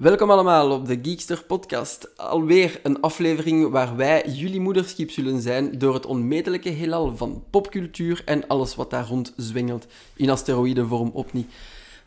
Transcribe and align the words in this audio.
Welkom 0.00 0.30
allemaal 0.30 0.70
op 0.70 0.86
de 0.86 0.98
Geekster 1.02 1.44
Podcast. 1.44 2.16
Alweer 2.16 2.80
een 2.82 3.00
aflevering 3.00 3.70
waar 3.70 3.96
wij 3.96 4.24
jullie 4.28 4.60
moederschip 4.60 5.10
zullen 5.10 5.40
zijn 5.40 5.78
door 5.78 5.94
het 5.94 6.06
onmetelijke 6.06 6.68
heelal 6.68 7.16
van 7.16 7.44
popcultuur 7.50 8.22
en 8.24 8.46
alles 8.46 8.74
wat 8.74 8.90
daar 8.90 9.06
rond 9.06 9.32
zwengelt 9.36 9.86
in 10.16 10.30
asteroïdenvorm 10.30 11.10
opnieuw. 11.12 11.44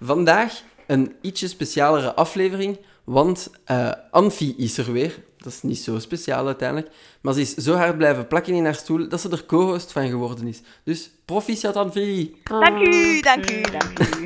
Vandaag 0.02 0.62
een 0.88 1.16
ietsje 1.22 1.48
specialere 1.48 2.16
aflevering, 2.16 2.78
want 3.04 3.52
uh, 3.72 3.92
Anfi 4.12 4.54
is 4.58 4.78
er 4.78 4.92
weer. 4.92 5.24
Dat 5.38 5.52
is 5.54 5.62
niet 5.62 5.80
zo 5.80 6.00
speciaal 6.00 6.46
uiteindelijk, 6.46 6.92
maar 7.22 7.34
ze 7.34 7.42
is 7.42 7.54
zo 7.54 7.74
hard 7.74 7.98
blijven 7.98 8.28
plakken 8.28 8.54
in 8.54 8.64
haar 8.64 8.76
stoel 8.76 9.08
dat 9.08 9.22
ze 9.22 9.30
er 9.30 9.46
co-host 9.46 9.92
van 9.92 10.10
geworden 10.10 10.48
is. 10.48 10.62
Dus 10.84 11.12
proficiat 11.26 11.76
Anfi! 11.76 12.36
Dank 12.44 12.88
u, 12.88 13.22
dank 13.22 13.52
u, 13.52 13.62
dank 13.62 14.00
u. 14.00 14.26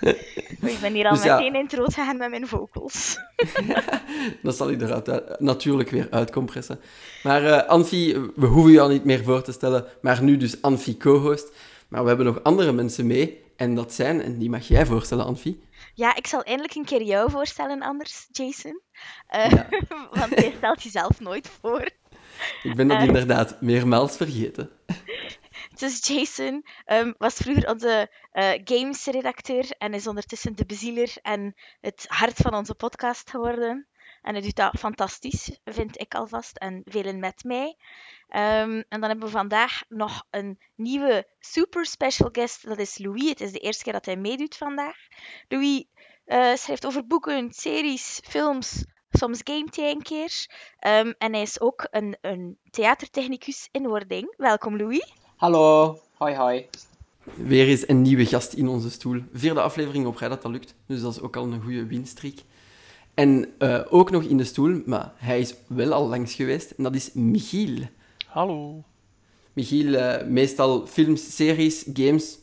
Ik 0.00 0.78
ben 0.80 0.92
hier 0.92 1.06
al 1.06 1.14
dus 1.14 1.24
meteen 1.24 1.54
in 1.54 1.64
het 1.64 1.74
rood 1.74 1.94
gegaan 1.94 2.16
met 2.16 2.30
mijn 2.30 2.46
vocals. 2.46 3.18
dat 4.42 4.56
zal 4.56 4.70
ik 4.70 4.80
eruit 4.80 5.40
natuurlijk 5.40 5.90
weer 5.90 6.06
uitcompressen. 6.10 6.80
Maar 7.22 7.42
uh, 7.42 7.62
Anfi, 7.62 8.30
we 8.34 8.46
hoeven 8.46 8.72
je 8.72 8.80
al 8.80 8.88
niet 8.88 9.04
meer 9.04 9.24
voor 9.24 9.42
te 9.42 9.52
stellen, 9.52 9.84
maar 10.00 10.22
nu 10.22 10.36
dus 10.36 10.62
Anfi 10.62 10.96
co-host. 10.96 11.52
Maar 11.88 12.02
we 12.02 12.08
hebben 12.08 12.26
nog 12.26 12.42
andere 12.42 12.72
mensen 12.72 13.06
mee. 13.06 13.44
En 13.56 13.74
dat 13.74 13.92
zijn, 13.92 14.22
en 14.22 14.38
die 14.38 14.50
mag 14.50 14.68
jij 14.68 14.86
voorstellen, 14.86 15.24
Anfi. 15.24 15.60
Ja, 15.94 16.16
ik 16.16 16.26
zal 16.26 16.42
eindelijk 16.42 16.74
een 16.74 16.84
keer 16.84 17.02
jou 17.02 17.30
voorstellen 17.30 17.82
anders, 17.82 18.28
Jason. 18.30 18.80
Uh, 19.36 19.50
ja. 19.50 19.68
want 20.20 20.30
jij 20.30 20.54
stelt 20.56 20.82
jezelf 20.82 21.20
nooit 21.20 21.50
voor. 21.60 21.88
Ik 22.62 22.74
ben 22.74 22.88
dat 22.88 23.00
uh, 23.00 23.06
inderdaad 23.06 23.60
meermaals 23.60 24.16
vergeten. 24.16 24.70
Dus 25.78 26.06
Jason 26.06 26.66
um, 26.86 27.14
was 27.18 27.34
vroeger 27.34 27.70
onze 27.70 28.10
uh, 28.32 28.50
games-redacteur 28.64 29.70
en 29.78 29.94
is 29.94 30.06
ondertussen 30.06 30.56
de 30.56 30.66
bezieler 30.66 31.12
en 31.22 31.54
het 31.80 32.04
hart 32.08 32.36
van 32.36 32.54
onze 32.54 32.74
podcast 32.74 33.30
geworden. 33.30 33.86
En 34.22 34.32
hij 34.32 34.42
doet 34.42 34.56
dat 34.56 34.78
fantastisch, 34.78 35.58
vind 35.64 36.00
ik 36.00 36.14
alvast, 36.14 36.56
en 36.56 36.82
velen 36.84 37.18
met 37.18 37.44
mij. 37.44 37.76
Um, 38.28 38.84
en 38.88 39.00
dan 39.00 39.02
hebben 39.02 39.26
we 39.26 39.28
vandaag 39.28 39.82
nog 39.88 40.26
een 40.30 40.58
nieuwe 40.74 41.28
super 41.38 41.86
special 41.86 42.28
guest, 42.32 42.66
dat 42.66 42.78
is 42.78 42.98
Louis. 42.98 43.28
Het 43.28 43.40
is 43.40 43.52
de 43.52 43.58
eerste 43.58 43.84
keer 43.84 43.92
dat 43.92 44.04
hij 44.04 44.16
meedoet 44.16 44.56
vandaag. 44.56 44.96
Louis 45.48 45.84
uh, 46.26 46.54
schrijft 46.54 46.86
over 46.86 47.06
boeken, 47.06 47.52
series, 47.52 48.20
films, 48.24 48.84
soms 49.10 49.40
gamet 49.44 49.76
hij 49.76 49.90
een 49.90 50.02
keer. 50.02 50.46
Um, 50.86 51.14
en 51.18 51.32
hij 51.32 51.42
is 51.42 51.60
ook 51.60 51.86
een, 51.90 52.16
een 52.20 52.58
theatertechnicus 52.70 53.68
in 53.70 53.86
wording. 53.86 54.34
Welkom 54.36 54.76
Louis. 54.76 55.25
Hallo, 55.36 55.98
hoi 56.14 56.34
hoi. 56.34 56.66
Weer 57.34 57.66
eens 57.66 57.88
een 57.88 58.02
nieuwe 58.02 58.26
gast 58.26 58.52
in 58.52 58.68
onze 58.68 58.90
stoel. 58.90 59.22
Vierde 59.32 59.60
aflevering 59.60 60.06
op 60.06 60.16
rij 60.16 60.28
dat 60.28 60.42
dat 60.42 60.52
lukt, 60.52 60.74
dus 60.86 61.00
dat 61.00 61.12
is 61.12 61.20
ook 61.20 61.36
al 61.36 61.52
een 61.52 61.62
goede 61.62 61.86
winstreek. 61.86 62.42
En 63.14 63.52
uh, 63.58 63.80
ook 63.90 64.10
nog 64.10 64.22
in 64.22 64.36
de 64.36 64.44
stoel, 64.44 64.82
maar 64.86 65.12
hij 65.16 65.40
is 65.40 65.54
wel 65.66 65.92
al 65.92 66.08
langs 66.08 66.34
geweest, 66.34 66.70
en 66.70 66.82
dat 66.82 66.94
is 66.94 67.12
Michiel. 67.12 67.78
Hallo. 68.26 68.84
Michiel, 69.52 69.86
uh, 69.86 70.26
meestal 70.26 70.86
films, 70.86 71.36
series, 71.36 71.84
games, 71.92 72.38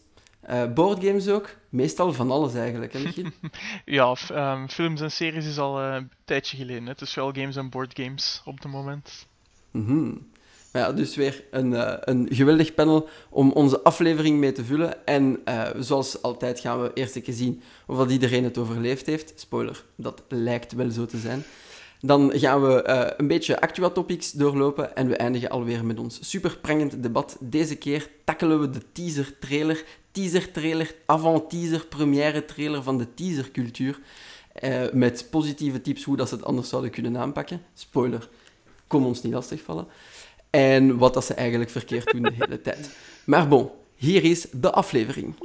uh, 0.49 0.73
boardgames 0.73 1.27
ook. 1.27 1.55
Meestal 1.69 2.13
van 2.13 2.31
alles 2.31 2.53
eigenlijk, 2.53 2.93
hè 2.93 2.99
Michiel? 2.99 3.29
ja, 3.85 4.15
um, 4.31 4.69
films 4.69 5.01
en 5.01 5.11
series 5.11 5.45
is 5.45 5.57
al 5.57 5.81
een 5.81 6.11
tijdje 6.25 6.57
geleden. 6.57 6.85
Het 6.85 7.01
is 7.01 7.13
wel 7.13 7.31
games 7.31 7.55
en 7.55 7.69
boardgames 7.69 8.41
op 8.45 8.57
het 8.57 8.71
moment. 8.71 9.27
Mm 9.71 10.31
maar 10.32 10.32
ja, 10.79 10.91
dus 10.91 11.15
weer 11.15 11.43
een, 11.51 11.71
uh, 11.71 11.93
een 11.99 12.27
geweldig 12.31 12.73
panel 12.73 13.09
om 13.29 13.51
onze 13.51 13.83
aflevering 13.83 14.39
mee 14.39 14.51
te 14.51 14.65
vullen. 14.65 15.05
En 15.05 15.41
uh, 15.45 15.67
zoals 15.79 16.21
altijd 16.21 16.59
gaan 16.59 16.81
we 16.81 16.91
eerst 16.93 17.15
even 17.15 17.33
zien 17.33 17.61
of 17.87 18.09
iedereen 18.09 18.43
het 18.43 18.57
overleefd 18.57 19.05
heeft. 19.05 19.33
Spoiler, 19.35 19.83
dat 19.95 20.23
lijkt 20.27 20.71
wel 20.71 20.89
zo 20.91 21.05
te 21.05 21.17
zijn. 21.17 21.43
Dan 21.99 22.31
gaan 22.35 22.61
we 22.61 22.83
uh, 22.87 23.07
een 23.17 23.27
beetje 23.27 23.61
actua 23.61 23.89
topics 23.89 24.31
doorlopen 24.31 24.95
en 24.95 25.07
we 25.07 25.15
eindigen 25.15 25.49
alweer 25.49 25.85
met 25.85 25.99
ons 25.99 26.29
super 26.29 26.57
prangend 26.61 27.03
debat. 27.03 27.37
Deze 27.39 27.75
keer 27.75 28.09
tackelen 28.23 28.59
we 28.59 28.69
de 28.69 28.81
teaser 28.91 29.39
trailer, 29.39 29.83
teaser 30.11 30.51
trailer, 30.51 30.95
avant 31.05 31.49
teaser, 31.49 31.85
première 31.85 32.45
trailer 32.45 32.83
van 32.83 32.97
de 32.97 33.13
teasercultuur. 33.13 33.99
met 34.91 35.27
positieve 35.29 35.81
tips 35.81 36.03
hoe 36.03 36.17
dat 36.17 36.29
ze 36.29 36.35
het 36.35 36.45
anders 36.45 36.69
zouden 36.69 36.91
kunnen 36.91 37.17
aanpakken. 37.17 37.61
Spoiler, 37.73 38.29
kom 38.87 39.05
ons 39.05 39.21
niet 39.21 39.33
lastig 39.33 39.61
vallen 39.61 39.87
en 40.55 40.97
wat 40.97 41.13
dat 41.13 41.25
ze 41.25 41.33
eigenlijk 41.33 41.69
verkeerd 41.69 42.11
doen 42.11 42.21
de 42.21 42.33
hele 42.37 42.61
tijd. 42.61 42.89
Maar 43.25 43.47
bon, 43.47 43.69
hier 43.95 44.23
is 44.23 44.45
de 44.51 44.71
aflevering. 44.71 45.35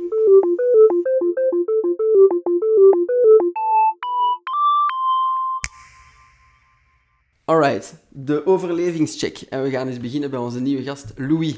Alright, 7.44 7.94
de 8.08 8.47
overlevingscheck. 8.47 9.41
En 9.41 9.62
we 9.62 9.70
gaan 9.70 9.88
eens 9.88 10.00
beginnen 10.00 10.30
bij 10.30 10.38
onze 10.38 10.60
nieuwe 10.60 10.82
gast, 10.82 11.12
Louis. 11.16 11.56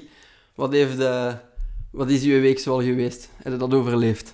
Wat, 0.55 0.73
heeft, 0.73 0.99
uh, 0.99 1.35
wat 1.91 2.11
is 2.11 2.23
uw 2.23 2.41
week 2.41 2.59
zoal 2.59 2.83
geweest? 2.83 3.29
Heb 3.43 3.53
je 3.53 3.59
dat 3.59 3.75
overleefd? 3.75 4.33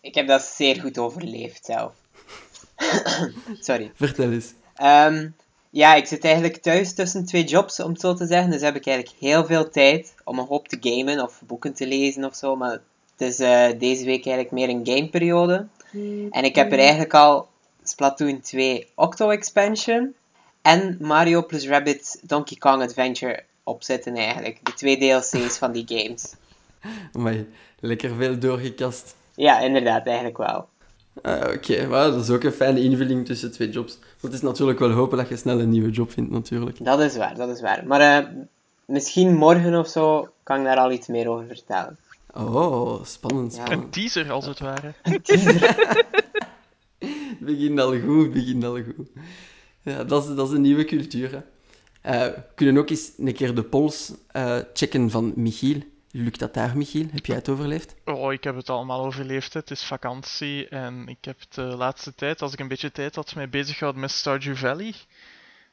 Ik 0.00 0.14
heb 0.14 0.26
dat 0.26 0.42
zeer 0.42 0.80
goed 0.80 0.98
overleefd 0.98 1.64
zelf. 1.64 1.92
Sorry. 3.60 3.90
Vertel 3.94 4.32
eens. 4.32 4.52
Um, 4.82 5.34
ja, 5.74 5.94
ik 5.94 6.06
zit 6.06 6.24
eigenlijk 6.24 6.56
thuis 6.56 6.94
tussen 6.94 7.24
twee 7.24 7.44
jobs, 7.44 7.80
om 7.80 7.90
het 7.90 8.00
zo 8.00 8.14
te 8.14 8.26
zeggen. 8.26 8.50
Dus 8.50 8.60
heb 8.60 8.76
ik 8.76 8.86
eigenlijk 8.86 9.16
heel 9.20 9.44
veel 9.44 9.70
tijd 9.70 10.14
om 10.24 10.38
een 10.38 10.46
hoop 10.46 10.68
te 10.68 10.76
gamen 10.80 11.22
of 11.22 11.42
boeken 11.46 11.74
te 11.74 11.86
lezen 11.86 12.24
of 12.24 12.34
zo. 12.34 12.56
Maar 12.56 12.70
het 12.70 13.28
is 13.28 13.40
uh, 13.40 13.78
deze 13.78 14.04
week 14.04 14.26
eigenlijk 14.26 14.50
meer 14.50 14.68
een 14.68 14.86
gameperiode. 14.86 15.66
En 16.30 16.44
ik 16.44 16.54
heb 16.54 16.72
er 16.72 16.78
eigenlijk 16.78 17.14
al 17.14 17.48
Splatoon 17.82 18.40
2 18.40 18.86
Octo 18.94 19.30
Expansion 19.30 20.14
en 20.62 20.96
Mario 21.00 21.42
plus 21.42 21.66
Rabbit 21.68 22.20
Donkey 22.22 22.56
Kong 22.56 22.82
Adventure 22.82 23.44
op 23.62 23.82
zitten 23.82 24.16
eigenlijk. 24.16 24.58
De 24.62 24.74
twee 24.74 24.98
DLC's 24.98 25.58
van 25.58 25.72
die 25.72 25.84
games. 25.86 26.34
Maar 27.22 27.36
lekker 27.80 28.14
veel 28.14 28.38
doorgekast. 28.38 29.16
Ja, 29.34 29.60
inderdaad, 29.60 30.06
eigenlijk 30.06 30.36
wel. 30.36 30.68
Ah, 31.22 31.40
Oké, 31.40 31.72
okay. 31.72 31.88
dat 31.88 32.22
is 32.22 32.30
ook 32.30 32.42
een 32.42 32.52
fijne 32.52 32.80
invulling 32.80 33.26
tussen 33.26 33.52
twee 33.52 33.70
jobs. 33.70 33.98
Want 33.98 34.20
het 34.20 34.32
is 34.32 34.40
natuurlijk 34.40 34.78
wel 34.78 34.90
hopen 34.90 35.18
dat 35.18 35.28
je 35.28 35.36
snel 35.36 35.60
een 35.60 35.70
nieuwe 35.70 35.90
job 35.90 36.10
vindt, 36.10 36.30
natuurlijk. 36.30 36.84
Dat 36.84 37.00
is 37.00 37.16
waar, 37.16 37.34
dat 37.34 37.48
is 37.48 37.60
waar. 37.60 37.86
Maar 37.86 38.22
uh, 38.22 38.28
misschien 38.84 39.34
morgen 39.34 39.78
of 39.78 39.88
zo 39.88 40.28
kan 40.42 40.58
ik 40.58 40.64
daar 40.64 40.76
al 40.76 40.92
iets 40.92 41.06
meer 41.06 41.28
over 41.28 41.46
vertellen. 41.46 41.98
Oh, 42.34 43.04
spannend, 43.04 43.52
spannend. 43.52 43.82
Een 43.82 43.90
teaser, 43.90 44.32
als 44.32 44.46
het 44.46 44.58
ware. 44.58 44.94
Een 45.02 45.22
teaser. 45.22 45.76
begint 47.38 47.80
al 47.80 48.00
goed, 48.00 48.32
begint 48.32 48.64
al 48.64 48.74
goed. 48.74 49.08
Ja, 49.82 50.04
dat 50.04 50.28
is, 50.28 50.34
dat 50.34 50.48
is 50.48 50.54
een 50.54 50.60
nieuwe 50.60 50.84
cultuur, 50.84 51.30
hè. 51.30 51.40
Uh, 52.06 52.34
we 52.34 52.42
kunnen 52.54 52.76
ook 52.76 52.90
eens 52.90 53.12
een 53.18 53.34
keer 53.34 53.54
de 53.54 53.62
pols 53.62 54.12
uh, 54.36 54.58
checken 54.72 55.10
van 55.10 55.32
Michiel. 55.36 55.80
Lukt 56.16 56.38
dat 56.38 56.54
daar, 56.54 56.76
Michiel? 56.76 57.06
Heb 57.12 57.26
jij 57.26 57.36
het 57.36 57.48
overleefd? 57.48 57.94
Oh, 58.04 58.32
ik 58.32 58.44
heb 58.44 58.56
het 58.56 58.70
allemaal 58.70 59.04
overleefd. 59.04 59.54
Het 59.54 59.70
is 59.70 59.84
vakantie 59.84 60.68
en 60.68 61.08
ik 61.08 61.24
heb 61.24 61.38
de 61.48 61.62
laatste 61.62 62.14
tijd, 62.14 62.42
als 62.42 62.52
ik 62.52 62.58
een 62.58 62.68
beetje 62.68 62.92
tijd 62.92 63.14
had, 63.14 63.34
mij 63.34 63.48
bezig 63.48 63.74
gehouden 63.74 64.00
met 64.00 64.10
Stardew 64.10 64.56
Valley. 64.56 64.94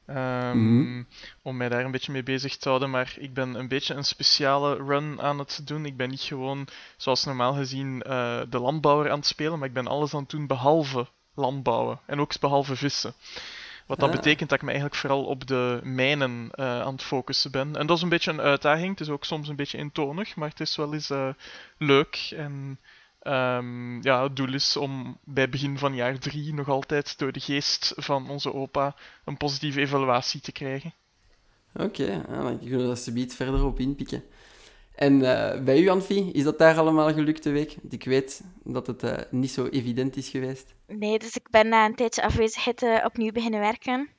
Um, 0.10 1.08
Om 1.42 1.58
mij 1.58 1.70
daar 1.70 1.86
een 1.86 1.92
beetje 1.92 2.12
mee 2.12 2.24
bezig 2.24 2.58
te 2.58 2.68
houden. 2.68 2.90
Maar 2.90 3.16
ik 3.18 3.34
ben 3.34 3.56
een 3.56 3.68
beetje 3.68 3.94
een 3.94 4.04
speciale 4.04 4.76
run 4.76 5.22
aan 5.22 5.40
het 5.40 5.62
doen. 5.64 5.86
Ik 5.86 5.98
ben 5.98 6.10
niet 6.10 6.22
gewoon, 6.22 6.68
zoals 6.98 7.26
normaal 7.26 7.54
gezien, 7.54 8.04
uh, 8.08 8.42
de 8.50 8.60
landbouwer 8.60 9.12
aan 9.12 9.18
het 9.18 9.28
spelen. 9.28 9.60
Maar 9.60 9.68
ik 9.68 9.74
ben 9.74 9.88
alles 9.88 10.14
aan 10.14 10.22
het 10.22 10.30
doen 10.30 10.48
behalve 10.48 11.08
landbouwen. 11.36 12.00
En 12.06 12.20
ook 12.20 12.40
behalve 12.40 12.76
vissen. 12.76 13.14
Wat 13.92 14.00
dat 14.00 14.12
betekent 14.12 14.50
dat 14.50 14.58
ik 14.58 14.64
me 14.64 14.72
eigenlijk 14.72 15.02
vooral 15.02 15.24
op 15.24 15.48
de 15.48 15.80
mijnen 15.84 16.50
uh, 16.56 16.82
aan 16.82 16.94
het 16.94 17.04
focussen 17.04 17.52
ben. 17.52 17.76
En 17.76 17.88
dat 17.88 17.98
is 17.98 18.04
een 18.04 18.10
beetje 18.10 18.32
een 18.32 18.42
uitdaging. 18.42 18.90
Het 18.90 19.00
is 19.00 19.10
ook 19.10 19.24
soms 19.24 19.48
een 19.48 19.56
beetje 19.56 19.78
intonig, 19.78 20.36
maar 20.36 20.50
het 20.50 20.60
is 20.60 20.76
wel 20.76 20.94
eens 20.94 21.10
uh, 21.10 21.30
leuk. 21.78 22.34
En 22.38 22.80
um, 23.24 24.04
ja, 24.04 24.24
het 24.24 24.36
doel 24.36 24.54
is 24.54 24.78
om 24.78 25.18
bij 25.24 25.50
begin 25.50 25.78
van 25.78 25.96
jaar 25.96 26.20
3 26.20 26.54
nog 26.54 26.70
altijd 26.70 27.18
door 27.18 27.32
de 27.32 27.40
geest 27.40 27.94
van 27.96 28.30
onze 28.30 28.54
opa 28.54 28.96
een 29.26 29.38
positieve 29.38 29.80
evaluatie 29.80 30.42
te 30.42 30.52
krijgen. 30.52 30.94
Oké, 31.74 31.84
okay, 31.84 32.16
ja, 32.16 32.42
dan 32.44 32.60
kunnen 32.60 32.90
we 32.90 32.96
subiet 32.96 33.36
verder 33.36 33.66
op 33.66 33.80
inpikken. 33.80 34.24
En 34.96 35.14
uh, 35.14 35.64
bij 35.64 35.80
u, 35.80 35.88
Anfie, 35.88 36.32
is 36.32 36.44
dat 36.44 36.58
daar 36.58 36.78
allemaal 36.78 37.14
gelukt 37.14 37.44
de 37.44 37.52
week? 37.52 37.76
Want 37.82 37.94
ik 37.94 38.04
weet 38.04 38.42
dat 38.64 38.88
het 38.88 39.04
uh, 39.04 39.18
niet 39.30 39.52
zo 39.52 39.68
evident 39.68 40.16
is 40.16 40.30
geweest. 40.30 40.76
Nee, 40.88 41.20
dus 41.20 41.36
ik 41.36 41.50
ben 41.50 41.68
na 41.70 41.86
een 41.86 41.96
tijdje 41.96 42.24
afwezigheid 42.24 42.82
uh, 42.82 43.06
opnieuw 43.06 43.32
beginnen 43.32 43.60
werken. 43.60 44.10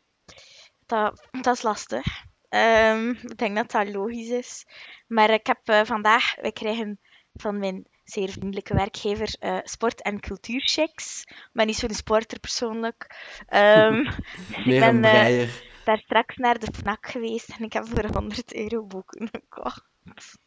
Dat, 0.86 1.28
dat 1.40 1.56
is 1.56 1.62
lastig. 1.62 2.04
Um, 2.48 3.10
ik 3.10 3.38
denk 3.38 3.56
dat 3.56 3.70
dat 3.70 3.94
logisch 3.94 4.28
is. 4.28 4.66
Maar 5.06 5.30
ik 5.30 5.46
heb 5.46 5.86
vandaag, 5.86 6.34
wij 6.40 6.52
krijgen 6.52 7.00
van 7.34 7.58
mijn 7.58 7.86
zeer 8.04 8.30
vriendelijke 8.30 8.74
werkgever 8.74 9.36
sport- 9.62 10.02
en 10.02 10.20
cultuurchecks. 10.20 11.22
Ik 11.26 11.48
ben 11.52 11.66
niet 11.66 11.76
zo'n 11.76 11.94
sporter 11.94 12.40
persoonlijk. 12.40 13.16
Um, 13.48 14.02
Meer 14.64 14.80
ben, 14.80 14.94
een 14.94 15.00
breier. 15.00 15.62
daar 15.84 15.98
straks 15.98 16.36
naar 16.36 16.58
de 16.58 16.72
FNAC 16.72 17.06
geweest 17.06 17.48
en 17.48 17.64
ik 17.64 17.72
heb 17.72 17.86
voor 17.88 18.06
100 18.12 18.54
euro 18.54 18.84
boeken 18.86 19.28
gekocht. 19.32 19.91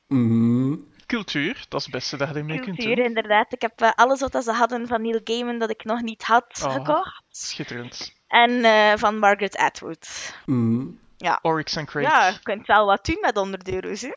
Mm 0.07 0.93
Cultuur, 1.05 1.65
dat 1.69 1.79
is 1.79 1.85
het 1.85 1.95
beste 1.95 2.17
dat 2.17 2.29
je 2.29 2.33
ermee 2.35 2.59
kunt 2.59 2.77
Cultuur, 2.77 3.05
inderdaad. 3.05 3.53
Ik 3.53 3.61
heb 3.61 3.81
eh, 3.81 3.91
alles 3.95 4.19
wat 4.19 4.43
ze 4.43 4.51
hadden 4.51 4.87
van 4.87 5.01
Neil 5.01 5.19
Gaiman 5.23 5.59
dat 5.59 5.69
ik 5.69 5.83
nog 5.83 6.01
niet 6.01 6.23
had 6.23 6.61
Oh. 6.65 6.73
gekocht. 6.73 7.23
Schitterend. 7.29 8.13
En 8.27 8.63
eh, 8.63 8.93
van 8.95 9.17
Margaret 9.19 9.57
Atwood. 9.57 10.33
Mhm. 10.45 10.85
Oryx 11.41 11.75
en 11.75 11.85
Craig. 11.85 12.07
Ja, 12.11 12.27
je 12.27 12.39
kunt 12.43 12.67
wel 12.67 12.85
wat 12.85 13.05
doen 13.05 13.17
met 13.21 13.37
100 13.37 13.69
euro's. 13.69 14.01
Hè? 14.01 14.13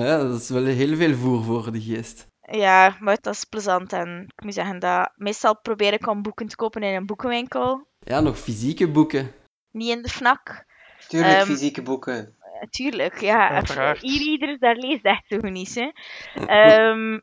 Ja, 0.00 0.18
dat 0.18 0.40
is 0.40 0.48
wel 0.48 0.64
heel 0.64 0.96
veel 0.96 1.14
voer 1.14 1.44
voor 1.44 1.72
de 1.72 1.80
geest. 1.80 2.26
Ja, 2.40 2.96
maar 3.00 3.18
dat 3.20 3.34
is 3.34 3.44
plezant. 3.44 3.92
En 3.92 4.24
ik 4.36 4.44
moet 4.44 4.54
zeggen 4.54 4.78
dat 4.78 5.12
meestal 5.16 5.60
probeer 5.60 5.92
ik 5.92 6.06
om 6.06 6.22
boeken 6.22 6.48
te 6.48 6.56
kopen 6.56 6.82
in 6.82 6.94
een 6.94 7.06
boekenwinkel. 7.06 7.88
Ja, 7.98 8.20
nog 8.20 8.38
fysieke 8.38 8.90
boeken. 8.90 9.32
Niet 9.70 9.88
in 9.96 10.02
de 10.02 10.08
FNAC. 10.08 10.64
Tuurlijk, 11.08 11.34
Ehm, 11.34 11.46
fysieke 11.46 11.82
boeken. 11.82 12.36
Tuurlijk, 12.70 13.20
ja. 13.20 13.48
Uiteraard. 13.50 14.02
E-readers, 14.02 14.58
daar 14.58 14.76
leest 14.76 15.04
echt 15.04 15.24
zo 15.28 15.38
goed 15.38 15.50
niet. 15.50 15.74
Hè. 15.74 15.88
Ehm, 16.46 17.18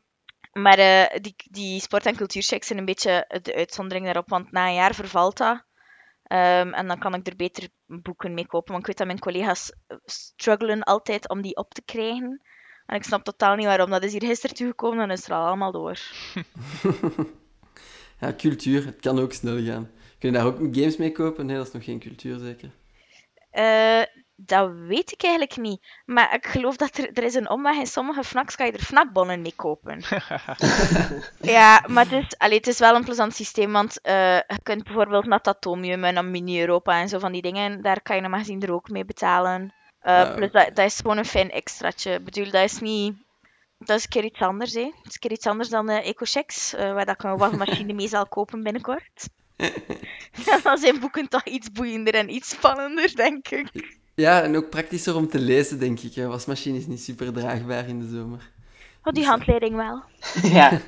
maar 0.52 0.78
eh, 0.78 1.20
die, 1.20 1.34
die 1.50 1.80
sport- 1.80 2.06
en 2.06 2.16
cultuurchecks 2.16 2.66
zijn 2.66 2.78
een 2.78 2.84
beetje 2.84 3.40
de 3.42 3.54
uitzondering 3.54 4.04
daarop, 4.04 4.28
want 4.28 4.52
na 4.52 4.66
een 4.66 4.74
jaar 4.74 4.94
vervalt 4.94 5.36
dat. 5.36 5.64
Ehm, 6.22 6.72
en 6.72 6.86
dan 6.86 6.98
kan 6.98 7.14
ik 7.14 7.26
er 7.26 7.36
beter 7.36 7.68
boeken 7.86 8.34
mee 8.34 8.46
kopen. 8.46 8.68
Want 8.72 8.80
ik 8.80 8.86
weet 8.86 8.96
dat 8.98 9.06
mijn 9.06 9.18
collega's 9.18 9.72
eh, 9.86 9.96
struggelen 10.04 10.82
altijd 10.82 11.28
om 11.28 11.42
die 11.42 11.56
op 11.56 11.74
te 11.74 11.82
krijgen. 11.84 12.40
En 12.86 12.96
ik 12.96 13.02
snap 13.04 13.24
totaal 13.24 13.56
niet 13.56 13.66
waarom. 13.66 13.90
Dat 13.90 14.02
is 14.04 14.12
hier 14.12 14.24
gisteren 14.24 14.56
toegekomen 14.56 15.00
en 15.04 15.10
is 15.10 15.28
er 15.28 15.34
al 15.34 15.46
allemaal 15.46 15.72
door. 15.72 15.98
Ja, 18.20 18.34
cultuur, 18.36 18.84
het 18.86 19.00
kan 19.00 19.18
ook 19.18 19.32
snel 19.32 19.64
gaan. 19.64 19.90
Kun 20.18 20.28
je 20.30 20.36
daar 20.36 20.46
ook 20.46 20.58
games 20.58 20.96
mee 20.96 21.12
kopen? 21.12 21.46
Nee, 21.46 21.56
dat 21.56 21.66
is 21.66 21.72
nog 21.72 21.84
geen 21.84 21.98
cultuur, 22.00 22.38
zeker. 22.38 22.70
Eh, 23.50 24.02
dat 24.46 24.70
weet 24.72 25.12
ik 25.12 25.22
eigenlijk 25.22 25.56
niet. 25.56 25.86
Maar 26.04 26.34
ik 26.34 26.46
geloof 26.46 26.76
dat 26.76 26.98
er, 26.98 27.10
er 27.12 27.22
is 27.22 27.34
een 27.34 27.50
omweg. 27.50 27.76
In 27.76 27.86
sommige 27.86 28.24
FNACs 28.24 28.56
kan 28.56 28.66
je 28.66 28.72
er 28.72 28.82
FNAC-bonnen 28.82 29.42
mee 29.42 29.52
kopen. 29.56 30.02
ja, 31.56 31.84
maar 31.88 32.10
het 32.10 32.24
is, 32.24 32.38
allee, 32.38 32.56
het 32.56 32.66
is 32.66 32.78
wel 32.78 32.94
een 32.94 33.04
plezant 33.04 33.34
systeem. 33.34 33.72
Want 33.72 34.00
eh, 34.00 34.36
je 34.36 34.58
kunt 34.62 34.84
bijvoorbeeld 34.84 35.26
naar 35.26 35.38
het 35.38 35.48
Atomium 35.48 36.04
en 36.04 36.30
Mini-Europa 36.30 37.00
en 37.00 37.08
zo 37.08 37.18
van 37.18 37.32
die 37.32 37.42
dingen. 37.42 37.82
Daar 37.82 38.02
kan 38.02 38.16
je 38.16 38.22
normaal 38.22 38.40
gezien 38.40 38.62
er 38.62 38.72
ook 38.72 38.88
mee 38.88 39.04
betalen. 39.04 39.74
Eh, 40.00 40.34
plus 40.34 40.52
dat, 40.52 40.76
dat 40.76 40.86
is 40.86 40.96
gewoon 40.96 41.16
een 41.16 41.24
fijn 41.24 41.50
extraatje. 41.50 42.12
Ik 42.12 42.24
bedoel, 42.24 42.50
dat 42.50 42.64
is 42.64 42.80
niet... 42.80 43.14
Dat 43.78 43.98
is 43.98 44.04
een 44.04 44.10
keer 44.10 44.24
iets 44.24 44.40
anders, 44.40 44.74
hè. 44.74 44.82
Dat 44.82 45.06
is 45.06 45.14
een 45.14 45.20
keer 45.20 45.32
iets 45.32 45.46
anders 45.46 45.68
dan 45.68 45.86
de 45.86 46.02
EcoChecks, 46.02 46.74
eh 46.74 46.92
waar 46.92 47.04
dat 47.04 47.14
ik 47.14 47.22
een 47.22 47.36
wasmachine 47.36 47.92
mee 47.92 48.08
zal 48.08 48.26
kopen 48.26 48.62
binnenkort. 48.62 49.28
dan 50.62 50.78
zijn 50.78 51.00
boeken 51.00 51.28
toch 51.28 51.44
iets 51.44 51.72
boeiender 51.72 52.14
en 52.14 52.34
iets 52.34 52.48
spannender, 52.48 53.16
denk 53.16 53.48
ik. 53.48 53.95
Ja, 54.16 54.42
en 54.42 54.56
ook 54.56 54.70
praktischer 54.70 55.16
om 55.16 55.28
te 55.28 55.38
lezen, 55.38 55.78
denk 55.78 56.00
ik. 56.00 56.16
Een 56.16 56.28
wasmachine 56.28 56.78
is 56.78 56.86
niet 56.86 57.02
super 57.02 57.32
draagbaar 57.32 57.88
in 57.88 57.98
de 57.98 58.08
zomer. 58.08 58.50
Oh, 59.04 59.12
die 59.12 59.24
handleiding 59.24 59.76
wel. 59.76 60.02
ja. 60.58 60.80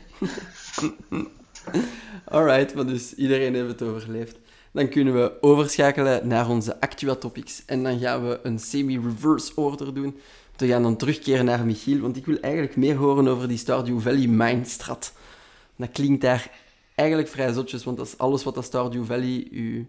Alright, 2.24 2.74
maar 2.74 2.86
dus 2.86 3.14
iedereen 3.14 3.54
heeft 3.54 3.68
het 3.68 3.82
overleefd. 3.82 4.38
Dan 4.72 4.88
kunnen 4.88 5.14
we 5.14 5.42
overschakelen 5.42 6.28
naar 6.28 6.48
onze 6.48 6.80
Actua 6.80 7.14
Topics. 7.14 7.62
En 7.66 7.82
dan 7.82 7.98
gaan 7.98 8.28
we 8.28 8.40
een 8.42 8.58
semi-reverse 8.58 9.52
order 9.54 9.94
doen. 9.94 10.18
We 10.56 10.66
gaan 10.66 10.82
dan 10.82 10.96
terugkeren 10.96 11.44
naar 11.44 11.66
Michiel, 11.66 12.00
want 12.00 12.16
ik 12.16 12.26
wil 12.26 12.40
eigenlijk 12.40 12.76
meer 12.76 12.96
horen 12.96 13.28
over 13.28 13.48
die 13.48 13.58
Stardew 13.58 14.00
Valley 14.00 14.26
Mindstrat. 14.26 15.12
Dat 15.76 15.90
klinkt 15.92 16.20
daar 16.20 16.50
eigenlijk 16.94 17.28
vrij 17.28 17.52
zotjes, 17.52 17.84
want 17.84 17.96
dat 17.96 18.06
is 18.06 18.18
alles 18.18 18.44
wat 18.44 18.54
dat 18.54 18.64
Stardew 18.64 19.04
Valley 19.04 19.48
u 19.50 19.88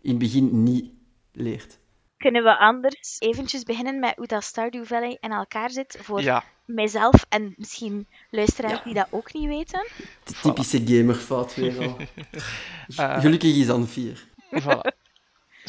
in 0.00 0.10
het 0.10 0.18
begin 0.18 0.62
niet 0.62 0.90
leert. 1.32 1.79
Kunnen 2.20 2.42
we 2.42 2.58
anders 2.58 3.16
eventjes 3.18 3.62
beginnen 3.62 3.98
met 3.98 4.16
hoe 4.16 4.26
dat 4.26 4.44
Stardew 4.44 4.84
Valley 4.84 5.16
in 5.20 5.30
elkaar 5.32 5.70
zit 5.70 5.98
voor 6.02 6.22
Ja, 6.22 6.44
mijzelf 6.64 7.24
en 7.28 7.54
misschien 7.56 8.06
luisteraars 8.30 8.78
Ja. 8.78 8.84
die 8.84 8.94
dat 8.94 9.06
ook 9.10 9.32
niet 9.32 9.46
weten? 9.48 9.86
De 10.24 10.34
typische 10.42 10.82
gamerfout 10.86 11.54
weer 11.54 11.78
al. 11.78 11.96
Eh, 12.96 13.20
Gelukkig 13.20 13.56
is 13.56 13.66
dan 13.66 13.86
vier. 13.88 14.24
voilà. 14.62 14.99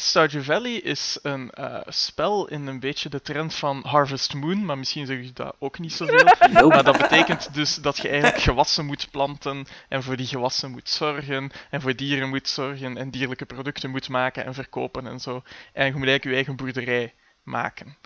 Stardew 0.02 0.42
Valley 0.42 0.72
is 0.74 1.18
een 1.22 1.50
eh, 1.50 1.80
spel 1.86 2.48
in 2.48 2.66
een 2.66 2.80
beetje 2.80 3.08
de 3.08 3.22
trend 3.22 3.54
van 3.54 3.82
Harvest 3.86 4.34
Moon, 4.34 4.64
maar 4.64 4.78
misschien 4.78 5.06
zeg 5.06 5.20
je 5.24 5.32
dat 5.32 5.54
ook 5.58 5.78
niet 5.78 5.92
zoveel. 5.92 6.24
Maar 6.68 6.84
dat 6.84 6.98
betekent 6.98 7.54
dus 7.54 7.74
dat 7.74 7.96
je 7.96 8.08
eigenlijk 8.08 8.40
gewassen 8.42 8.84
moet 8.86 9.08
planten 9.10 9.66
en 9.88 10.02
voor 10.02 10.16
die 10.16 10.26
gewassen 10.26 10.70
moet 10.70 10.88
zorgen 10.88 11.50
en 11.70 11.80
voor 11.80 11.96
dieren 11.96 12.28
moet 12.28 12.48
zorgen 12.48 12.96
en 12.96 13.10
dierlijke 13.10 13.44
producten 13.46 13.90
moet 13.90 14.08
maken 14.08 14.44
en 14.44 14.54
verkopen 14.54 15.06
en 15.06 15.20
zo. 15.20 15.42
En 15.72 15.86
je 15.86 15.92
moet 15.92 16.08
eigenlijk 16.08 16.24
je 16.24 16.34
eigen 16.34 16.56
boerderij 16.56 17.14
maken. 17.42 17.96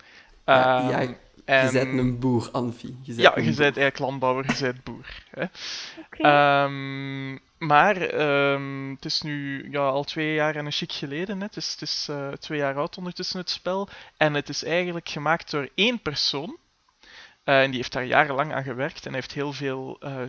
Ja, 0.45 0.79
Ehm, 0.79 0.89
ja, 0.89 0.99
Je 0.99 1.15
en- 1.45 1.71
bent 1.71 1.97
een 1.99 2.19
boer. 2.19 2.49
Je 2.53 2.71
bent 3.05 3.17
Ja, 3.19 3.31
je 3.35 3.41
boer. 3.43 3.43
bent 3.43 3.59
eigenlijk 3.59 3.99
landbouwer, 3.99 4.45
je 4.47 4.61
bent 4.61 4.83
boer. 4.83 5.23
Hè? 5.31 5.45
Ehm, 6.09 7.37
maar 7.57 8.01
ehm, 8.01 8.89
het 8.89 9.05
is 9.05 9.21
nu 9.21 9.67
ja, 9.71 9.87
al 9.87 10.03
twee 10.03 10.33
jaar 10.33 10.55
en 10.55 10.65
een 10.65 10.71
chic 10.71 10.91
geleden. 10.91 11.37
Hè. 11.37 11.45
Het 11.45 11.55
is, 11.55 11.71
het 11.71 11.81
is 11.81 12.07
eh, 12.09 12.31
twee 12.31 12.57
jaar 12.57 12.75
oud 12.75 12.97
ondertussen 12.97 13.39
het 13.39 13.49
spel. 13.49 13.89
En 14.17 14.33
het 14.33 14.49
is 14.49 14.63
eigenlijk 14.63 15.09
gemaakt 15.09 15.51
door 15.51 15.69
één 15.75 15.99
persoon. 16.01 16.57
Eh, 17.43 17.61
en 17.61 17.69
die 17.69 17.79
heeft 17.79 17.93
daar 17.93 18.05
jarenlang 18.05 18.53
aan 18.53 18.63
gewerkt 18.63 19.05
en 19.05 19.13
heeft 19.13 19.33
heel 19.33 19.53
veel 19.53 19.97
eh, 19.99 20.21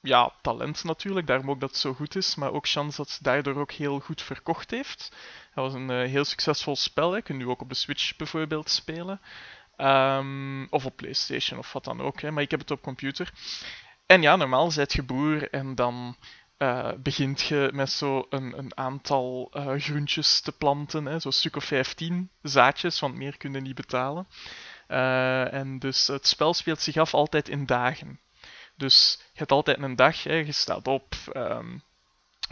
ja, 0.00 0.32
talent 0.42 0.84
natuurlijk. 0.84 1.26
Daarom 1.26 1.50
ook 1.50 1.60
dat 1.60 1.70
het 1.70 1.78
zo 1.78 1.94
goed 1.94 2.16
is. 2.16 2.34
Maar 2.34 2.52
ook 2.52 2.68
chance 2.68 2.96
dat 2.96 3.10
het 3.10 3.22
daardoor 3.22 3.56
ook 3.56 3.72
heel 3.72 4.00
goed 4.00 4.22
verkocht 4.22 4.70
heeft. 4.70 5.12
Dat 5.54 5.64
was 5.64 5.74
een 5.74 5.90
heel 5.90 6.24
succesvol 6.24 6.76
spel. 6.76 7.16
Je 7.16 7.22
kunt 7.22 7.38
nu 7.38 7.48
ook 7.48 7.60
op 7.60 7.68
de 7.68 7.74
Switch 7.74 8.16
bijvoorbeeld 8.16 8.70
spelen. 8.70 9.20
Ehm, 9.76 10.66
of 10.70 10.86
op 10.86 10.96
PlayStation 10.96 11.58
of 11.58 11.72
wat 11.72 11.84
dan 11.84 12.00
ook. 12.00 12.20
Hè. 12.20 12.30
Maar 12.30 12.42
ik 12.42 12.50
heb 12.50 12.60
het 12.60 12.70
op 12.70 12.82
computer. 12.82 13.32
En 14.06 14.22
ja, 14.22 14.36
normaal 14.36 14.70
zet 14.70 14.92
je 14.92 15.02
boer 15.02 15.50
en 15.50 15.74
dan 15.74 16.16
eh, 16.60 16.92
begint 17.02 17.40
je 17.40 17.70
met 17.72 17.90
zo 17.90 18.26
een, 18.30 18.58
een 18.58 18.76
aantal 18.76 19.50
eh, 19.52 19.74
groentjes 19.76 20.40
te 20.40 20.52
planten. 20.52 21.04
Hè, 21.04 21.18
zo'n 21.18 21.32
stuk 21.32 21.56
of 21.56 21.64
15 21.64 22.30
zaadjes, 22.42 23.00
want 23.00 23.14
meer 23.14 23.36
kun 23.36 23.52
je 23.52 23.60
niet 23.60 23.74
betalen. 23.74 24.28
Eh, 24.86 25.52
en 25.52 25.78
dus 25.78 26.06
het 26.06 26.26
spel 26.26 26.54
speelt 26.54 26.80
zich 26.80 26.96
af 26.96 27.14
altijd 27.14 27.48
in 27.48 27.66
dagen. 27.66 28.20
Dus 28.76 29.18
je 29.20 29.38
hebt 29.38 29.52
altijd 29.52 29.78
een 29.78 29.96
dag, 29.96 30.22
hè, 30.22 30.34
je 30.34 30.52
staat 30.52 30.88
op, 30.88 31.14
ehm, 31.32 31.78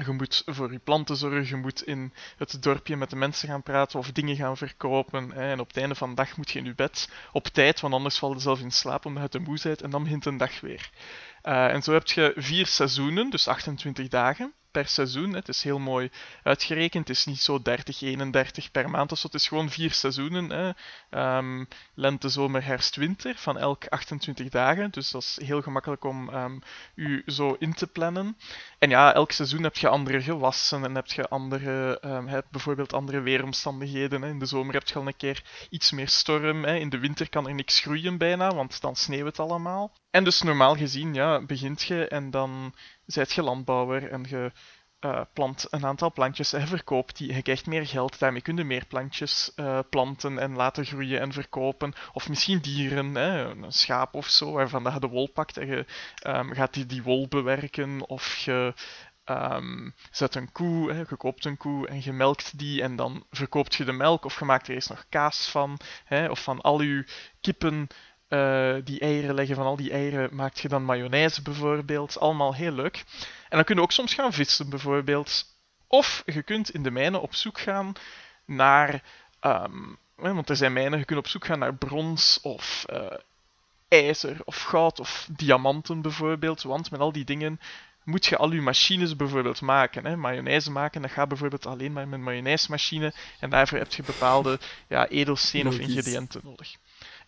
je 0.07 0.13
moet 0.13 0.43
voor 0.47 0.73
je 0.73 0.79
planten 0.79 1.17
zorgen, 1.17 1.47
je 1.49 1.57
moet 1.57 1.83
in 1.83 2.13
het 2.37 2.63
dorpje 2.63 2.97
met 2.97 3.11
de 3.11 3.17
mensen 3.17 3.49
gaan 3.49 3.63
praten 3.63 3.99
of 3.99 4.13
dingen 4.13 4.37
gaan 4.37 4.57
verkopen. 4.57 5.33
Hè, 5.33 5.51
en 5.51 5.61
op 5.61 5.67
het 5.67 5.77
einde 5.77 5.95
van 5.95 6.09
de 6.09 6.15
dag 6.15 6.37
moet 6.37 6.51
je 6.51 6.59
in 6.59 6.65
je 6.65 6.75
bed 6.75 7.11
op 7.33 7.47
tijd, 7.47 7.81
want 7.81 7.95
anders 7.95 8.19
val 8.19 8.33
je 8.33 8.41
zelf 8.41 8.61
in 8.61 8.73
slaap 8.73 9.05
omdat 9.05 9.23
je 9.23 9.29
te 9.29 9.39
moe 9.39 9.59
bent 9.63 9.83
en 9.83 9.91
dan 9.91 10.03
begint 10.03 10.27
een 10.27 10.37
dag 10.37 10.61
weer. 10.61 10.91
Eh, 11.43 11.73
en 11.73 11.83
zo 11.83 11.93
heb 11.93 12.07
je 12.07 12.33
vier 12.37 12.67
seizoenen, 12.67 13.31
dus 13.31 13.49
28 13.49 14.09
dagen 14.09 14.55
per 14.71 14.87
seizoen. 14.87 15.35
Het 15.35 15.49
is 15.49 15.63
heel 15.63 15.79
mooi 15.79 16.11
uitgerekend. 16.43 17.09
Het 17.09 17.17
is 17.17 17.25
niet 17.25 17.41
zo 17.41 17.63
30, 17.63 18.01
31 18.01 18.71
per 18.71 18.91
maand 18.91 19.19
zo. 19.19 19.27
Het 19.27 19.35
is 19.35 19.49
gewoon 19.49 19.71
vier 19.71 19.93
seizoenen. 19.93 20.51
Hè. 20.51 20.71
Ehm, 21.11 21.65
lente, 21.95 22.29
zomer, 22.29 22.65
herfst, 22.65 22.97
winter 22.97 23.37
van 23.37 23.59
elk 23.59 23.87
28 23.87 24.49
dagen. 24.49 24.91
Dus 24.91 25.11
dat 25.11 25.23
is 25.23 25.39
heel 25.47 25.63
gemakkelijk 25.63 26.05
om 26.05 26.29
ehm, 26.31 26.59
u 26.95 27.23
zo 27.27 27.57
in 27.59 27.75
te 27.75 27.87
plannen. 27.87 28.37
En 28.79 28.91
ja, 28.91 29.15
elk 29.15 29.33
seizoen 29.33 29.63
heb 29.63 29.77
je 29.77 29.89
andere 29.89 30.23
gewassen 30.23 30.85
en 30.85 30.95
heb 30.95 31.07
je 31.07 31.29
andere, 31.29 32.01
ehm, 32.01 32.27
heb 32.27 32.47
bijvoorbeeld 32.51 32.93
andere 32.93 33.21
weeromstandigheden. 33.21 34.23
Hè. 34.23 34.29
In 34.29 34.39
de 34.39 34.47
zomer 34.47 34.75
heb 34.75 34.89
je 34.89 34.95
al 34.95 35.07
een 35.07 35.17
keer 35.17 35.43
iets 35.71 35.91
meer 35.91 36.09
storm. 36.09 36.65
Hè. 36.65 36.75
In 36.77 36.89
de 36.89 36.99
winter 36.99 37.29
kan 37.29 37.49
er 37.49 37.55
niks 37.55 37.81
groeien 37.81 38.19
bijna, 38.19 38.55
want 38.55 38.81
dan 38.81 38.97
sneeuwt 38.97 39.27
het 39.27 39.39
allemaal. 39.39 39.93
En 40.11 40.25
dus 40.25 40.43
normaal 40.43 40.77
gezien, 40.77 41.15
ja, 41.15 41.41
begint 41.41 41.83
je 41.83 42.09
en 42.09 42.31
dan 42.31 42.75
zijt 43.13 43.33
je 43.33 43.43
landbouwer 43.43 44.11
en 44.11 44.25
je 44.29 44.53
eh, 44.99 45.21
plant 45.33 45.67
een 45.71 45.87
aantal 45.87 46.13
plantjes 46.13 46.53
en 46.53 46.67
verkoopt 46.67 47.17
die. 47.17 47.35
Je 47.35 47.43
krijgt 47.43 47.67
meer 47.67 47.87
geld, 47.87 48.19
daarmee 48.19 48.41
kun 48.41 48.57
je 48.57 48.65
meer 48.65 48.87
plantjes 48.87 49.53
eh, 49.55 49.79
planten 49.91 50.39
en 50.39 50.57
laten 50.57 50.85
groeien 50.85 51.21
en 51.21 51.33
verkopen. 51.33 51.93
Of 52.13 52.29
misschien 52.29 52.59
dieren, 52.59 53.15
hè, 53.15 53.45
een 53.45 53.73
schaap 53.73 54.15
of 54.15 54.27
zo, 54.27 54.53
waarvan 54.53 54.83
dat 54.83 54.93
je 54.93 55.01
de 55.01 55.07
wol 55.07 55.29
pakt 55.29 55.57
en 55.57 55.67
je 55.67 55.87
ehm, 56.23 56.53
gaat 56.53 56.75
die, 56.75 56.87
die 56.87 57.03
wol 57.03 57.29
bewerken. 57.29 58.09
Of 58.09 58.37
je 58.37 58.75
ehm, 59.25 59.91
zet 60.11 60.35
een 60.35 60.53
koe, 60.53 60.93
hè, 60.93 60.99
je 60.99 61.17
koopt 61.17 61.45
een 61.45 61.57
koe 61.57 61.89
en 61.89 62.03
je 62.03 62.13
melkt 62.13 62.59
die 62.59 62.83
en 62.83 62.97
dan 62.97 63.25
verkoopt 63.31 63.75
je 63.75 63.85
de 63.85 63.93
melk. 63.93 64.25
Of 64.25 64.39
je 64.39 64.45
maakt 64.45 64.69
er 64.69 64.75
eerst 64.75 64.89
nog 64.89 65.07
kaas 65.09 65.49
van. 65.49 65.79
Hè, 66.05 66.29
of 66.29 66.43
van 66.43 66.61
al 66.61 66.81
je 66.81 67.07
kippen 67.41 67.89
eh, 68.29 68.75
die 68.85 69.01
eieren 69.01 69.35
leggen, 69.35 69.57
van 69.57 69.67
al 69.67 69.77
die 69.77 69.91
eieren 69.91 70.35
maak 70.35 70.57
je 70.57 70.69
dan 70.69 70.85
mayonaise 70.85 71.43
bijvoorbeeld. 71.43 72.19
Allemaal 72.19 72.55
heel 72.55 72.73
leuk. 72.73 73.05
En 73.49 73.57
dan 73.57 73.65
kun 73.65 73.77
je 73.77 73.83
ook 73.83 73.93
soms 73.93 74.15
gaan 74.15 74.33
vissen 74.33 74.69
bijvoorbeeld. 74.69 75.45
Of 75.87 76.23
je 76.27 76.43
kunt 76.43 76.71
in 76.71 76.83
de 76.83 76.91
mijnen 76.91 77.21
op 77.21 77.35
zoek 77.35 77.61
gaan 77.61 77.93
naar. 78.45 79.03
ehm, 79.41 79.83
want 80.15 80.49
er 80.49 80.57
zijn 80.57 80.73
mijnen, 80.73 80.99
je 80.99 81.05
kunt 81.05 81.19
op 81.19 81.29
zoek 81.29 81.45
gaan 81.45 81.59
naar 81.59 81.75
brons 81.75 82.41
of 82.43 82.85
eh, 82.89 83.07
ijzer 83.89 84.37
of 84.45 84.63
goud 84.63 85.01
of 85.01 85.29
diamanten 85.31 86.03
bijvoorbeeld. 86.03 86.63
Want 86.63 86.91
met 86.91 87.01
al 87.01 87.13
die 87.13 87.25
dingen 87.25 87.61
moet 88.05 88.27
je 88.27 88.37
al 88.37 88.53
je 88.53 88.61
machines 88.61 89.17
bijvoorbeeld 89.17 89.61
maken. 89.61 90.07
Hè. 90.07 90.17
Mayonaise 90.17 90.71
maken, 90.71 91.03
dat 91.03 91.11
gaat 91.11 91.29
bijvoorbeeld 91.29 91.67
alleen 91.67 91.93
maar 91.93 92.09
met 92.09 92.19
een 92.19 92.25
mayonaisemachine. 92.25 93.13
En 93.41 93.51
daarvoor 93.51 93.79
heb 93.79 93.93
je 93.93 94.03
bepaalde 94.03 94.59
ja, 94.89 95.09
edelstenen 95.09 95.73
of 95.73 95.79
ingrediënten 95.79 96.41
nodig. 96.45 96.77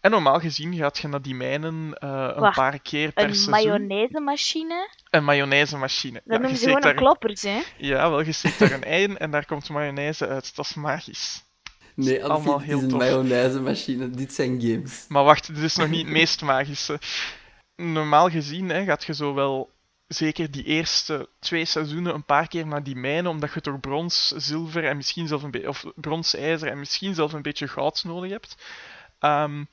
En 0.00 0.10
normaal 0.10 0.40
gezien 0.40 0.74
gaat 0.74 0.98
je 0.98 1.08
naar 1.08 1.22
die 1.22 1.34
mijnen 1.34 1.94
eh, 1.98 2.08
een 2.34 2.40
Wacht, 2.40 2.56
paar 2.56 2.78
keer 2.78 3.12
per 3.12 3.24
Een 3.24 3.34
seizoen. 3.34 3.70
mayonaise-machine. 3.86 4.88
Een 5.10 5.24
mayonaise-machine. 5.24 6.12
Dat 6.24 6.34
Ja, 6.34 6.38
noemen 6.38 6.58
ze 6.58 6.64
gewoon 6.66 6.86
een 6.86 6.94
kloppers, 6.94 7.42
hè. 7.42 7.60
Ja, 7.78 8.10
wel, 8.10 8.20
je 8.20 8.32
steekt 8.32 8.58
daar 8.58 8.72
een 8.72 8.84
ei 8.84 9.02
in 9.02 9.18
en 9.18 9.30
daar 9.30 9.46
komt 9.46 9.68
mayonaise 9.68 10.28
uit. 10.28 10.56
Dat 10.56 10.64
is 10.64 10.74
magisch. 10.74 11.44
Nee, 11.94 12.24
allemaal 12.24 12.60
heel 12.60 12.76
is 12.76 12.82
een 12.82 12.88
tof. 12.88 12.98
mayonaise-machine. 12.98 14.10
Dit 14.10 14.32
zijn 14.32 14.60
games. 14.60 15.04
Maar 15.08 15.24
wacht, 15.24 15.46
dit 15.54 15.64
is 15.64 15.76
nog 15.76 15.88
niet 15.88 16.02
het 16.04 16.10
meest 16.12 16.42
magische. 16.42 16.98
Normaal 17.76 18.30
gezien 18.30 18.68
hè, 18.68 18.84
gaat 18.84 19.04
je 19.04 19.14
zo 19.14 19.34
wel 19.34 19.70
zeker 20.06 20.50
die 20.50 20.64
eerste 20.64 21.28
twee 21.38 21.64
seizoenen 21.64 22.14
een 22.14 22.24
paar 22.24 22.48
keer 22.48 22.66
naar 22.66 22.82
die 22.82 22.96
mijnen, 22.96 23.30
omdat 23.30 23.52
je 23.54 23.60
toch 23.60 23.80
brons, 23.80 24.28
zilver 24.28 24.84
en 24.84 24.96
misschien 24.96 25.26
zelf 25.26 25.42
een 25.42 25.50
beetje, 25.50 25.68
of 25.68 25.84
brons, 25.94 26.34
ijzer 26.34 26.68
en 26.68 26.78
misschien 26.78 27.14
zelf 27.14 27.32
een 27.32 27.42
beetje 27.42 27.68
goud 27.68 28.04
nodig 28.04 28.30
hebt. 28.30 28.56
Ehm, 29.20 29.64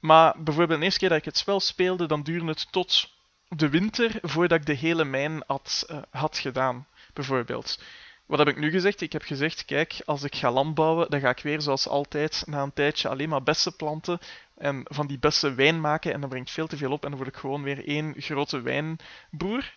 maar 0.00 0.42
bijvoorbeeld 0.42 0.78
de 0.78 0.84
eerste 0.84 1.00
keer 1.00 1.08
dat 1.08 1.18
ik 1.18 1.24
het 1.24 1.38
spel 1.38 1.60
speelde, 1.60 2.06
dan 2.06 2.22
duurde 2.22 2.46
het 2.46 2.72
tot 2.72 3.14
de 3.48 3.68
winter 3.68 4.18
voordat 4.22 4.58
ik 4.60 4.66
de 4.66 4.74
hele 4.74 5.04
mijn 5.04 5.42
had, 5.46 5.84
eh, 5.86 5.98
had 6.10 6.38
gedaan, 6.38 6.86
bijvoorbeeld. 7.14 7.78
Wat 8.26 8.38
heb 8.38 8.48
ik 8.48 8.56
nu 8.56 8.70
gezegd? 8.70 9.00
Ik 9.00 9.12
heb 9.12 9.22
gezegd, 9.22 9.64
kijk, 9.64 10.00
als 10.04 10.22
ik 10.22 10.34
ga 10.34 10.50
landbouwen, 10.50 11.10
dan 11.10 11.20
ga 11.20 11.30
ik 11.30 11.40
weer 11.40 11.60
zoals 11.60 11.88
altijd 11.88 12.42
na 12.46 12.62
een 12.62 12.72
tijdje 12.72 13.08
alleen 13.08 13.28
maar 13.28 13.42
bessen 13.42 13.76
planten 13.76 14.18
en 14.56 14.80
van 14.84 15.06
die 15.06 15.18
bessen 15.18 15.56
wijn 15.56 15.80
maken 15.80 16.12
en 16.12 16.20
dat 16.20 16.30
brengt 16.30 16.50
veel 16.50 16.66
te 16.66 16.76
veel 16.76 16.92
op 16.92 17.02
en 17.04 17.08
dan 17.08 17.18
word 17.18 17.34
ik 17.34 17.40
gewoon 17.40 17.62
weer 17.62 17.88
één 17.88 18.14
grote 18.16 18.60
wijnboer. 18.60 19.74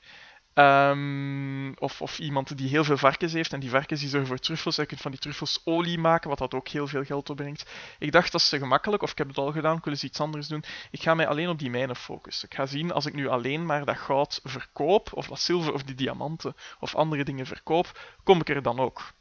Ehm, 0.60 1.72
of, 1.78 2.02
of 2.02 2.20
iemand 2.20 2.58
die 2.58 2.70
heel 2.70 2.84
veel 2.84 2.98
varkens 2.98 3.34
heeft 3.34 3.54
en 3.54 3.60
die 3.60 3.70
varkens 3.70 4.00
die 4.00 4.10
zorgen 4.10 4.28
voor 4.28 4.40
truffels 4.40 4.76
je 4.76 4.86
kunt 4.86 5.02
van 5.02 5.12
die 5.12 5.20
truffels 5.20 5.62
olie 5.64 5.98
maken, 5.98 6.30
wat 6.30 6.38
dat 6.38 6.54
ook 6.54 6.68
heel 6.68 6.88
veel 6.88 7.04
geld 7.04 7.30
opbrengt. 7.30 7.70
Ik 8.00 8.12
dacht 8.12 8.32
dat 8.32 8.42
is 8.42 8.50
te 8.50 8.58
gemakkelijk, 8.58 9.04
of 9.04 9.12
ik 9.12 9.18
heb 9.18 9.28
het 9.28 9.38
al 9.38 9.52
gedaan, 9.52 9.78
ik 9.78 9.84
wil 9.84 9.94
iets 9.94 10.20
anders 10.20 10.48
doen. 10.48 10.64
Ik 10.92 11.02
ga 11.02 11.14
mij 11.14 11.28
alleen 11.28 11.50
op 11.50 11.60
die 11.60 11.70
mijnen 11.70 11.96
focussen. 11.96 12.50
Ik 12.50 12.56
ga 12.56 12.66
zien, 12.66 12.92
als 12.92 13.06
ik 13.06 13.14
nu 13.14 13.28
alleen 13.28 13.66
maar 13.66 13.86
dat 13.86 13.98
goud 13.98 14.40
verkoop, 14.44 15.10
of 15.14 15.28
dat 15.28 15.40
zilver, 15.40 15.74
of 15.74 15.84
die 15.84 15.96
diamanten, 15.96 16.56
of 16.80 16.96
andere 16.96 17.24
dingen 17.24 17.46
verkoop, 17.46 18.18
kom 18.24 18.40
ik 18.40 18.50
er 18.50 18.62
dan 18.62 18.80
ook. 18.80 19.14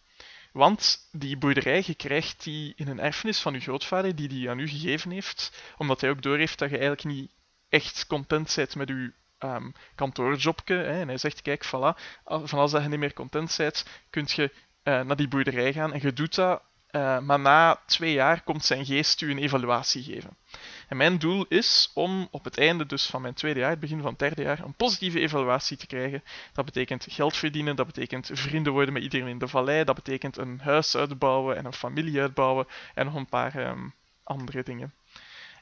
Want 0.53 1.09
die 1.13 1.37
boerderij, 1.37 1.83
je 1.87 1.95
krijgt 1.95 2.45
die 2.45 2.73
in 2.77 2.89
een 2.89 3.01
erfenis 3.01 3.41
van 3.41 3.53
je 3.53 3.61
grootvader, 3.61 4.17
die 4.17 4.29
die 4.29 4.51
aan 4.51 4.59
u 4.59 4.69
gegeven 4.69 5.11
heeft, 5.11 5.63
omdat 5.77 6.01
hij 6.01 6.11
ook 6.11 6.23
doorheeft 6.23 6.59
dat 6.59 6.71
je 6.71 6.79
eigenlijk 6.79 7.09
niet 7.09 7.31
echt 7.69 8.07
content 8.07 8.53
bent 8.57 8.75
met 8.75 8.89
je 8.89 9.13
ehm 9.39 9.71
kantoorjobje. 9.95 10.75
Hè. 10.75 11.01
En 11.01 11.09
hij 11.09 11.19
zegt, 11.19 11.43
kijk, 11.43 11.67
voilà, 11.67 12.01
van 12.25 12.59
als 12.59 12.71
dat 12.71 12.83
je 12.83 12.89
niet 12.89 12.99
meer 12.99 13.13
content 13.13 13.55
bent, 13.57 13.87
kun 14.11 14.25
je 14.27 14.53
eh, 14.83 15.01
naar 15.01 15.17
die 15.17 15.29
boerderij 15.29 15.73
gaan 15.73 15.93
en 15.93 16.01
je 16.03 16.13
doet 16.13 16.35
dat, 16.35 16.63
eh, 16.87 17.19
maar 17.19 17.41
na 17.41 17.81
twee 17.87 18.13
jaar 18.13 18.43
komt 18.43 18.65
zijn 18.65 18.87
geest 18.87 19.21
u 19.21 19.31
een 19.31 19.39
evaluatie 19.39 20.03
geven. 20.03 20.37
En 20.89 20.97
mijn 20.97 21.19
doel 21.19 21.45
is 21.49 21.91
om 21.95 22.29
op 22.31 22.45
het 22.45 22.59
einde 22.59 22.87
dus 22.87 23.07
van 23.07 23.23
mijn 23.23 23.35
tweede 23.35 23.61
jaar, 23.61 23.71
het 23.71 23.81
begin 23.81 24.01
van 24.01 24.11
het 24.11 24.19
derde 24.19 24.43
jaar, 24.43 24.65
een 24.65 24.75
positieve 24.75 25.21
evaluatie 25.21 25.77
te 25.77 25.87
krijgen. 25.87 26.23
Dat 26.53 26.65
betekent 26.65 27.07
geld 27.09 27.37
verdienen, 27.37 27.77
dat 27.77 27.87
betekent 27.87 28.31
vrienden 28.33 28.73
worden 28.73 28.93
met 28.93 29.03
iedereen 29.03 29.29
in 29.29 29.39
de 29.39 29.49
vallei, 29.49 29.85
dat 29.85 29.95
betekent 29.95 30.37
een 30.37 30.61
huis 30.61 30.97
uitbouwen 30.97 31.57
en 31.57 31.65
een 31.65 31.73
familie 31.73 32.21
uitbouwen 32.21 32.67
en 32.95 33.05
nog 33.05 33.15
een 33.15 33.29
paar 33.29 33.57
ehm, 33.57 33.89
andere 34.23 34.63
dingen. 34.63 34.95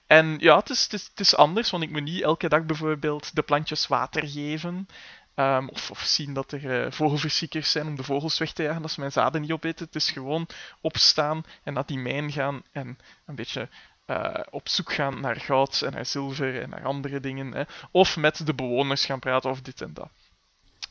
En 0.07 0.37
ja, 0.39 0.57
het 0.57 0.71
is, 0.71 0.83
het, 0.83 0.93
is, 0.93 1.05
het 1.07 1.21
is 1.21 1.37
anders, 1.37 1.71
want 1.71 1.83
ik 1.83 1.91
moet 1.91 2.03
niet 2.03 2.23
elke 2.23 2.49
dag 2.49 2.65
bijvoorbeeld 2.65 3.35
de 3.35 3.43
plantjes 3.43 3.87
water 3.87 4.29
geven. 4.29 4.89
ehm, 5.35 5.67
of, 5.69 5.91
of 5.91 6.01
zien 6.01 6.35
dat 6.35 6.53
er 6.53 6.85
eh, 6.85 6.93
vogelversiekers 6.93 7.71
zijn 7.71 7.87
om 7.87 7.97
de 7.97 8.03
vogels 8.03 8.39
weg 8.39 8.53
te 8.53 8.63
jagen, 8.63 8.83
dat 8.83 8.91
ze 8.91 9.01
mijn 9.01 9.13
zaden 9.13 9.41
niet 9.41 9.53
opeten. 9.53 9.87
Het 9.87 9.95
is 9.95 10.11
gewoon 10.11 10.47
opstaan 10.81 11.45
en 11.63 11.73
naar 11.73 11.87
die 11.87 11.99
mijn 11.99 12.33
gaan 12.33 12.63
en 12.73 12.99
een 13.27 13.35
beetje 13.35 13.69
eh, 14.07 14.35
op 14.51 14.69
zoek 14.69 14.93
gaan 14.93 15.21
naar 15.21 15.37
goud 15.41 15.83
en 15.83 15.93
naar 15.93 16.07
zilver 16.07 16.63
en 16.63 16.71
naar 16.71 16.85
andere 16.85 17.21
dingen. 17.21 17.53
Hè. 17.53 17.63
Of 17.91 18.17
met 18.17 18.47
de 18.47 18.55
bewoners 18.55 19.05
gaan 19.05 19.19
praten 19.19 19.51
of 19.51 19.61
dit 19.61 19.81
en 19.81 19.95
dat. 19.95 20.09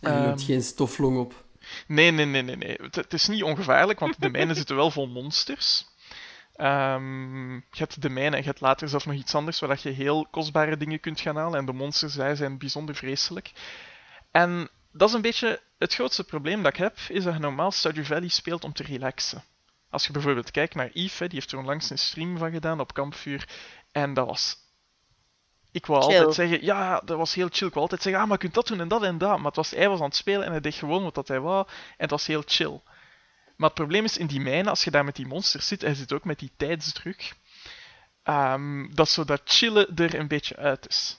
En 0.01 0.22
je 0.22 0.27
Ehm. 0.27 0.38
geen 0.38 0.63
stoflong 0.63 1.17
op. 1.17 1.45
Nee, 1.88 2.12
nee, 2.12 2.25
nee, 2.25 2.41
nee. 2.41 2.55
nee. 2.55 2.75
Het, 2.81 2.95
het 2.95 3.13
is 3.13 3.27
niet 3.27 3.43
ongevaarlijk, 3.43 4.00
want 4.00 4.22
de 4.22 4.29
mijnen 4.29 4.55
zitten 4.62 4.75
wel 4.75 4.91
vol 4.91 5.07
monsters. 5.07 5.86
Ehm, 6.55 7.53
je 7.53 7.62
hebt 7.77 8.01
de 8.01 8.09
mijnen 8.09 8.33
en 8.33 8.39
je 8.39 8.45
hebt 8.45 8.62
later 8.62 8.89
zelf 8.89 9.05
nog 9.05 9.15
iets 9.15 9.35
anders 9.35 9.59
waar 9.59 9.69
dat 9.69 9.81
je 9.81 9.89
heel 9.89 10.27
kostbare 10.31 10.77
dingen 10.77 11.00
kunt 11.00 11.19
gaan 11.19 11.35
halen. 11.35 11.59
En 11.59 11.65
de 11.65 11.74
monsters 11.74 12.13
daar 12.13 12.35
zijn 12.35 12.57
bijzonder 12.57 12.95
vreselijk. 12.95 13.51
En 14.31 14.69
dat 14.91 15.09
is 15.09 15.15
een 15.15 15.21
beetje 15.21 15.62
het 15.77 15.93
grootste 15.93 16.24
probleem 16.24 16.63
dat 16.63 16.71
ik 16.71 16.77
heb, 16.77 16.97
is 17.09 17.24
dat 17.24 17.33
je 17.33 17.39
normaal 17.39 17.71
Stardew 17.71 18.05
Valley 18.05 18.27
speelt 18.27 18.63
om 18.63 18.74
te 18.74 18.83
relaxen. 18.83 19.43
Als 19.89 20.05
je 20.05 20.12
bijvoorbeeld 20.12 20.51
kijkt 20.51 20.75
naar 20.75 20.89
Yves, 20.93 21.19
hè, 21.19 21.27
die 21.27 21.39
heeft 21.39 21.51
er 21.51 21.57
onlangs 21.57 21.89
een 21.89 21.97
stream 21.97 22.38
van 22.38 22.51
gedaan 22.51 22.79
op 22.79 22.93
Kampvuur. 22.93 23.50
En 23.91 24.13
dat 24.13 24.27
was... 24.27 24.63
Ik 25.71 25.85
wou 25.85 26.03
Chill. 26.03 26.17
altijd 26.17 26.35
zeggen, 26.35 26.63
ja, 26.63 27.01
dat 27.05 27.17
was 27.17 27.33
heel 27.33 27.47
chill. 27.51 27.67
Ik 27.67 27.74
wou 27.74 27.81
altijd 27.81 28.01
zeggen, 28.01 28.21
ah, 28.21 28.27
maar 28.27 28.38
je 28.38 28.43
kunt 28.43 28.53
dat 28.53 28.67
doen 28.67 28.79
en 28.79 28.88
dat 28.88 29.03
en 29.03 29.17
dat. 29.17 29.38
Maar 29.38 29.45
het 29.45 29.55
was, 29.55 29.71
hij 29.71 29.89
was 29.89 30.00
aan 30.00 30.05
het 30.05 30.15
spelen 30.15 30.45
en 30.45 30.51
hij 30.51 30.59
deed 30.59 30.75
gewoon 30.75 31.03
wat 31.03 31.15
dat 31.15 31.27
hij 31.27 31.39
wou. 31.39 31.67
En 31.67 31.74
het 31.97 32.09
was 32.09 32.25
heel 32.25 32.43
chill. 32.45 32.81
Maar 33.55 33.69
het 33.69 33.77
probleem 33.77 34.03
is 34.03 34.17
in 34.17 34.27
die 34.27 34.39
mijnen, 34.39 34.67
als 34.67 34.83
je 34.83 34.91
daar 34.91 35.05
met 35.05 35.15
die 35.15 35.27
monsters 35.27 35.67
zit, 35.67 35.83
en 35.83 35.95
zit 35.95 36.13
ook 36.13 36.24
met 36.24 36.39
die 36.39 36.51
tijdsdruk, 36.57 37.33
ehm, 38.24 38.88
dat 38.93 39.09
zo 39.09 39.24
dat 39.25 39.41
chillen 39.45 39.95
er 39.95 40.13
een 40.19 40.27
beetje 40.27 40.55
uit 40.55 40.88
is. 40.88 41.17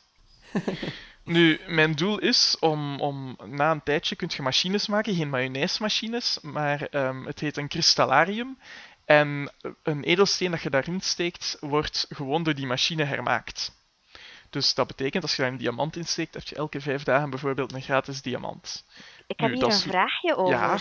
Nu, 1.24 1.60
mijn 1.66 1.92
doel 1.94 2.18
is 2.18 2.56
om, 2.60 3.00
om 3.00 3.36
na 3.44 3.70
een 3.70 3.82
tijdje 3.82 4.16
kun 4.16 4.30
je 4.36 4.42
machines 4.42 4.86
maken, 4.86 5.14
geen 5.14 5.28
mayonaise-machines, 5.30 6.38
maar 6.42 6.82
ehm, 6.82 7.24
het 7.24 7.40
heet 7.40 7.56
een 7.56 7.68
kristallarium. 7.68 8.58
En 9.04 9.52
een 9.82 10.04
edelsteen 10.04 10.50
dat 10.50 10.62
je 10.62 10.70
daarin 10.70 11.00
steekt, 11.00 11.56
wordt 11.60 12.06
gewoon 12.08 12.42
door 12.42 12.54
die 12.54 12.66
machine 12.66 13.04
hermaakt. 13.04 13.72
Dus 14.50 14.74
dat 14.74 14.86
betekent, 14.86 15.22
als 15.22 15.36
je 15.36 15.42
daar 15.42 15.50
een 15.50 15.56
diamant 15.58 15.96
in 15.96 16.04
steekt, 16.06 16.34
heb 16.34 16.42
je 16.42 16.54
elke 16.54 16.80
vijf 16.80 17.02
dagen 17.02 17.30
bijvoorbeeld 17.30 17.72
een 17.72 17.82
gratis 17.82 18.22
diamant. 18.22 18.84
Ik 19.26 19.40
heb 19.40 19.48
Nu, 19.50 19.54
hier 19.56 19.64
een 19.64 19.70
is- 19.70 19.82
vraagje 19.82 20.36
over. 20.36 20.54
Ja? 20.54 20.78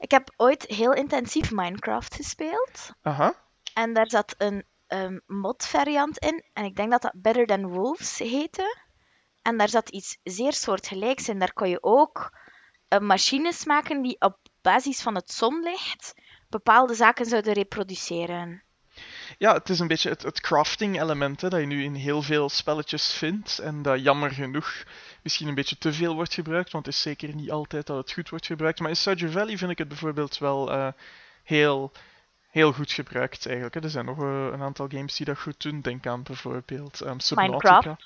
Ik 0.00 0.10
heb 0.10 0.32
ooit 0.36 0.64
heel 0.66 0.92
intensief 0.92 1.50
Minecraft 1.50 2.14
gespeeld. 2.14 2.90
Aha. 3.02 3.34
En 3.74 3.92
daar 3.92 4.10
zat 4.10 4.34
een 4.38 4.64
ehm, 4.86 5.18
mod-variant 5.26 6.18
in. 6.18 6.44
En 6.52 6.64
ik 6.64 6.76
denk 6.76 6.90
dat 6.90 7.02
dat 7.02 7.12
Better 7.14 7.46
Than 7.46 7.68
Wolves 7.68 8.18
heette. 8.18 8.76
En 9.42 9.56
daar 9.56 9.68
zat 9.68 9.88
iets 9.88 10.18
zeer 10.22 10.52
soortgelijks 10.52 11.28
in. 11.28 11.38
Daar 11.38 11.52
kon 11.52 11.68
je 11.68 11.82
ook 11.82 12.38
eh, 12.88 12.98
machines 12.98 13.64
maken 13.64 14.02
die 14.02 14.20
op 14.20 14.38
basis 14.62 15.02
van 15.02 15.14
het 15.14 15.32
zonlicht 15.32 16.14
bepaalde 16.48 16.94
zaken 16.94 17.26
zouden 17.26 17.52
reproduceren. 17.52 18.62
Ja, 19.38 19.52
het 19.54 19.68
is 19.68 19.78
een 19.78 19.86
beetje 19.86 20.08
het, 20.08 20.22
het 20.22 20.40
crafting 20.40 21.00
element 21.00 21.40
hè, 21.40 21.48
dat 21.48 21.60
je 21.60 21.66
nu 21.66 21.84
in 21.84 21.94
heel 21.94 22.22
veel 22.22 22.48
spelletjes 22.48 23.12
vindt. 23.12 23.58
En 23.58 23.82
dat 23.82 24.02
jammer 24.02 24.30
genoeg 24.30 24.84
misschien 25.22 25.48
een 25.48 25.54
beetje 25.54 25.78
te 25.78 25.92
veel 25.92 26.14
wordt 26.14 26.34
gebruikt. 26.34 26.72
Want 26.72 26.86
het 26.86 26.94
is 26.94 27.00
zeker 27.00 27.34
niet 27.34 27.50
altijd 27.50 27.86
dat 27.86 27.96
het 27.96 28.12
goed 28.12 28.28
wordt 28.28 28.46
gebruikt. 28.46 28.80
Maar 28.80 28.88
in 28.88 28.96
Stardew 28.96 29.30
Valley 29.30 29.58
vind 29.58 29.70
ik 29.70 29.78
het 29.78 29.88
bijvoorbeeld 29.88 30.38
wel 30.38 30.72
eh, 30.72 30.88
heel, 31.44 31.92
heel 32.50 32.72
goed 32.72 32.92
gebruikt 32.92 33.46
eigenlijk. 33.46 33.74
Hè. 33.74 33.82
Er 33.82 33.90
zijn 33.90 34.04
nog 34.04 34.18
eh, 34.18 34.46
een 34.52 34.62
aantal 34.62 34.88
games 34.88 35.16
die 35.16 35.26
dat 35.26 35.38
goed 35.38 35.62
doen. 35.62 35.80
Denk 35.80 36.06
aan 36.06 36.22
bijvoorbeeld 36.22 37.00
ehm 37.00 37.18
Subnautica. 37.18 37.96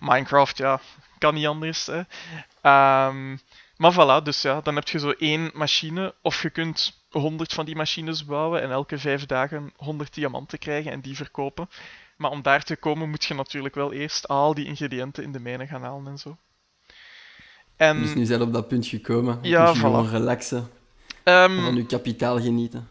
Minecraft, 0.00 0.56
ja. 0.56 0.80
Kan 1.18 1.34
niet 1.34 1.46
anders. 1.46 1.86
Hè. 1.86 2.02
Ehm, 2.60 3.36
maar 3.76 3.92
voilà, 3.92 4.22
dus 4.22 4.42
ja, 4.42 4.60
dan 4.60 4.74
heb 4.74 4.88
je 4.88 4.98
zo 4.98 5.10
één 5.10 5.50
machine. 5.54 6.14
Of 6.22 6.42
je 6.42 6.50
kunt 6.50 7.04
100 7.10 7.52
van 7.52 7.64
die 7.64 7.76
machines 7.76 8.24
bouwen 8.24 8.62
en 8.62 8.70
elke 8.70 8.98
vijf 8.98 9.26
dagen 9.26 9.72
100 9.76 10.14
diamanten 10.14 10.58
krijgen 10.58 10.92
en 10.92 11.00
die 11.00 11.16
verkopen. 11.16 11.68
Maar 12.16 12.30
om 12.30 12.42
daar 12.42 12.62
te 12.62 12.76
komen 12.76 13.10
moet 13.10 13.24
je 13.24 13.34
natuurlijk 13.34 13.74
wel 13.74 13.92
eerst 13.92 14.28
al 14.28 14.54
die 14.54 14.66
ingrediënten 14.66 15.24
in 15.24 15.32
de 15.32 15.40
mijnen 15.40 15.68
gaan 15.68 15.82
halen 15.82 16.06
en 16.06 16.18
zo. 16.18 16.36
En 17.80 18.02
Dus 18.02 18.14
nu 18.14 18.24
zijn 18.24 18.38
we 18.38 18.44
op 18.44 18.52
dat 18.52 18.68
punt 18.68 18.86
gekomen. 18.86 19.38
Ja, 19.42 19.74
voilà. 19.74 19.78
gewoon 19.78 20.08
relaxen. 20.08 20.68
ehm, 21.22 21.56
En 21.58 21.62
van 21.64 21.74
je 21.74 21.86
kapitaal 21.86 22.40
genieten. 22.40 22.88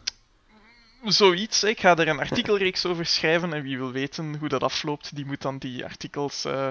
zoiets. 1.04 1.62
Ik 1.64 1.80
ga 1.80 1.96
er 1.96 2.08
een 2.08 2.18
artikelreeks 2.18 2.86
over 2.86 3.06
schrijven 3.06 3.52
en 3.52 3.62
wie 3.62 3.78
wil 3.78 3.92
weten 3.92 4.36
hoe 4.38 4.48
dat 4.48 4.62
afloopt, 4.62 5.16
die 5.16 5.26
moet 5.26 5.42
dan 5.42 5.58
die 5.58 5.84
artikels 5.84 6.44
eh, 6.44 6.66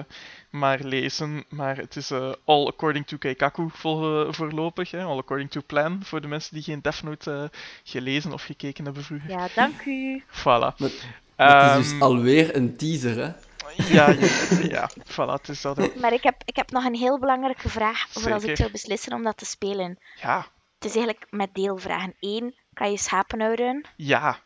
maar 0.50 0.78
lezen. 0.82 1.44
Maar 1.48 1.76
het 1.76 1.96
is 1.96 2.10
eh, 2.10 2.32
all 2.44 2.66
according 2.66 3.06
to 3.06 3.16
Keikaku 3.16 3.68
vol, 3.72 4.26
eh, 4.26 4.32
voorlopig. 4.32 4.90
Hè. 4.90 5.02
All 5.02 5.18
according 5.18 5.50
to 5.50 5.60
plan 5.66 6.00
voor 6.04 6.20
de 6.20 6.28
mensen 6.28 6.54
die 6.54 6.62
geen 6.62 6.80
Death 6.82 7.02
Note 7.02 7.50
gelezen 7.84 8.32
of 8.32 8.42
gekeken 8.44 8.84
hebben 8.84 9.04
vroeger. 9.04 9.30
Ja, 9.30 9.48
dank 9.54 9.84
u. 9.86 10.22
Voilà. 10.30 10.42
Maar, 10.76 10.90
Het 11.36 11.70
is 11.70 11.76
dus 11.76 11.92
Ehm, 11.92 12.02
alweer 12.02 12.56
een 12.56 12.76
teaser, 12.76 13.16
hè? 13.16 13.30
Ja, 13.76 14.08
ja, 14.10 14.28
ja, 14.62 14.90
voilà, 15.04 15.32
het 15.32 15.48
is 15.48 15.60
dat. 15.60 15.76
hè. 15.76 15.88
Maar 16.00 16.12
ik 16.12 16.22
heb, 16.22 16.42
ik 16.44 16.56
heb 16.56 16.70
nog 16.70 16.84
een 16.84 16.94
heel 16.94 17.18
belangrijke 17.18 17.68
vraag 17.68 18.06
voor 18.08 18.32
als 18.32 18.44
ik 18.44 18.56
zou 18.56 18.70
beslissen 18.70 19.12
om 19.12 19.22
dat 19.22 19.36
te 19.36 19.44
spelen. 19.44 19.98
Ja, 20.20 20.38
Het 20.78 20.84
is 20.84 20.94
eigenlijk 20.96 21.26
met 21.30 21.54
deelvragen. 21.54 22.14
Eén, 22.20 22.54
kan 22.74 22.90
je 22.90 22.98
schapen 22.98 23.40
houden? 23.40 23.84
ja, 23.96 24.38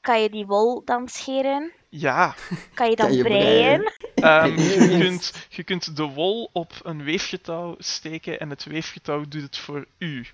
Kan 0.00 0.22
je 0.22 0.30
die 0.30 0.46
wol 0.46 0.82
dan 0.84 1.08
scheren? 1.08 1.72
ja. 1.88 2.34
Kan 2.74 2.90
je 2.90 2.96
dan 2.96 3.06
Kan 3.06 3.16
je 3.16 3.22
breien? 3.22 3.92
breien? 4.14 4.52
Ehm, 4.54 4.58
je, 4.90 4.98
kunt, 4.98 5.46
je 5.48 5.64
kunt 5.64 5.96
de 5.96 6.02
wol 6.02 6.50
op 6.52 6.72
een 6.82 7.02
weefgetouw 7.04 7.74
steken 7.78 8.40
en 8.40 8.50
het 8.50 8.64
weefgetouw 8.64 9.24
doet 9.28 9.42
het 9.42 9.56
voor 9.58 9.86
u. 9.98 10.26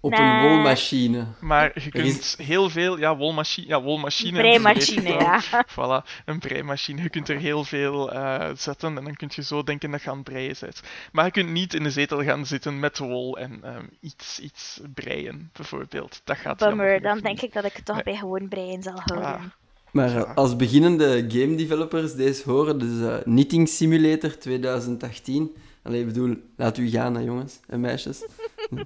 op 0.00 0.10
Nee. 0.10 0.20
een 0.20 0.48
wolmachine. 0.48 1.24
Maar 1.40 1.70
je 1.74 1.80
is- 1.80 2.34
kunt 2.36 2.46
heel 2.48 2.70
veel, 2.70 2.98
ja, 2.98 3.16
wolmachine, 3.16 3.66
ja, 3.66 3.82
wolmachine. 3.82 4.38
Breimachine, 4.38 5.08
ja. 5.08 5.42
Voilà, 5.76 6.22
een 6.24 6.38
breimachine. 6.38 7.02
Je 7.02 7.08
kunt 7.08 7.28
er 7.28 7.36
heel 7.38 7.64
veel 7.64 8.12
eh, 8.12 8.48
zetten 8.56 8.96
en 8.98 9.04
dan 9.04 9.14
kun 9.14 9.30
je 9.34 9.42
zo 9.42 9.62
denken 9.62 9.90
dat 9.90 10.02
je 10.02 10.10
aan 10.10 10.16
het 10.16 10.24
breien 10.24 10.54
bent. 10.60 10.82
Maar 11.12 11.24
je 11.24 11.30
kunt 11.30 11.50
niet 11.50 11.74
in 11.74 11.82
de 11.82 11.90
zetel 11.90 12.22
gaan 12.24 12.46
zitten 12.46 12.80
met 12.80 12.98
wol 12.98 13.38
en 13.38 13.58
ehm, 13.62 13.84
iets, 14.00 14.40
iets 14.40 14.80
breien, 14.94 15.50
bijvoorbeeld. 15.52 16.20
Dat 16.24 16.36
gaat 16.36 16.58
Bummer, 16.58 17.00
dan 17.02 17.18
denk 17.18 17.40
ik 17.40 17.52
dat 17.52 17.64
ik 17.64 17.72
het 17.72 17.84
toch 17.84 17.94
Nee. 17.94 18.04
bij 18.04 18.16
gewoon 18.16 18.48
brein 18.48 18.82
zal 18.82 19.00
houden. 19.04 19.28
Ah. 19.34 19.42
Maar 19.90 20.08
Ja. 20.10 20.24
eh, 20.24 20.34
als 20.34 20.56
beginnende 20.56 21.24
game 21.28 21.54
developers 21.54 22.14
deze 22.14 22.42
horen, 22.50 22.78
dus 22.78 23.00
eh, 23.08 23.16
Knitting 23.22 23.68
Simulator 23.68 24.38
2018. 24.38 25.56
Allee, 25.82 26.00
ik 26.00 26.06
bedoel, 26.06 26.36
laat 26.56 26.78
u 26.78 26.88
gaan, 26.90 27.14
hè, 27.14 27.20
jongens 27.20 27.60
en 27.66 27.80
meisjes. 27.80 28.24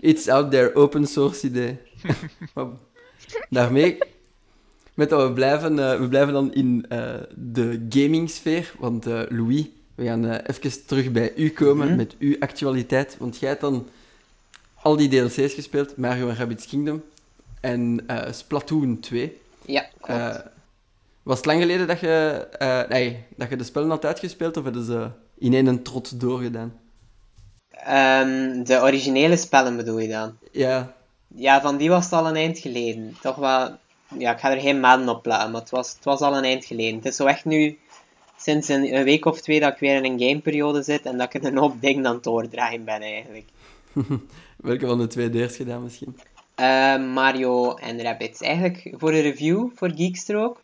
It's 0.00 0.28
out 0.28 0.50
there, 0.50 0.74
open 0.74 1.06
source 1.06 1.46
idee. 1.46 1.78
Daarmee, 3.50 3.98
met 4.94 5.08
dat 5.10 5.28
we 5.28 5.32
blijven, 5.34 5.78
eh, 5.92 5.98
we 6.00 6.08
blijven 6.08 6.32
dan 6.32 6.54
in 6.54 6.86
eh, 6.88 7.14
de 7.36 7.86
gaming-sfeer. 7.88 8.72
Want 8.78 9.06
eh, 9.06 9.20
Louis, 9.28 9.66
we 9.94 10.04
gaan 10.04 10.24
eh, 10.26 10.54
even 10.56 10.86
terug 10.86 11.10
bij 11.12 11.32
u 11.36 11.50
komen 11.50 11.86
Mhm. 11.86 11.96
met 11.96 12.14
uw 12.18 12.36
actualiteit. 12.38 13.16
Want 13.18 13.38
jij 13.38 13.48
hebt 13.48 13.60
dan 13.60 13.86
al 14.82 14.96
die 14.96 15.08
DLC's 15.08 15.54
gespeeld, 15.54 15.96
Mario 15.96 16.28
en 16.28 16.36
Rabbids 16.36 16.66
Kingdom 16.66 17.02
en 17.60 18.04
eh, 18.06 18.32
Splatoon 18.32 19.00
2. 19.00 19.36
Ja, 19.66 19.80
klopt. 20.00 20.20
Eh, 20.20 20.36
was 21.22 21.36
het 21.36 21.46
lang 21.46 21.60
geleden 21.60 21.86
dat 21.86 22.00
je, 22.00 22.46
eh, 22.58 22.88
nee, 22.88 23.24
dat 23.36 23.48
je 23.48 23.56
de 23.56 23.64
spellen 23.64 23.88
had 23.90 24.04
uitgespeeld 24.04 24.56
of 24.56 24.64
hebben 24.64 24.84
ze 24.84 25.08
in 25.38 25.54
één 25.54 25.82
trot 25.82 26.20
doorgedaan? 26.20 26.72
Ehm, 27.84 28.62
de 28.62 28.80
originele 28.82 29.36
spellen 29.36 29.76
bedoel 29.76 29.98
je 29.98 30.08
dan? 30.08 30.36
Ja, 30.52 30.94
Ja, 31.34 31.60
van 31.60 31.76
die 31.76 31.88
was 31.88 32.04
het 32.04 32.12
al 32.12 32.26
een 32.26 32.36
eind 32.36 32.58
geleden. 32.58 33.16
Toch 33.20 33.36
wel... 33.36 33.76
Ja, 34.18 34.32
ik 34.32 34.38
ga 34.38 34.50
er 34.50 34.60
geen 34.60 34.80
maanden 34.80 35.14
op 35.14 35.22
plakken, 35.22 35.50
maar 35.50 35.60
het 35.60 35.70
was, 35.70 35.92
het 35.92 36.04
was 36.04 36.20
al 36.20 36.36
een 36.36 36.44
eind 36.44 36.64
geleden. 36.64 36.94
Het 36.94 37.04
is 37.06 37.16
zo 37.16 37.26
echt 37.26 37.44
nu, 37.44 37.78
sinds 38.36 38.68
een, 38.68 38.94
een 38.94 39.04
week 39.04 39.24
of 39.24 39.40
twee, 39.40 39.60
dat 39.60 39.72
ik 39.72 39.78
weer 39.78 39.96
in 39.96 40.04
een 40.04 40.20
gameperiode 40.20 40.82
zit 40.82 41.02
en 41.02 41.18
dat 41.18 41.34
ik 41.34 41.42
een 41.42 41.58
hoop 41.58 41.80
dingen 41.80 42.06
aan 42.06 42.14
het 42.14 42.24
doordraaien 42.24 42.84
ben, 42.84 43.00
eigenlijk. 43.00 43.48
welke 44.56 44.86
van 44.86 44.98
de 44.98 45.06
twee 45.06 45.32
eerst 45.32 45.56
gedaan 45.56 45.82
misschien? 45.82 46.16
Eh, 46.54 47.12
Mario 47.12 47.74
en 47.74 48.02
Rabbids. 48.02 48.40
Eigenlijk 48.40 48.94
voor 48.98 49.12
een 49.12 49.20
review 49.20 49.68
voor 49.74 49.90
Geekstroke. 49.94 50.60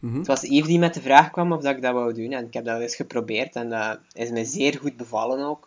Mhm. 0.00 0.18
Het 0.18 0.26
was 0.26 0.42
Yves 0.42 0.66
die 0.66 0.78
met 0.78 0.94
de 0.94 1.00
vraag 1.00 1.30
kwam 1.30 1.52
of 1.52 1.62
dat 1.62 1.76
ik 1.76 1.82
dat 1.82 1.92
wou 1.92 2.14
doen. 2.14 2.32
En 2.32 2.46
ik 2.46 2.54
heb 2.54 2.64
dat 2.64 2.80
eens 2.80 2.96
geprobeerd 2.96 3.54
en 3.56 3.68
dat 3.68 3.98
is 4.12 4.30
me 4.30 4.44
zeer 4.44 4.78
goed 4.78 4.96
bevallen 4.96 5.46
ook. 5.46 5.65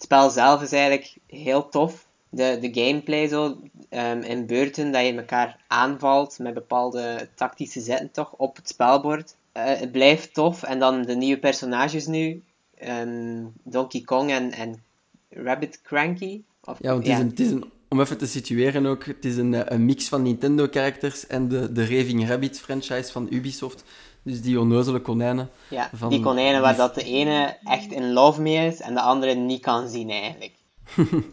Het 0.00 0.08
spel 0.08 0.30
zelf 0.30 0.62
is 0.62 0.72
eigenlijk 0.72 1.16
heel 1.26 1.68
tof. 1.68 2.06
De, 2.28 2.58
de 2.60 2.80
gameplay 2.80 3.28
zo, 3.28 3.60
ehm, 3.88 4.20
in 4.20 4.46
beurten 4.46 4.92
dat 4.92 5.06
je 5.06 5.14
elkaar 5.14 5.58
aanvalt 5.66 6.38
met 6.38 6.54
bepaalde 6.54 7.28
tactische 7.34 7.80
zetten 7.80 8.10
toch 8.10 8.34
op 8.36 8.56
het 8.56 8.68
spelbord. 8.68 9.34
Eh, 9.52 9.64
het 9.64 9.92
blijft 9.92 10.34
tof. 10.34 10.62
En 10.62 10.78
dan 10.78 11.02
de 11.02 11.14
nieuwe 11.14 11.40
personages 11.40 12.06
nu. 12.06 12.42
ehm, 12.78 13.44
Donkey 13.62 14.00
Kong 14.00 14.30
en, 14.30 14.52
en 14.52 14.82
Rabbit 15.30 15.80
Cranky. 15.82 16.42
Of, 16.64 16.78
Ja, 16.80 16.92
want 16.92 17.06
het 17.06 17.16
is, 17.16 17.20
een, 17.20 17.28
het 17.28 17.40
is 17.40 17.50
een, 17.50 17.64
om 17.88 18.00
even 18.00 18.18
te 18.18 18.26
situeren 18.26 18.86
ook, 18.86 19.04
het 19.04 19.24
is 19.24 19.36
een, 19.36 19.54
eh, 19.54 19.60
een 19.64 19.84
mix 19.84 20.08
van 20.08 20.22
Nintendo-characters 20.22 21.26
en 21.26 21.48
de, 21.48 21.72
de 21.72 21.82
Raving 21.82 22.28
Rabbids 22.28 22.58
franchise 22.60 23.12
van 23.12 23.26
Ubisoft. 23.30 23.84
Dus 24.22 24.42
die 24.42 24.60
onnozele 24.60 25.00
konijnen. 25.00 25.50
Ja, 25.68 25.90
Van- 25.92 26.08
die 26.10 26.20
konijnen 26.20 26.60
waar 26.60 26.70
die- 26.72 26.80
dat 26.80 26.94
de 26.94 27.04
ene 27.04 27.56
echt 27.64 27.92
in 27.92 28.12
love 28.12 28.40
mee 28.40 28.66
is 28.66 28.80
en 28.80 28.94
de 28.94 29.00
andere 29.00 29.34
niet 29.34 29.60
kan 29.62 29.88
zien 29.88 30.10
eigenlijk. 30.10 30.52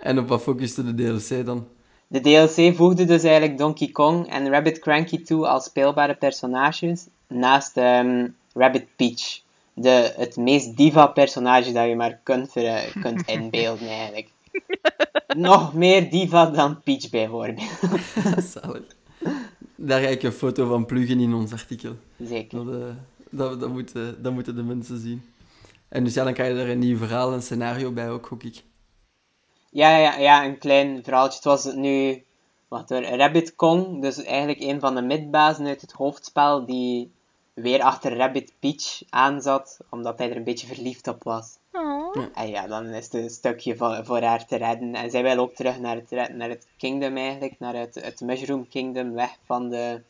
En 0.00 0.18
op 0.18 0.28
wat 0.28 0.42
focuste 0.42 0.94
de 0.94 0.94
DLC 1.18 1.46
dan? 1.46 1.66
De 2.06 2.20
DLC 2.20 2.76
voegde 2.76 3.04
dus 3.04 3.22
eigenlijk 3.22 3.58
Donkey 3.58 3.88
Kong 3.88 4.28
en 4.28 4.48
Rabbit 4.50 4.78
Cranky 4.78 5.22
toe 5.24 5.46
als 5.46 5.64
speelbare 5.64 6.14
personages, 6.14 7.06
naast 7.26 7.76
ehm, 7.76 8.28
Rabbit 8.54 8.86
Peach. 8.96 9.40
De, 9.74 10.12
het 10.16 10.36
meest 10.36 10.76
diva-personage 10.76 11.72
dat 11.72 11.88
je 11.88 11.96
maar 11.96 12.20
kunt, 12.22 12.52
ver, 12.52 12.92
kunt 13.00 13.22
inbeelden 13.36 13.88
eigenlijk. 13.88 14.28
Nog 15.36 15.74
meer 15.74 16.10
diva 16.10 16.46
dan 16.46 16.80
Peach 16.82 17.10
bijvoorbeeld. 17.10 17.68
Zalig. 18.52 18.82
Daar 19.82 20.00
ga 20.00 20.08
ik 20.08 20.22
een 20.22 20.32
foto 20.32 20.68
van 20.68 20.86
pluggen 20.86 21.20
in 21.20 21.34
ons 21.34 21.52
artikel. 21.52 21.96
Zeker. 22.18 22.64
Dat, 22.64 22.74
eh, 22.74 22.94
dat, 23.30 23.60
dat, 23.60 23.68
moeten, 23.68 24.22
dat 24.22 24.32
moeten 24.32 24.56
de 24.56 24.62
mensen 24.62 24.98
zien. 24.98 25.22
En 25.88 26.04
dus 26.04 26.14
ja, 26.14 26.24
dan 26.24 26.34
kan 26.34 26.46
je 26.46 26.60
er 26.60 26.68
een 26.68 26.78
nieuw 26.78 26.96
verhaal 26.96 27.32
en 27.32 27.42
scenario 27.42 27.92
bij 27.92 28.10
ook, 28.10 28.26
gok 28.26 28.42
ik. 28.42 28.62
Ja, 29.70 29.96
ja, 29.96 30.16
ja, 30.18 30.44
een 30.44 30.58
klein 30.58 31.04
verhaaltje. 31.04 31.34
Het 31.34 31.44
was 31.44 31.74
nu 31.74 32.24
wat 32.68 32.90
er, 32.90 33.16
Rabbit 33.16 33.56
Kong, 33.56 34.02
dus 34.02 34.22
eigenlijk 34.22 34.60
een 34.60 34.80
van 34.80 34.94
de 34.94 35.02
midbazen 35.02 35.66
uit 35.66 35.80
het 35.80 35.92
hoofdspel, 35.92 36.66
die 36.66 37.12
weer 37.54 37.82
achter 37.82 38.16
Rabbit 38.16 38.52
Peach 38.58 39.02
aanzat, 39.08 39.78
omdat 39.88 40.18
hij 40.18 40.30
er 40.30 40.36
een 40.36 40.44
beetje 40.44 40.66
verliefd 40.66 41.08
op 41.08 41.22
was. 41.22 41.58
Oh. 41.72 42.16
En 42.34 42.48
ja, 42.48 42.66
dan 42.66 42.86
is 42.86 43.04
het 43.04 43.14
een 43.14 43.30
stukje 43.30 43.76
voor, 43.76 44.04
voor 44.04 44.22
haar 44.22 44.46
te 44.46 44.56
redden. 44.56 44.94
En 44.94 45.10
zij 45.10 45.22
wil 45.22 45.38
ook 45.38 45.54
terug 45.54 45.78
naar 45.78 45.96
het, 45.96 46.34
naar 46.34 46.48
het 46.48 46.66
kingdom 46.76 47.16
eigenlijk, 47.16 47.58
naar 47.58 47.74
het, 47.74 47.94
het 47.94 48.20
Mushroom 48.20 48.68
Kingdom, 48.68 49.12
weg 49.12 49.36
van, 49.44 49.68
de, 49.68 50.02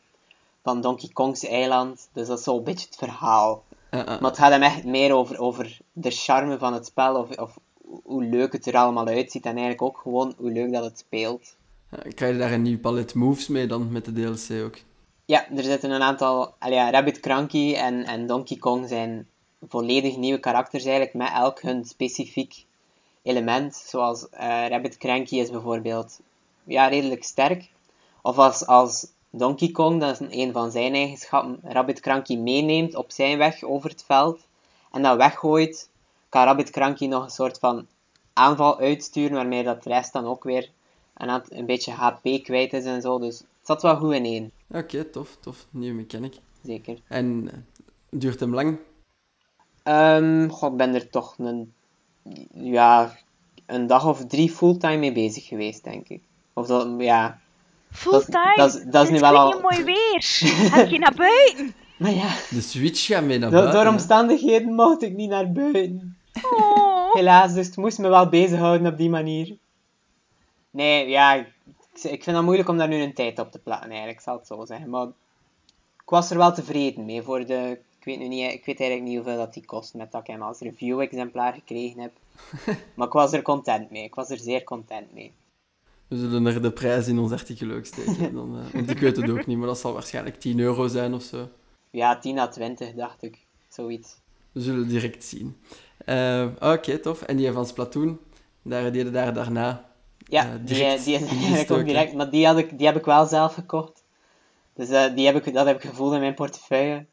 van 0.63 0.81
Donkey 0.81 1.09
Kong's 1.13 1.45
eiland. 1.45 2.09
Dus 2.13 2.27
dat 2.27 2.37
is 2.37 2.43
zo'n 2.43 2.63
beetje 2.63 2.85
het 2.85 2.95
verhaal. 2.95 3.63
Maar 3.91 4.21
het 4.21 4.37
gaat 4.37 4.51
hem 4.51 4.61
echt 4.61 4.83
meer 4.83 5.13
over, 5.13 5.39
over 5.39 5.77
de 5.93 6.11
charme 6.11 6.57
van 6.57 6.73
het 6.73 6.85
spel, 6.85 7.15
of, 7.15 7.37
of 7.37 7.59
hoe 8.03 8.23
leuk 8.23 8.51
het 8.51 8.65
er 8.65 8.77
allemaal 8.77 9.07
uitziet. 9.07 9.45
En 9.45 9.51
eigenlijk 9.51 9.81
ook 9.81 9.97
gewoon 9.97 10.33
hoe 10.37 10.51
leuk 10.51 10.71
dat 10.71 10.83
het 10.83 10.97
speelt. 10.97 11.55
Krijg 12.13 12.33
je 12.33 12.39
daar 12.39 12.51
een 12.51 12.61
nieuw 12.61 12.79
palet 12.79 13.13
moves 13.13 13.47
mee 13.47 13.67
dan 13.67 13.91
met 13.91 14.05
de 14.05 14.13
DLC 14.13 14.63
ook? 14.63 14.77
Ja, 15.25 15.49
er 15.49 15.63
zitten 15.63 15.91
een 15.91 16.01
aantal... 16.01 16.53
ja, 16.59 16.91
Rabbit 16.91 17.19
Cranky 17.19 17.73
en, 17.73 18.03
en 18.03 18.27
Donkey 18.27 18.57
Kong 18.57 18.87
zijn 18.87 19.27
volledig 19.67 20.17
nieuwe 20.17 20.39
karakters 20.39 20.83
eigenlijk, 20.83 21.13
met 21.13 21.31
elk 21.33 21.61
hun 21.61 21.85
specifiek 21.85 22.65
element. 23.21 23.75
Zoals 23.75 24.29
eh, 24.29 24.67
Rabbit 24.67 24.97
Cranky 24.97 25.35
is 25.35 25.49
bijvoorbeeld 25.49 26.19
ja, 26.63 26.87
redelijk 26.87 27.23
sterk. 27.23 27.69
Of 28.21 28.37
als, 28.37 28.65
als 28.65 29.07
Donkey 29.29 29.71
Kong, 29.71 29.99
dat 29.99 30.21
is 30.21 30.27
een, 30.29 30.51
van 30.51 30.71
zijn 30.71 30.93
eigenschappen, 30.93 31.59
Rabbit 31.63 31.99
Cranky 31.99 32.37
meeneemt 32.37 32.95
op 32.95 33.11
zijn 33.11 33.37
weg 33.37 33.63
over 33.63 33.89
het 33.89 34.03
veld 34.03 34.39
en 34.91 35.01
dat 35.01 35.17
weggooit, 35.17 35.89
kan 36.29 36.43
Rabbit 36.43 36.69
Cranky 36.69 37.07
nog 37.07 37.23
een 37.23 37.29
soort 37.29 37.59
van 37.59 37.87
aanval 38.33 38.79
uitsturen, 38.79 39.35
waarmee 39.35 39.63
dat 39.63 39.83
de 39.83 39.89
rest 39.89 40.13
dan 40.13 40.25
ook 40.25 40.43
weer 40.43 40.69
een, 41.13 41.41
een 41.49 41.65
beetje 41.65 41.91
HP 41.91 42.43
kwijt 42.43 42.73
is 42.73 42.85
en 42.85 43.01
zo. 43.01 43.19
Dus 43.19 43.37
het 43.39 43.47
zat 43.61 43.81
wel 43.81 43.95
goed 43.95 44.13
in 44.13 44.25
één, 44.25 44.51
Oké, 44.73 45.03
tof, 45.03 45.37
tof. 45.39 45.65
Nieuwe 45.69 45.95
mechanic. 45.95 46.35
zeker. 46.63 46.99
En 47.07 47.49
eh, 47.51 47.57
duurt 48.09 48.39
hem 48.39 48.53
lang? 48.53 48.77
Ehm 49.83 50.49
god, 50.49 50.71
ik 50.71 50.77
ben 50.77 50.93
er 50.95 51.09
toch 51.09 51.35
een, 51.37 51.73
ja, 52.53 53.11
een 53.65 53.87
dag 53.87 54.05
of 54.07 54.25
drie 54.25 54.49
fulltime 54.51 54.97
mee 54.97 55.11
bezig 55.11 55.45
geweest, 55.47 55.83
denk 55.83 56.07
ik. 56.07 56.21
Of 56.53 56.67
dat, 56.67 56.87
ja. 56.97 57.39
Fulltime? 57.91 58.53
dat 58.55 58.73
is- 58.75 58.83
dat 58.83 59.03
is 59.03 59.09
nu 59.09 59.15
Het 59.15 59.25
wel 59.29 59.37
al- 59.37 59.51
niet 59.53 59.61
mooi 59.61 59.83
weer. 59.83 60.39
Heb 60.75 60.89
je 60.89 60.99
naar 60.99 61.13
buiten? 61.15 61.73
Maar 61.97 62.11
ja, 62.13 62.27
De 62.49 62.61
Switch 62.61 63.05
gaat 63.05 63.23
mee 63.23 63.39
naar 63.39 63.49
buiten. 63.49 63.73
door 63.73 63.87
omstandigheden 63.91 64.73
mocht 64.73 65.01
ik 65.01 65.15
niet 65.15 65.29
naar 65.29 65.51
buiten. 65.51 66.17
Oh. 66.41 67.13
Helaas, 67.13 67.53
dus 67.53 67.65
het 67.65 67.77
moest 67.77 67.97
me 67.99 68.07
wel 68.09 68.29
bezighouden 68.29 68.91
op 68.91 68.97
die 68.97 69.09
manier. 69.09 69.57
Nee, 70.71 71.09
ja, 71.09 71.33
ik, 71.33 71.47
ik 71.93 72.23
vind 72.23 72.35
het 72.35 72.45
moeilijk 72.45 72.69
om 72.69 72.77
daar 72.77 72.87
nu 72.87 73.01
een 73.01 73.13
tijd 73.13 73.39
op 73.39 73.51
te 73.51 73.59
plannen, 73.59 73.87
eigenlijk, 73.89 74.17
ik 74.17 74.23
zal 74.23 74.37
het 74.37 74.47
zo 74.47 74.65
zeggen. 74.65 74.89
Maar 74.89 75.05
ik 76.03 76.09
was 76.09 76.29
er 76.31 76.37
wel 76.37 76.53
tevreden 76.53 77.05
mee 77.05 77.21
voor 77.21 77.45
de... 77.45 77.79
Ik 78.01 78.07
weet, 78.07 78.19
nu 78.19 78.27
niet, 78.27 78.51
ik 78.53 78.65
weet 78.65 78.79
eigenlijk 78.79 79.09
niet 79.09 79.15
hoeveel 79.19 79.37
dat 79.37 79.53
die 79.53 79.65
kost, 79.65 79.93
met 79.93 80.11
dat 80.11 80.21
ik 80.21 80.27
hem 80.27 80.41
als 80.41 80.59
review-exemplaar 80.59 81.53
gekregen 81.53 82.01
heb. 82.01 82.11
Maar 82.95 83.07
ik 83.07 83.13
was 83.13 83.33
er 83.33 83.41
content 83.41 83.91
mee, 83.91 84.03
ik 84.03 84.15
was 84.15 84.29
er 84.29 84.37
zeer 84.37 84.63
content 84.63 85.13
mee. 85.13 85.31
We 86.07 86.17
zullen 86.17 86.45
er 86.45 86.61
de 86.61 86.71
prijs 86.71 87.07
in 87.07 87.19
ons 87.19 87.31
artikel 87.31 87.71
ook 87.71 87.85
steken. 87.85 88.33
Dan, 88.35 88.57
eh, 88.57 88.73
want 88.73 88.89
ik 88.89 88.97
weet 88.99 89.15
het 89.17 89.29
ook 89.29 89.45
niet, 89.45 89.57
maar 89.57 89.67
dat 89.67 89.79
zal 89.79 89.93
waarschijnlijk 89.93 90.39
10 90.39 90.59
euro 90.59 90.87
zijn 90.87 91.13
of 91.13 91.23
zo. 91.23 91.49
Ja, 91.89 92.17
10 92.19 92.37
à 92.39 92.47
20, 92.47 92.93
dacht 92.93 93.23
ik. 93.23 93.37
Zoiets. 93.69 94.15
We 94.51 94.61
zullen 94.61 94.87
direct 94.87 95.23
zien. 95.23 95.57
Eh, 96.05 96.47
Oké, 96.59 96.97
tof. 96.99 97.21
En 97.21 97.37
die 97.37 97.51
van 97.51 97.65
Splatoon, 97.65 98.19
daar 98.61 98.91
deden 98.91 99.13
daar 99.13 99.33
daarna. 99.33 99.89
Ja, 100.17 100.43
Eh, 100.45 100.51
die, 100.51 100.63
direct 100.63 101.05
die 101.05 101.15
ook 101.23 101.29
ingestoken. 101.29 101.85
direct, 101.85 102.13
maar 102.13 102.29
die, 102.29 102.45
had 102.45 102.57
ik, 102.57 102.77
die 102.77 102.87
heb 102.87 102.95
ik 102.95 103.05
wel 103.05 103.25
zelf 103.25 103.53
gekocht. 103.53 104.03
Dus 104.73 104.89
eh, 104.89 105.15
die 105.15 105.25
heb 105.25 105.45
ik, 105.45 105.53
dat 105.53 105.65
heb 105.65 105.75
ik 105.83 105.89
gevoeld 105.89 106.13
in 106.13 106.19
mijn 106.19 106.33
portefeuille. 106.33 107.05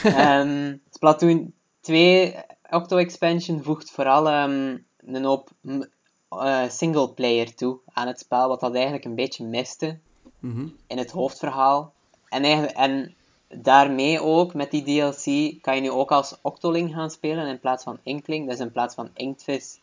Ehm, 0.04 0.76
Splatoon 0.90 1.52
2 1.80 2.34
Octo 2.70 2.96
Expansion 2.96 3.62
voegt 3.62 3.90
vooral 3.90 4.28
ehm, 4.28 4.76
een 5.06 5.24
hoop 5.24 5.50
m- 5.60 5.82
eh, 6.28 6.68
singleplayer 6.68 7.54
toe 7.54 7.78
aan 7.92 8.06
het 8.06 8.18
spel, 8.18 8.48
wat 8.48 8.60
dat 8.60 8.74
eigenlijk 8.74 9.04
een 9.04 9.14
beetje 9.14 9.44
miste 9.44 9.98
Mhm. 10.38 10.66
in 10.86 10.98
het 10.98 11.10
hoofdverhaal. 11.10 11.92
En, 12.28 12.42
eigenlijk, 12.42 12.76
en 12.76 13.14
daarmee 13.48 14.20
ook, 14.20 14.54
met 14.54 14.70
die 14.70 14.82
DLC, 14.82 15.24
kan 15.62 15.74
je 15.74 15.80
nu 15.80 15.90
ook 15.90 16.12
als 16.12 16.36
Octoling 16.40 16.92
gaan 16.94 17.10
spelen 17.10 17.46
in 17.46 17.60
plaats 17.60 17.84
van 17.84 17.98
Inkling. 18.02 18.48
Dus 18.48 18.58
in 18.58 18.72
plaats 18.72 18.94
van 18.94 19.10
Inktvis 19.14 19.80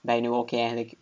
ben 0.00 0.14
je 0.14 0.20
nu 0.20 0.28
ook 0.30 0.52
eigenlijk 0.52 0.94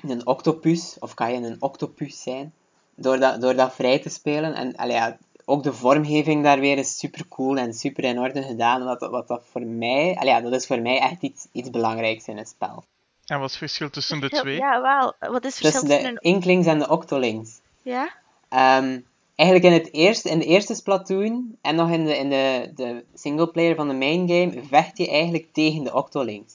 een 0.00 0.26
octopus, 0.26 0.96
of 1.00 1.14
kan 1.14 1.32
je 1.32 1.46
een 1.48 1.62
octopus 1.62 2.22
zijn, 2.22 2.52
door 2.94 3.18
dat, 3.18 3.40
door 3.40 3.54
dat 3.54 3.74
vrij 3.74 3.98
te 3.98 4.08
spelen. 4.08 4.54
En 4.54 4.76
allee, 4.76 4.96
ja, 4.96 5.18
ook 5.48 5.62
de 5.62 5.72
vormgeving 5.72 6.42
daar 6.42 6.60
weer 6.60 6.78
is 6.78 6.98
super 6.98 7.28
cool 7.28 7.56
en 7.56 7.74
super 7.74 8.04
in 8.04 8.18
orde 8.18 8.42
gedaan. 8.42 8.84
Wat, 8.84 9.00
wat 9.00 9.28
dat 9.28 9.44
voor 9.50 9.66
mij, 9.66 10.18
ja, 10.20 10.40
dat 10.40 10.52
is 10.52 10.66
voor 10.66 10.80
mij 10.80 10.98
echt 11.00 11.22
iets, 11.22 11.46
iets 11.52 11.70
belangrijks 11.70 12.26
in 12.26 12.36
het 12.36 12.48
spel. 12.48 12.84
En 13.26 13.38
wat 13.38 13.46
is 13.46 13.50
het 13.50 13.58
verschil 13.58 13.90
tussen 13.90 14.20
de 14.20 14.28
twee? 14.28 14.56
Ja, 14.56 14.82
wel. 14.82 15.30
Wat 15.30 15.44
is 15.44 15.58
het 15.58 15.60
verschil 15.60 15.70
Tussen 15.70 15.88
tussen 15.88 16.14
de 16.14 16.20
een... 16.22 16.34
Inklings 16.34 16.66
en 16.66 16.78
de 16.78 16.88
Octolings. 16.88 17.60
Ja? 17.82 18.14
Ehm, 18.48 19.00
eigenlijk 19.34 19.74
in, 19.74 19.82
het 19.82 19.92
eerste, 19.92 20.30
in 20.30 20.38
de 20.38 20.44
eerste 20.44 20.74
Splatoon 20.74 21.56
en 21.62 21.74
nog 21.74 21.90
in 21.90 22.04
de, 22.04 22.16
in 22.16 22.30
de, 22.30 22.72
de 22.74 23.04
singleplayer 23.14 23.74
van 23.74 23.88
de 23.88 23.94
main 23.94 24.28
game 24.28 24.62
vecht 24.68 24.98
je 24.98 25.08
eigenlijk 25.10 25.52
tegen 25.52 25.84
de 25.84 25.94
Octolings. 25.94 26.54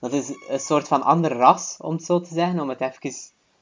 Dat 0.00 0.12
is 0.12 0.28
een 0.48 0.60
soort 0.60 0.88
van 0.88 1.02
ander 1.02 1.32
ras, 1.32 1.76
om 1.80 1.92
het 1.94 2.04
zo 2.04 2.20
te 2.20 2.34
zeggen, 2.34 2.60
om 2.60 2.68
het 2.68 2.80
even 2.80 3.12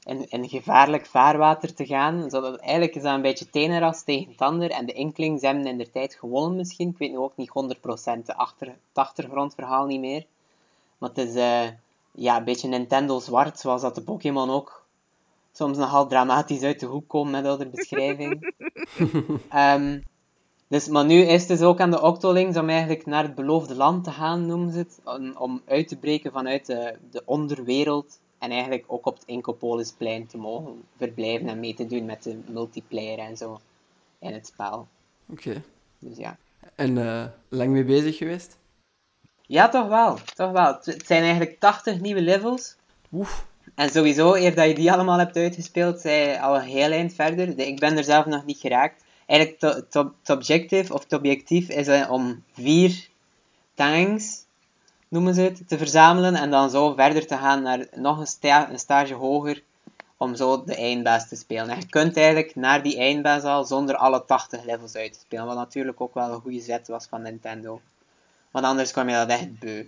in, 0.03 0.29
in 0.29 0.49
gevaarlijk 0.49 1.05
vaarwater 1.05 1.73
te 1.73 1.85
gaan. 1.85 2.29
Zodat, 2.29 2.59
eigenlijk 2.59 2.95
is 2.95 3.01
dat 3.01 3.13
een 3.13 3.21
beetje 3.21 3.45
het 3.45 3.55
ene 3.55 3.79
ras 3.79 4.03
tegen 4.03 4.31
het 4.31 4.41
ander. 4.41 4.69
En 4.69 4.85
de 4.85 4.93
Inklings 4.93 5.41
hebben 5.41 5.65
in 5.65 5.77
de 5.77 5.91
tijd 5.91 6.15
gewonnen 6.15 6.55
misschien. 6.55 6.89
Ik 6.89 6.97
weet 6.97 7.11
nu 7.11 7.17
ook 7.17 7.37
niet 7.37 7.49
100% 7.49 8.25
de 8.25 8.35
achter, 8.35 8.67
het 8.67 8.77
achtergrondverhaal 8.93 9.85
niet 9.85 9.99
meer. 9.99 10.25
Maar 10.97 11.09
het 11.09 11.17
is 11.17 11.35
eh, 11.35 11.67
ja, 12.11 12.37
een 12.37 12.43
beetje 12.43 12.67
Nintendo 12.67 13.19
zwart, 13.19 13.59
zoals 13.59 13.81
dat 13.81 13.95
de 13.95 14.01
Pokémon 14.01 14.49
ook 14.49 14.85
soms 15.51 15.77
nogal 15.77 16.07
dramatisch 16.07 16.61
uit 16.61 16.79
de 16.79 16.85
hoek 16.85 17.07
komen 17.07 17.41
met 17.41 17.59
de 17.59 17.67
beschrijving. 17.67 18.53
Ehm, 19.49 19.99
dus, 20.67 20.87
maar 20.87 21.05
nu 21.05 21.21
is 21.21 21.39
het 21.39 21.47
dus 21.47 21.61
ook 21.61 21.79
aan 21.79 21.91
de 21.91 22.01
Octolings 22.01 22.57
om 22.57 22.69
eigenlijk 22.69 23.05
naar 23.05 23.23
het 23.23 23.35
beloofde 23.35 23.75
land 23.75 24.03
te 24.03 24.11
gaan, 24.11 24.45
noemen 24.45 24.71
ze 24.71 24.77
het. 24.77 24.99
Om, 25.03 25.35
om 25.37 25.61
uit 25.65 25.87
te 25.87 25.97
breken 25.97 26.31
vanuit 26.31 26.65
de, 26.65 26.97
de 27.11 27.21
onderwereld. 27.25 28.19
En 28.41 28.51
eigenlijk 28.51 28.83
ook 28.87 29.05
op 29.05 29.13
het 29.15 29.23
Inkopolisplein 29.25 30.27
te 30.27 30.37
mogen 30.37 30.83
verblijven 30.97 31.47
en 31.49 31.59
mee 31.59 31.73
te 31.73 31.85
doen 31.85 32.05
met 32.05 32.23
de 32.23 32.39
multiplayer 32.47 33.19
en 33.19 33.37
zo 33.37 33.59
in 34.19 34.33
het 34.33 34.47
spel. 34.47 34.87
Oké. 35.29 35.61
Dus 35.99 36.17
ja. 36.17 36.37
En 36.75 36.97
eh, 36.97 37.25
lang 37.49 37.71
mee 37.71 37.83
bezig 37.83 38.17
geweest? 38.17 38.57
Ja, 39.41 39.69
toch 39.69 39.87
wel. 39.87 40.17
Toch 40.35 40.51
wel. 40.51 40.77
Het 40.83 41.03
zijn 41.05 41.21
eigenlijk 41.21 41.59
80 41.59 41.99
nieuwe 41.99 42.21
levels. 42.21 42.75
Oef. 43.11 43.45
En 43.75 43.89
sowieso, 43.89 44.33
eer 44.35 44.55
dat 44.55 44.67
je 44.67 44.73
die 44.75 44.91
allemaal 44.91 45.17
hebt 45.17 45.35
uitgespeeld, 45.35 45.99
zij 45.99 46.27
je 46.27 46.41
al 46.41 46.55
een 46.55 46.61
heel 46.61 46.91
eind 46.91 47.13
verder. 47.13 47.55
De- 47.55 47.67
Ik 47.67 47.79
ben 47.79 47.97
er 47.97 48.03
zelf 48.03 48.25
nog 48.25 48.45
niet 48.45 48.59
geraakt. 48.59 49.03
Eigenlijk, 49.25 49.61
het 49.83 50.29
objective, 50.29 50.93
of 50.93 51.03
het 51.03 51.13
objectief, 51.13 51.69
is 51.69 51.87
eh, 51.87 52.11
om 52.11 52.43
vier 52.51 53.09
tanks, 53.73 54.40
noemen 55.11 55.33
ze 55.33 55.41
het, 55.41 55.67
te 55.67 55.77
verzamelen. 55.77 56.35
En 56.35 56.51
dan 56.51 56.69
zo 56.69 56.93
verder 56.93 57.27
te 57.27 57.37
gaan 57.37 57.61
naar 57.61 57.87
nog 57.95 58.19
een, 58.19 58.27
sta- 58.27 58.69
een 58.71 58.79
stage 58.79 59.13
hoger, 59.13 59.63
om 60.17 60.35
zo 60.35 60.63
de 60.63 60.75
eindbaas 60.75 61.27
te 61.27 61.35
spelen. 61.35 61.69
En 61.69 61.79
je 61.79 61.85
kunt 61.85 62.17
eigenlijk 62.17 62.55
naar 62.55 62.83
die 62.83 62.97
eindbaas 62.97 63.43
al 63.43 63.65
zonder 63.65 63.95
alle 63.95 64.25
80 64.25 64.63
levels 64.63 64.95
uit 64.95 65.13
te 65.13 65.19
spelen. 65.19 65.45
Wat 65.45 65.55
natuurlijk 65.55 66.01
ook 66.01 66.13
wel 66.13 66.33
een 66.33 66.41
goede 66.41 66.59
zet 66.59 66.87
was 66.87 67.05
van 67.09 67.21
Nintendo. 67.21 67.81
Want 68.51 68.65
anders 68.65 68.91
kwam 68.91 69.09
je 69.09 69.15
dat 69.15 69.29
echt 69.29 69.59
beu. 69.59 69.85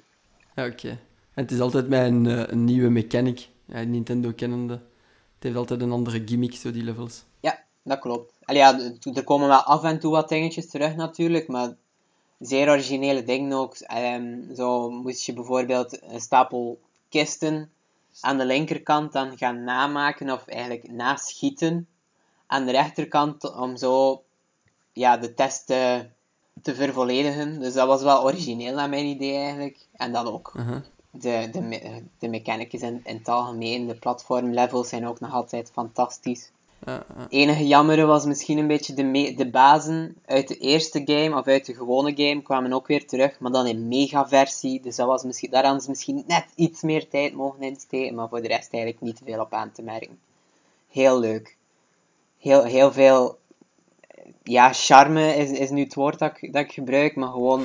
Ja, 0.56 0.66
oké. 0.66 0.90
En 1.34 1.44
het 1.44 1.52
is 1.52 1.60
altijd 1.60 1.88
met 1.90 2.06
een, 2.06 2.26
eh, 2.28 2.44
een 2.48 2.64
nieuwe 2.64 2.90
mechanic. 2.90 3.48
Ja, 3.66 3.82
Nintendo 3.84 4.32
kennende. 4.36 4.74
Het 4.74 5.44
heeft 5.52 5.56
altijd 5.56 5.82
een 5.82 5.92
andere 5.92 6.22
gimmick, 6.26 6.54
zo 6.56 6.72
die 6.72 6.84
levels. 6.84 7.24
Ja, 7.40 7.64
dat 7.84 8.00
klopt. 8.00 8.34
Allee, 8.44 8.62
ja, 8.62 8.80
er 9.14 9.24
komen 9.24 9.48
wel 9.48 9.62
af 9.62 9.84
en 9.84 10.00
toe 10.00 10.12
wat 10.12 10.30
dingetjes 10.30 10.70
terug 10.70 10.96
natuurlijk, 10.96 11.48
maar 11.48 11.74
zeer 12.46 12.70
originele 12.70 13.24
dingen 13.24 13.58
ook. 13.58 13.76
Ehm, 13.76 14.56
zo 14.56 14.90
moest 14.90 15.26
je 15.26 15.34
bijvoorbeeld 15.34 16.02
een 16.02 16.22
stapel 16.22 16.80
kisten 17.10 17.72
aan 18.22 18.38
de 18.38 18.46
linkerkant 18.46 19.12
dan 19.12 19.38
gaan 19.38 19.64
namaken 19.64 20.30
of 20.30 20.48
eigenlijk 20.48 20.92
naschieten 20.92 21.88
aan 22.48 22.66
de 22.66 22.72
rechterkant 22.72 23.56
om 23.56 23.78
zo 23.78 24.24
ja, 24.94 25.18
de 25.18 25.34
test 25.34 25.66
te, 25.68 26.06
te 26.62 26.76
vervolledigen. 26.76 27.60
Dus 27.60 27.74
dat 27.74 27.88
was 27.88 28.02
wel 28.02 28.24
origineel 28.24 28.76
naar 28.76 28.90
mijn 28.90 29.06
idee 29.06 29.36
eigenlijk. 29.36 29.88
En 29.94 30.12
dan 30.12 30.28
ook 30.28 30.52
de, 31.12 31.50
de, 31.52 31.62
me- 31.62 32.04
de 32.20 32.28
mechanics 32.28 32.82
in, 32.82 33.02
in 33.04 33.18
het 33.18 33.28
algemeen, 33.28 33.88
de 33.88 33.96
platformlevels 33.96 34.90
zijn 34.90 35.08
ook 35.08 35.20
nog 35.20 35.34
altijd 35.34 35.72
fantastisch. 35.74 36.52
Ja, 36.86 37.06
ja. 37.18 37.28
enige 37.30 37.68
jammere 37.68 38.06
was 38.06 38.26
misschien 38.26 38.58
een 38.58 38.68
beetje 38.68 38.94
de, 38.94 39.34
de 39.36 39.50
bazen 39.50 40.16
uit 40.26 40.48
de 40.48 40.58
eerste 40.58 41.02
game 41.06 41.38
of 41.40 41.48
uit 41.48 41.66
de 41.66 41.74
gewone 41.74 42.14
game 42.16 42.42
kwamen 42.42 42.74
ook 42.74 42.88
weer 42.88 43.08
terug, 43.08 43.40
maar 43.40 43.52
dan 43.52 43.68
in 43.68 43.88
mega-versie. 43.88 44.82
Dus 44.82 44.96
dat 44.96 45.08
was 45.08 45.24
misschien, 45.24 45.52
daar 45.52 45.64
hadden 45.64 45.82
ze 45.82 45.90
misschien 45.90 46.24
net 46.28 46.46
iets 46.56 46.82
meer 46.82 47.10
tijd 47.10 47.34
mogen 47.34 47.62
insteken, 47.62 48.16
maar 48.16 48.30
voor 48.30 48.42
de 48.42 48.48
rest 48.48 48.74
eigenlijk 48.74 49.04
niet 49.04 49.22
veel 49.26 49.40
op 49.40 49.54
aan 49.54 49.72
te 49.72 49.82
merken. 49.82 50.20
Heel 50.88 51.20
leuk. 51.20 51.58
Heel, 52.38 52.64
heel 52.64 52.92
veel, 52.92 53.38
ja, 54.44 54.74
charme 54.74 55.36
is, 55.36 55.52
is 55.52 55.70
nu 55.70 55.84
het 55.84 55.94
woord 55.94 56.20
dat 56.20 56.38
ik, 56.42 56.54
dat 56.54 56.64
ik 56.64 56.72
gebruik, 56.72 57.16
maar 57.16 57.30
gewoon, 57.30 57.62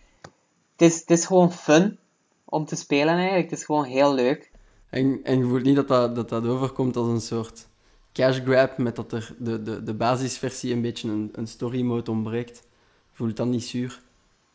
het, 0.76 0.82
is, 0.82 1.00
het 1.00 1.10
is 1.10 1.26
gewoon 1.26 1.52
fun 1.52 1.98
om 2.44 2.64
te 2.64 2.76
spelen 2.76 3.14
eigenlijk. 3.14 3.50
Het 3.50 3.58
is 3.58 3.64
gewoon 3.64 3.84
heel 3.84 4.14
leuk. 4.14 4.50
En, 4.90 5.20
en 5.22 5.38
je 5.38 5.44
voelt 5.44 5.62
niet 5.62 5.76
dat 5.76 5.88
dat, 5.88 6.14
dat 6.14 6.28
dat 6.28 6.46
overkomt 6.46 6.96
als 6.96 7.08
een 7.08 7.20
soort 7.20 7.67
cash 8.18 8.40
grab, 8.44 8.78
met 8.78 8.96
dat 8.96 9.12
er 9.12 9.34
de, 9.38 9.62
de, 9.62 9.82
de 9.82 9.94
basisversie 9.94 10.72
een 10.72 10.80
beetje 10.82 11.08
een, 11.08 11.28
een 11.32 11.46
story 11.46 11.82
mode 11.82 12.10
ontbreekt. 12.10 12.62
Voelt 13.12 13.36
dat 13.36 13.46
niet 13.46 13.64
zuur? 13.64 14.00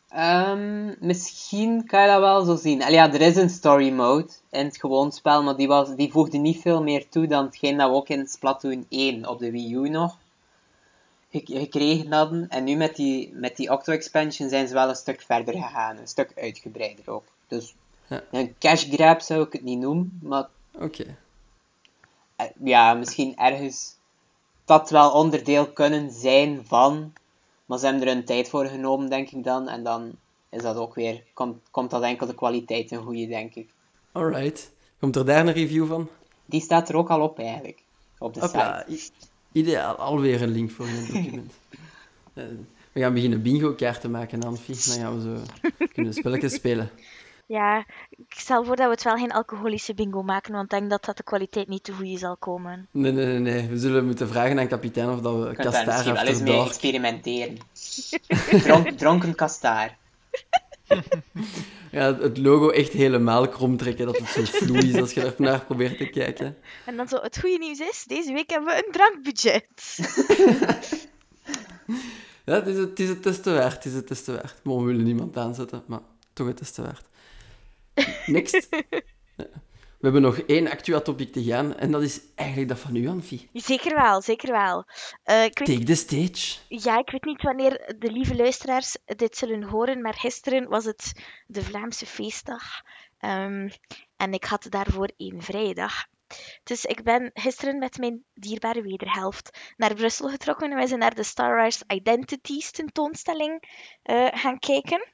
Ehm, 0.08 0.94
misschien 1.00 1.86
kan 1.86 2.00
je 2.02 2.06
dat 2.08 2.20
wel 2.20 2.44
zo 2.44 2.56
zien. 2.56 2.82
Allee, 2.82 2.94
ja, 2.94 3.12
er 3.12 3.20
is 3.20 3.36
een 3.36 3.50
story 3.50 3.90
mode 3.92 4.28
in 4.50 4.64
het 4.64 4.76
gewoon 4.78 5.12
spel, 5.12 5.42
maar 5.42 5.56
die, 5.56 5.66
was, 5.68 5.94
die 5.96 6.10
voegde 6.12 6.38
niet 6.38 6.60
veel 6.60 6.82
meer 6.82 7.08
toe 7.08 7.26
dan 7.26 7.44
hetgeen 7.44 7.76
dat 7.76 7.88
we 7.90 7.94
ook 7.96 8.08
in 8.08 8.26
Splatoon 8.26 8.86
1 8.88 9.28
op 9.28 9.38
de 9.38 9.50
Wii 9.50 9.74
U 9.74 9.88
nog 9.88 10.18
gek- 11.30 11.48
gekregen 11.48 12.12
hadden. 12.12 12.48
En 12.48 12.64
nu 12.64 12.74
met 12.76 12.96
die, 12.96 13.32
met 13.34 13.56
die 13.56 13.70
Octo-expansion 13.70 14.48
zijn 14.48 14.68
ze 14.68 14.74
wel 14.74 14.88
een 14.88 14.94
stuk 14.96 15.20
verder 15.20 15.54
gegaan, 15.54 15.96
een 15.96 16.08
stuk 16.08 16.32
uitgebreider 16.36 17.10
ook. 17.10 17.24
Dus 17.48 17.74
Ja. 18.06 18.22
een 18.30 18.54
cash 18.58 18.84
grab 18.90 19.20
zou 19.20 19.42
ik 19.42 19.52
het 19.52 19.62
niet 19.62 19.78
noemen, 19.78 20.18
maar 20.22 20.48
Oké. 20.78 21.16
Ja, 22.64 22.94
misschien 22.94 23.36
ergens 23.36 23.96
dat 24.64 24.90
wel 24.90 25.10
onderdeel 25.10 25.66
kunnen 25.66 26.10
zijn 26.10 26.66
van. 26.66 27.12
Maar 27.66 27.78
ze 27.78 27.86
hebben 27.86 28.06
er 28.06 28.16
een 28.16 28.24
tijd 28.24 28.48
voor 28.48 28.66
genomen, 28.66 29.10
denk 29.10 29.30
ik 29.30 29.44
dan. 29.44 29.68
En 29.68 29.82
dan 29.82 30.12
is 30.50 30.62
dat 30.62 30.76
ook 30.76 30.94
weer, 30.94 31.22
komt, 31.34 31.58
komt 31.70 31.90
dat 31.90 32.02
enkel 32.02 32.26
de 32.26 32.34
kwaliteit 32.34 32.88
ten 32.88 33.02
goede, 33.02 33.26
denk 33.26 33.54
ik. 33.54 33.68
Alright. 34.12 34.72
Komt 35.00 35.16
er 35.16 35.24
daar 35.24 35.46
een 35.46 35.52
review 35.52 35.86
van? 35.86 36.08
Die 36.44 36.60
staat 36.60 36.88
er 36.88 36.96
ook 36.96 37.10
al 37.10 37.20
op 37.20 37.38
eigenlijk. 37.38 37.82
Op 38.18 38.34
de 38.34 38.40
Hopla, 38.40 38.84
site. 38.88 39.12
ideaal. 39.52 39.94
Alweer 39.94 40.42
een 40.42 40.50
link 40.50 40.70
voor 40.70 40.86
het 40.86 41.06
document. 41.06 41.52
Eh, 42.34 42.44
we 42.92 43.00
gaan 43.00 43.14
beginnen 43.14 43.42
bingo-kaarten 43.42 44.10
maken, 44.10 44.42
Anfie. 44.42 44.74
Dan 44.74 45.04
gaan 45.04 45.16
we 45.16 45.22
zo 45.22 45.42
kunnen 45.92 46.14
spelletjes 46.14 46.54
spelen. 46.54 46.90
Ja, 47.46 47.86
ik 48.10 48.34
stel 48.36 48.64
voor 48.64 48.76
dat 48.76 48.86
we 48.86 48.92
het 48.92 49.02
wel 49.02 49.16
geen 49.16 49.32
alcoholische 49.32 49.94
bingo 49.94 50.22
maken, 50.22 50.52
want 50.52 50.64
ik 50.64 50.78
denk 50.78 50.90
dat 50.90 51.04
dat 51.04 51.16
de 51.16 51.22
kwaliteit 51.22 51.68
niet 51.68 51.84
te 51.84 51.92
goede 51.92 52.18
zal 52.18 52.36
komen. 52.36 52.88
Nee, 52.90 53.12
nee, 53.12 53.26
nee, 53.26 53.38
nee. 53.38 53.68
We 53.68 53.78
zullen 53.78 54.06
moeten 54.06 54.28
vragen 54.28 54.58
aan 54.58 54.68
kapitein 54.68 55.10
of 55.10 55.20
dat 55.20 55.48
we 55.48 55.54
kastaar 55.54 55.86
misschien 55.86 56.14
wel 56.14 56.24
eens 56.24 56.40
mee 56.40 56.64
experimenteren. 56.64 57.58
Dronk, 58.64 58.90
dronken 58.90 59.34
kastaar. 59.34 59.96
Ja, 61.90 62.18
het 62.18 62.38
logo 62.38 62.70
echt 62.70 62.92
helemaal 62.92 63.48
krom 63.48 63.76
trekken, 63.76 64.06
dat 64.06 64.18
het 64.18 64.28
zo 64.28 64.42
vloei 64.44 64.88
is 64.88 65.00
als 65.00 65.12
je 65.12 65.20
er 65.20 65.34
naar 65.38 65.64
probeert 65.64 65.98
te 65.98 66.06
kijken. 66.06 66.56
En 66.86 66.96
dan 66.96 67.08
zo, 67.08 67.16
het 67.16 67.38
goede 67.38 67.58
nieuws 67.58 67.78
is, 67.78 68.04
deze 68.06 68.32
week 68.32 68.50
hebben 68.50 68.74
we 68.74 68.84
een 68.86 68.92
drankbudget. 68.92 69.98
Ja, 72.44 72.54
het 72.54 72.66
is 72.66 72.76
het, 72.76 72.88
het 72.88 73.00
is 73.00 73.08
het 73.08 73.22
testen 73.22 73.54
waard, 73.54 73.74
het 73.74 73.84
is 73.84 73.94
het 73.94 74.06
testen 74.06 74.34
waard. 74.34 74.60
Maar 74.62 74.76
we 74.76 74.84
willen 74.84 75.04
niemand 75.04 75.36
aanzetten, 75.36 75.82
maar 75.86 76.00
toch 76.32 76.46
het 76.46 76.56
testen 76.56 76.84
waard. 76.84 77.06
Next. 78.26 78.68
We 80.04 80.10
hebben 80.10 80.30
nog 80.30 80.38
één 80.38 80.70
actua-topic 80.70 81.32
te 81.32 81.44
gaan, 81.44 81.76
en 81.76 81.90
dat 81.90 82.02
is 82.02 82.20
eigenlijk 82.34 82.68
dat 82.68 82.78
van 82.78 82.96
u, 82.96 83.08
Anfie. 83.08 83.48
Zeker 83.52 83.94
wel, 83.94 84.22
zeker 84.22 84.50
wel. 84.52 84.84
Eh, 85.22 85.44
ik 85.44 85.58
weet, 85.58 85.68
Take 85.68 85.84
the 85.84 85.94
stage. 85.94 86.58
ja, 86.68 86.98
ik 86.98 87.10
weet 87.10 87.24
niet 87.24 87.42
wanneer 87.42 87.94
de 87.98 88.12
lieve 88.12 88.36
luisteraars 88.36 88.96
dit 89.04 89.36
zullen 89.36 89.62
horen, 89.62 90.02
maar 90.02 90.14
gisteren 90.14 90.68
was 90.68 90.84
het 90.84 91.22
de 91.46 91.62
Vlaamse 91.62 92.06
feestdag. 92.06 92.64
Ehm, 93.18 93.68
en 94.16 94.32
ik 94.32 94.44
had 94.44 94.66
daarvoor 94.68 95.10
één 95.16 95.42
vrijdag. 95.42 95.92
Dus 96.62 96.84
ik 96.84 97.02
ben 97.02 97.30
gisteren 97.34 97.78
met 97.78 97.98
mijn 97.98 98.24
dierbare 98.34 98.82
wederhelft 98.82 99.58
naar 99.76 99.94
Brussel 99.94 100.28
getrokken 100.28 100.70
en 100.70 100.76
wij 100.76 100.86
zijn 100.86 101.00
naar 101.00 101.14
de 101.14 101.22
Star 101.22 101.54
Wars 101.54 101.82
Identities 101.86 102.70
tentoonstelling 102.70 103.62
eh, 104.02 104.26
gaan 104.30 104.58
kijken. 104.58 105.13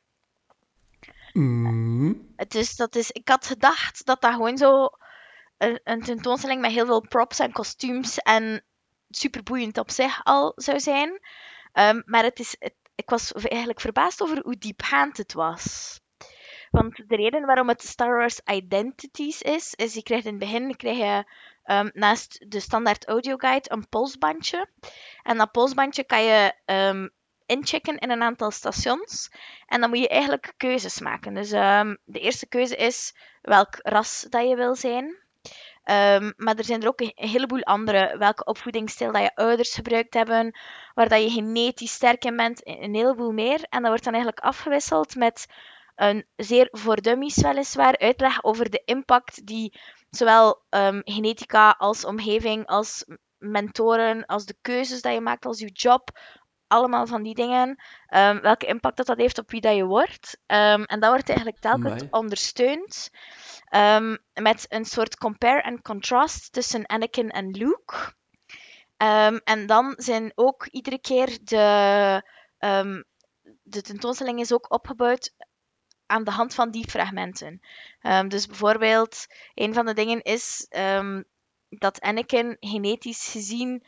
Dus 2.48 2.76
dat 2.76 2.94
is, 2.94 3.10
ik 3.10 3.28
had 3.28 3.46
gedacht 3.46 4.06
dat 4.06 4.20
dat 4.20 4.32
gewoon 4.32 4.58
zo 4.58 4.88
een, 5.58 5.80
een 5.84 6.02
tentoonstelling 6.02 6.60
met 6.60 6.70
heel 6.70 6.86
veel 6.86 7.06
props 7.08 7.38
en 7.38 7.52
kostuums 7.52 8.18
en 8.18 8.64
superboeiend 9.08 9.78
op 9.78 9.90
zich 9.90 10.24
al 10.24 10.52
zou 10.56 10.80
zijn. 10.80 11.20
Ehm, 11.72 12.02
maar 12.04 12.22
het 12.22 12.38
is, 12.38 12.56
ik 12.94 13.10
was 13.10 13.32
eigenlijk 13.32 13.80
verbaasd 13.80 14.22
over 14.22 14.40
hoe 14.42 14.58
diepgaand 14.58 15.16
het 15.16 15.32
was. 15.32 15.98
Want 16.70 16.96
de 16.96 17.16
reden 17.16 17.46
waarom 17.46 17.68
het 17.68 17.82
Star 17.82 18.16
Wars 18.16 18.40
Identities 18.44 19.42
is, 19.42 19.74
is 19.74 19.94
je 19.94 20.02
krijgt 20.02 20.24
in 20.24 20.30
het 20.30 20.40
begin 20.40 20.76
krijg 20.76 20.96
je 20.96 21.24
ehm, 21.64 21.90
naast 21.92 22.50
de 22.50 22.60
standaard 22.60 23.06
audioguide 23.06 23.72
een 23.72 23.88
polsbandje. 23.88 24.68
En 25.22 25.36
dat 25.36 25.52
polsbandje 25.52 26.04
kan 26.04 26.22
je 26.22 26.54
ehm, 26.64 27.08
inchecken 27.50 27.98
in 27.98 28.10
een 28.10 28.22
aantal 28.22 28.50
stations. 28.50 29.30
En 29.66 29.80
dan 29.80 29.90
moet 29.90 29.98
je 29.98 30.08
eigenlijk 30.08 30.52
keuzes 30.56 31.00
maken. 31.00 31.34
Dus 31.34 31.52
ehm, 31.52 31.96
de 32.04 32.20
eerste 32.20 32.48
keuze 32.48 32.76
is 32.76 33.14
welk 33.42 33.78
ras 33.78 34.26
dat 34.28 34.48
je 34.48 34.56
wil 34.56 34.74
zijn. 34.74 35.18
Ehm, 35.84 36.32
maar 36.36 36.56
er 36.56 36.64
zijn 36.64 36.82
er 36.82 36.88
ook 36.88 37.00
een 37.00 37.12
heleboel 37.14 37.62
andere. 37.62 38.18
Welke 38.18 38.44
opvoedingsstijl 38.44 39.12
dat 39.12 39.22
je 39.22 39.34
ouders 39.34 39.74
gebruikt 39.74 40.14
hebben, 40.14 40.58
waar 40.94 41.08
dat 41.08 41.22
je 41.22 41.30
genetisch 41.30 41.92
sterk 41.92 42.24
in 42.24 42.36
bent, 42.36 42.60
een 42.66 42.94
heleboel 42.94 43.32
meer. 43.32 43.66
En 43.68 43.80
dat 43.80 43.88
wordt 43.88 44.04
dan 44.04 44.14
eigenlijk 44.14 44.44
afgewisseld 44.44 45.14
met 45.14 45.46
een 45.94 46.26
zeer 46.36 46.68
voor 46.70 47.00
dummies 47.00 47.42
weliswaar 47.42 47.98
uitleg 47.98 48.44
over 48.44 48.70
de 48.70 48.82
impact 48.84 49.46
die 49.46 49.80
zowel 50.10 50.62
ehm, 50.68 51.00
genetica 51.04 51.74
als 51.78 52.04
omgeving, 52.04 52.66
als 52.66 53.04
mentoren, 53.38 54.26
als 54.26 54.44
de 54.44 54.56
keuzes 54.60 55.02
dat 55.02 55.12
je 55.12 55.20
maakt, 55.20 55.46
als 55.46 55.58
je 55.58 55.70
job, 55.72 56.18
allemaal 56.70 57.06
van 57.06 57.22
die 57.22 57.34
dingen, 57.34 57.82
ehm, 58.06 58.40
welke 58.40 58.66
impact 58.66 58.96
dat, 58.96 59.06
dat 59.06 59.18
heeft 59.18 59.38
op 59.38 59.50
wie 59.50 59.60
dat 59.60 59.76
je 59.76 59.84
wordt. 59.84 60.38
en 60.46 61.00
dat 61.00 61.10
wordt 61.10 61.28
eigenlijk 61.28 61.58
telkens 61.58 61.92
Amai. 61.92 62.08
ondersteund 62.10 63.10
Ehm, 63.70 64.16
met 64.34 64.66
een 64.68 64.84
soort 64.84 65.16
compare 65.16 65.62
and 65.62 65.82
contrast 65.82 66.52
tussen 66.52 66.86
Anakin 66.86 67.30
en 67.30 67.50
Luke. 67.50 68.14
Ehm, 68.96 69.38
en 69.44 69.66
dan 69.66 69.94
zijn 69.96 70.32
ook 70.34 70.66
iedere 70.66 70.98
keer 70.98 71.38
de, 71.42 72.22
de 73.62 73.82
tentoonstelling 73.82 74.40
is 74.40 74.52
ook 74.52 74.72
opgebouwd 74.72 75.34
aan 76.06 76.24
de 76.24 76.30
hand 76.30 76.54
van 76.54 76.70
die 76.70 76.90
fragmenten. 76.90 77.60
dus 78.28 78.46
bijvoorbeeld, 78.46 79.26
een 79.54 79.74
van 79.74 79.86
de 79.86 79.94
dingen 79.94 80.22
is 80.22 80.66
dat 81.68 82.00
Anakin 82.00 82.56
genetisch 82.60 83.28
gezien, 83.28 83.86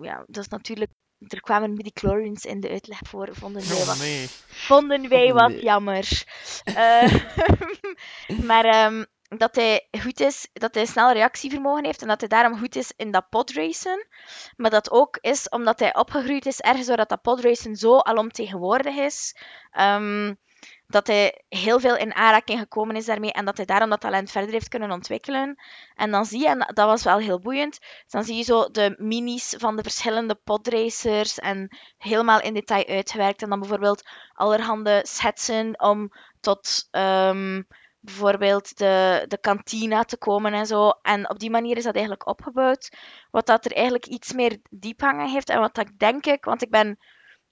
ja, 0.00 0.24
dat 0.26 0.44
is 0.44 0.48
natuurlijk 0.48 0.90
er 1.26 1.40
kwamen 1.40 1.72
midi-chlorians 1.74 2.44
in 2.44 2.60
de 2.60 2.68
uitleg 2.68 2.98
voor, 3.08 3.28
vonden 3.32 3.68
wij 3.68 3.80
Oh 3.80 3.86
wat, 3.86 3.98
nee. 3.98 4.28
vonden 4.48 5.08
wij 5.08 5.30
Oh, 5.32 5.34
wat 5.40 5.60
jammer. 5.60 6.24
Eh, 6.64 7.14
maar 8.48 8.64
ehm, 8.64 9.04
dat 9.28 9.54
hij 9.54 9.88
goed 10.00 10.20
is, 10.20 10.48
dat 10.52 10.74
hij 10.74 10.86
snel 10.86 11.12
reactievermogen 11.12 11.84
heeft 11.84 12.02
en 12.02 12.08
dat 12.08 12.20
hij 12.20 12.28
daarom 12.28 12.58
goed 12.58 12.76
is 12.76 12.92
in 12.96 13.10
dat 13.10 13.28
podracen. 13.28 14.06
Maar 14.56 14.70
dat 14.70 14.90
ook 14.90 15.18
is 15.20 15.48
omdat 15.48 15.78
hij 15.78 15.94
opgegroeid 15.96 16.46
is 16.46 16.60
ergens 16.60 16.86
waar 16.88 16.96
dat, 16.96 17.08
dat 17.08 17.22
podracen 17.22 17.76
zo 17.76 17.98
alomtegenwoordig 17.98 18.96
is. 18.96 19.36
ehm, 19.70 20.34
dat 20.86 21.06
hij 21.06 21.44
heel 21.48 21.80
veel 21.80 21.96
in 21.96 22.14
aanraking 22.14 22.58
gekomen 22.58 22.96
is 22.96 23.04
daarmee 23.04 23.32
en 23.32 23.44
dat 23.44 23.56
hij 23.56 23.66
daarom 23.66 23.90
dat 23.90 24.00
talent 24.00 24.30
verder 24.30 24.50
heeft 24.50 24.68
kunnen 24.68 24.90
ontwikkelen. 24.90 25.58
En 25.94 26.10
dan 26.10 26.24
zie 26.24 26.40
je, 26.40 26.48
en 26.48 26.58
dat 26.58 26.86
was 26.86 27.02
wel 27.02 27.18
heel 27.18 27.40
boeiend, 27.40 27.78
dan 28.08 28.24
zie 28.24 28.36
je 28.36 28.42
zo 28.42 28.70
de 28.70 28.94
minis 28.98 29.54
van 29.58 29.76
de 29.76 29.82
verschillende 29.82 30.34
podracers 30.34 31.38
en 31.38 31.76
helemaal 31.96 32.40
in 32.40 32.54
detail 32.54 32.86
uitgewerkt. 32.86 33.42
En 33.42 33.48
dan 33.48 33.60
bijvoorbeeld 33.60 34.08
allerhande 34.32 35.00
schetsen 35.06 35.80
om 35.80 36.12
tot 36.40 36.88
ehm, 36.90 37.62
bijvoorbeeld 38.00 38.78
de, 38.78 39.24
de 39.28 39.38
kantina 39.38 40.02
te 40.04 40.16
komen 40.16 40.52
en 40.52 40.66
zo. 40.66 40.90
En 41.02 41.30
op 41.30 41.38
die 41.38 41.50
manier 41.50 41.76
is 41.76 41.84
dat 41.84 41.94
eigenlijk 41.94 42.26
opgebouwd. 42.26 42.96
Wat 43.30 43.46
dat 43.46 43.64
er 43.64 43.72
eigenlijk 43.72 44.06
iets 44.06 44.32
meer 44.32 44.58
diephangen 44.70 45.28
heeft. 45.28 45.48
En 45.48 45.60
wat 45.60 45.74
dat 45.74 45.88
ik 45.88 45.98
denk 45.98 46.26
ik, 46.26 46.44
want 46.44 46.62
ik 46.62 46.70
ben... 46.70 46.98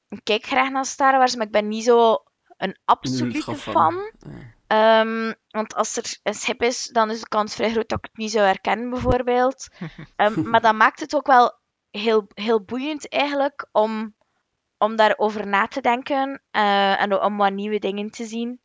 Ik 0.09 0.21
kijk 0.25 0.47
graag 0.47 0.71
naar 0.71 0.85
Star 0.85 1.19
Wars, 1.19 1.37
maar 1.37 1.47
ik 1.47 1.53
ben 1.53 1.69
niet 1.69 1.85
zo 1.85 2.23
een 2.57 2.79
absolute 2.85 3.55
fan. 3.55 4.13
Ja. 4.19 4.55
Ehm, 4.67 5.33
want 5.49 5.75
als 5.75 5.97
er 5.97 6.19
een 6.23 6.35
schip 6.35 6.63
is, 6.63 6.87
dan 6.87 7.11
is 7.11 7.21
de 7.21 7.29
kans 7.29 7.55
vrij 7.55 7.71
groot 7.71 7.89
dat 7.89 7.99
ik 7.99 8.05
het 8.05 8.17
niet 8.17 8.31
zou 8.31 8.47
herkennen, 8.47 8.91
bijvoorbeeld. 8.91 9.69
Ehm, 10.17 10.51
maar 10.51 10.61
dat 10.61 10.75
maakt 10.75 11.01
het 11.01 11.15
ook 11.15 11.27
wel 11.27 11.59
heel, 11.91 12.27
heel 12.35 12.63
boeiend 12.63 13.09
eigenlijk 13.09 13.69
om, 13.73 14.15
om 14.79 14.97
daarover 14.97 15.47
na 15.47 15.67
te 15.67 15.81
denken 15.81 16.43
eh, 16.51 17.01
en 17.01 17.21
om 17.21 17.37
wat 17.37 17.53
nieuwe 17.53 17.79
dingen 17.79 18.11
te 18.11 18.25
zien. 18.25 18.61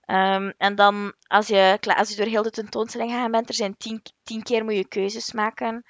Ehm, 0.00 0.52
en 0.56 0.74
dan, 0.74 1.14
als 1.26 1.46
je, 1.46 1.78
als 1.80 2.08
je 2.08 2.16
door 2.16 2.26
heel 2.26 2.42
de 2.42 2.50
tentoonstelling 2.50 3.10
gegaan 3.10 3.30
bent, 3.30 3.48
er 3.48 3.54
zijn 3.54 3.76
tien, 3.76 4.02
tien 4.22 4.42
keer 4.42 4.64
moet 4.64 4.76
je 4.76 4.88
keuzes 4.88 5.32
maken. 5.32 5.84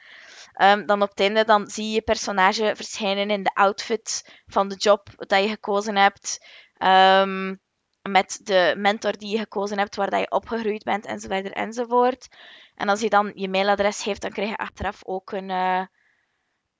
Dan 0.87 1.03
op 1.03 1.09
het 1.09 1.21
einde 1.21 1.45
dan 1.45 1.67
zie 1.67 1.85
je 1.85 1.93
je 1.93 2.03
personage 2.03 2.73
verschijnen 2.77 3.31
in 3.31 3.43
de 3.43 3.55
outfit 3.55 4.33
van 4.47 4.69
de 4.69 4.75
job 4.75 5.09
dat 5.17 5.43
je 5.43 5.49
gekozen 5.49 5.97
hebt. 5.97 6.39
Ehm, 6.79 7.55
met 8.03 8.41
de 8.43 8.75
mentor 8.77 9.19
die 9.19 9.31
je 9.31 9.39
gekozen 9.39 9.79
hebt, 9.79 9.97
waar 9.97 10.11
dat 10.11 10.21
je 10.21 10.31
opgegroeid 10.31 10.85
bent, 10.85 11.07
enzovoort 11.07 11.53
enzovoort. 11.53 12.29
En 12.75 12.89
als 12.89 13.01
je 13.01 13.11
dan 13.11 13.33
je 13.35 13.49
mailadres 13.49 14.03
geeft, 14.03 14.23
dan 14.23 14.31
krijg 14.31 14.49
je 14.49 14.57
achteraf 14.57 15.01
ook 15.05 15.33
een, 15.33 15.51
eh, 15.51 15.87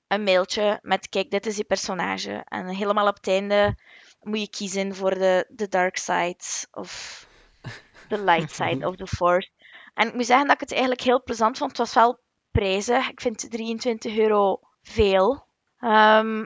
een 0.07 0.23
mailtje 0.23 0.79
met 0.81 1.09
kijk, 1.09 1.31
dit 1.31 1.45
is 1.45 1.57
je 1.57 1.63
personage. 1.63 2.41
En 2.45 2.67
helemaal 2.67 3.07
op 3.07 3.15
het 3.15 3.27
einde 3.27 3.75
moet 4.21 4.39
je 4.39 4.49
kiezen 4.49 4.95
voor 4.95 5.13
de, 5.13 5.45
de 5.49 5.67
dark 5.67 5.97
side 5.97 6.43
of 6.71 7.25
de 8.07 8.23
light 8.23 8.51
side 8.51 8.87
of 8.87 8.95
the 8.95 9.07
force. 9.17 9.49
En 9.93 10.07
ik 10.07 10.13
moet 10.13 10.25
zeggen 10.25 10.45
dat 10.45 10.55
ik 10.55 10.61
het 10.61 10.71
eigenlijk 10.71 11.01
heel 11.01 11.23
plezant 11.23 11.57
vond. 11.57 11.69
Het 11.69 11.79
was 11.79 11.93
wel 11.93 12.19
prijzig. 12.51 13.09
Ik 13.09 13.21
vind 13.21 13.51
23 13.51 14.17
euro 14.17 14.59
veel. 14.81 15.45
Ehm, 15.79 16.45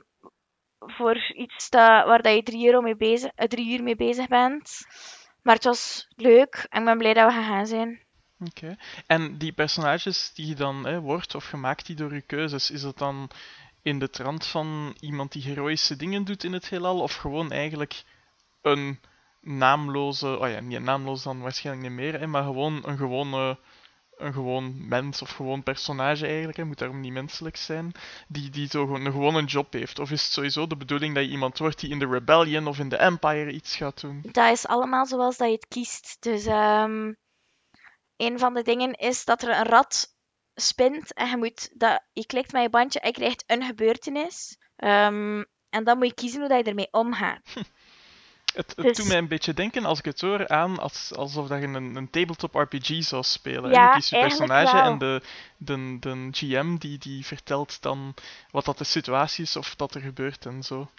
voor 0.85 1.31
iets 1.33 1.69
dat, 1.69 2.05
waar 2.05 2.21
dat 2.21 2.35
je 2.35 2.43
3, 2.43 2.65
euro 2.65 2.81
mee 2.81 2.95
bezig, 2.95 3.31
eh, 3.35 3.47
drie 3.47 3.73
uur 3.73 3.83
mee 3.83 3.95
bezig 3.95 4.27
bent. 4.27 4.85
Maar 5.41 5.55
het 5.55 5.63
was 5.63 6.07
leuk 6.15 6.65
en 6.69 6.79
ik 6.79 6.85
ben 6.85 6.97
blij 6.97 7.13
dat 7.13 7.33
we 7.33 7.37
gegaan 7.37 7.67
zijn. 7.67 8.01
Oké. 8.39 8.75
En 9.07 9.37
die 9.37 9.51
personages 9.51 10.33
die 10.33 10.47
je 10.47 10.55
dan 10.55 10.85
hè, 10.85 10.99
wordt 10.99 11.35
of 11.35 11.45
gemaakt 11.45 11.85
die 11.85 11.95
door 11.95 12.13
je 12.13 12.21
keuzes, 12.21 12.71
is 12.71 12.81
dat 12.81 12.97
dan 12.97 13.29
in 13.81 13.99
de 13.99 14.09
trant 14.09 14.47
van 14.47 14.95
iemand 14.99 15.31
die 15.31 15.43
heroïsche 15.43 15.95
dingen 15.95 16.23
doet 16.23 16.43
in 16.43 16.53
het 16.53 16.69
heelal? 16.69 16.99
Of 16.99 17.15
gewoon 17.15 17.51
eigenlijk 17.51 18.03
een 18.61 18.99
naamloze, 19.41 20.39
oh 20.39 20.49
ja, 20.49 20.59
niet 20.59 20.77
een 20.77 20.83
naamloos 20.83 21.23
dan 21.23 21.41
waarschijnlijk 21.41 21.87
niet 21.87 21.97
meer, 21.97 22.19
hè, 22.19 22.27
maar 22.27 22.43
gewoon 22.43 22.81
een 22.85 22.97
gewone, 22.97 23.57
een 24.21 24.33
gewoon 24.33 24.87
mens 24.87 25.21
of 25.21 25.29
gewoon 25.29 25.63
personage 25.63 26.25
eigenlijk, 26.25 26.57
hè, 26.57 26.63
moet 26.63 26.77
daarom 26.77 26.99
niet 26.99 27.11
menselijk 27.11 27.55
zijn, 27.55 27.91
die, 28.27 28.49
die 28.49 28.67
zo 28.67 28.85
gewoon 28.85 29.05
een 29.05 29.11
gewone 29.11 29.43
job 29.43 29.73
heeft? 29.73 29.99
Of 29.99 30.11
is 30.11 30.23
het 30.23 30.31
sowieso 30.31 30.67
de 30.67 30.77
bedoeling 30.77 31.15
dat 31.15 31.23
je 31.23 31.29
iemand 31.29 31.57
wordt 31.57 31.79
die 31.79 31.89
in 31.89 31.99
de 31.99 32.07
Rebellion 32.07 32.67
of 32.67 32.79
in 32.79 32.89
de 32.89 32.97
Empire 32.97 33.51
iets 33.51 33.75
gaat 33.75 34.01
doen? 34.01 34.19
Dat 34.31 34.51
is 34.51 34.67
allemaal 34.67 35.05
zoals 35.05 35.37
dat 35.37 35.47
je 35.47 35.53
het 35.53 35.67
kiest. 35.67 36.17
Dus 36.19 36.45
ehm, 36.45 37.13
een 38.17 38.39
van 38.39 38.53
de 38.53 38.61
dingen 38.61 38.93
is 38.93 39.25
dat 39.25 39.41
er 39.41 39.49
een 39.49 39.65
rad 39.65 40.15
spint 40.55 41.13
en 41.13 41.29
je, 41.29 41.37
moet 41.37 41.69
dat, 41.73 42.03
je 42.13 42.25
klikt 42.25 42.51
met 42.51 42.61
je 42.61 42.69
bandje 42.69 42.99
en 42.99 43.07
je 43.07 43.13
krijgt 43.13 43.43
een 43.47 43.63
gebeurtenis. 43.63 44.57
Ehm, 44.75 45.43
en 45.69 45.83
dan 45.83 45.97
moet 45.97 46.07
je 46.07 46.13
kiezen 46.13 46.39
hoe 46.39 46.49
dat 46.49 46.57
je 46.57 46.69
ermee 46.69 46.91
omgaat. 46.91 47.41
Het, 48.53 48.73
het 48.75 48.85
Dus- 48.85 48.97
doet 48.97 49.07
mij 49.07 49.17
een 49.17 49.27
beetje 49.27 49.53
denken, 49.53 49.85
als 49.85 49.99
ik 49.99 50.05
het 50.05 50.21
hoor, 50.21 50.47
aan 50.47 50.79
als, 50.79 51.13
alsof 51.15 51.47
dat 51.47 51.59
je 51.61 51.67
een, 51.67 51.95
een 51.95 52.09
tabletop 52.09 52.55
RPG 52.55 53.03
zou 53.03 53.23
spelen. 53.23 53.71
Ja, 53.71 53.85
Je 53.85 53.93
kiest 53.93 54.09
je 54.09 54.19
personage 54.19 54.77
en 54.77 54.97
de, 54.97 55.21
de, 55.57 55.97
de 55.99 56.27
GM 56.31 56.75
die, 56.77 56.97
die 56.97 57.25
vertelt 57.25 57.81
dan 57.81 58.13
wat 58.51 58.65
dat 58.65 58.77
de 58.77 58.83
situatie 58.83 59.43
is 59.43 59.55
of 59.55 59.75
dat 59.75 59.95
er 59.95 60.01
gebeurt 60.01 60.45
en 60.45 60.63
zo. 60.63 60.89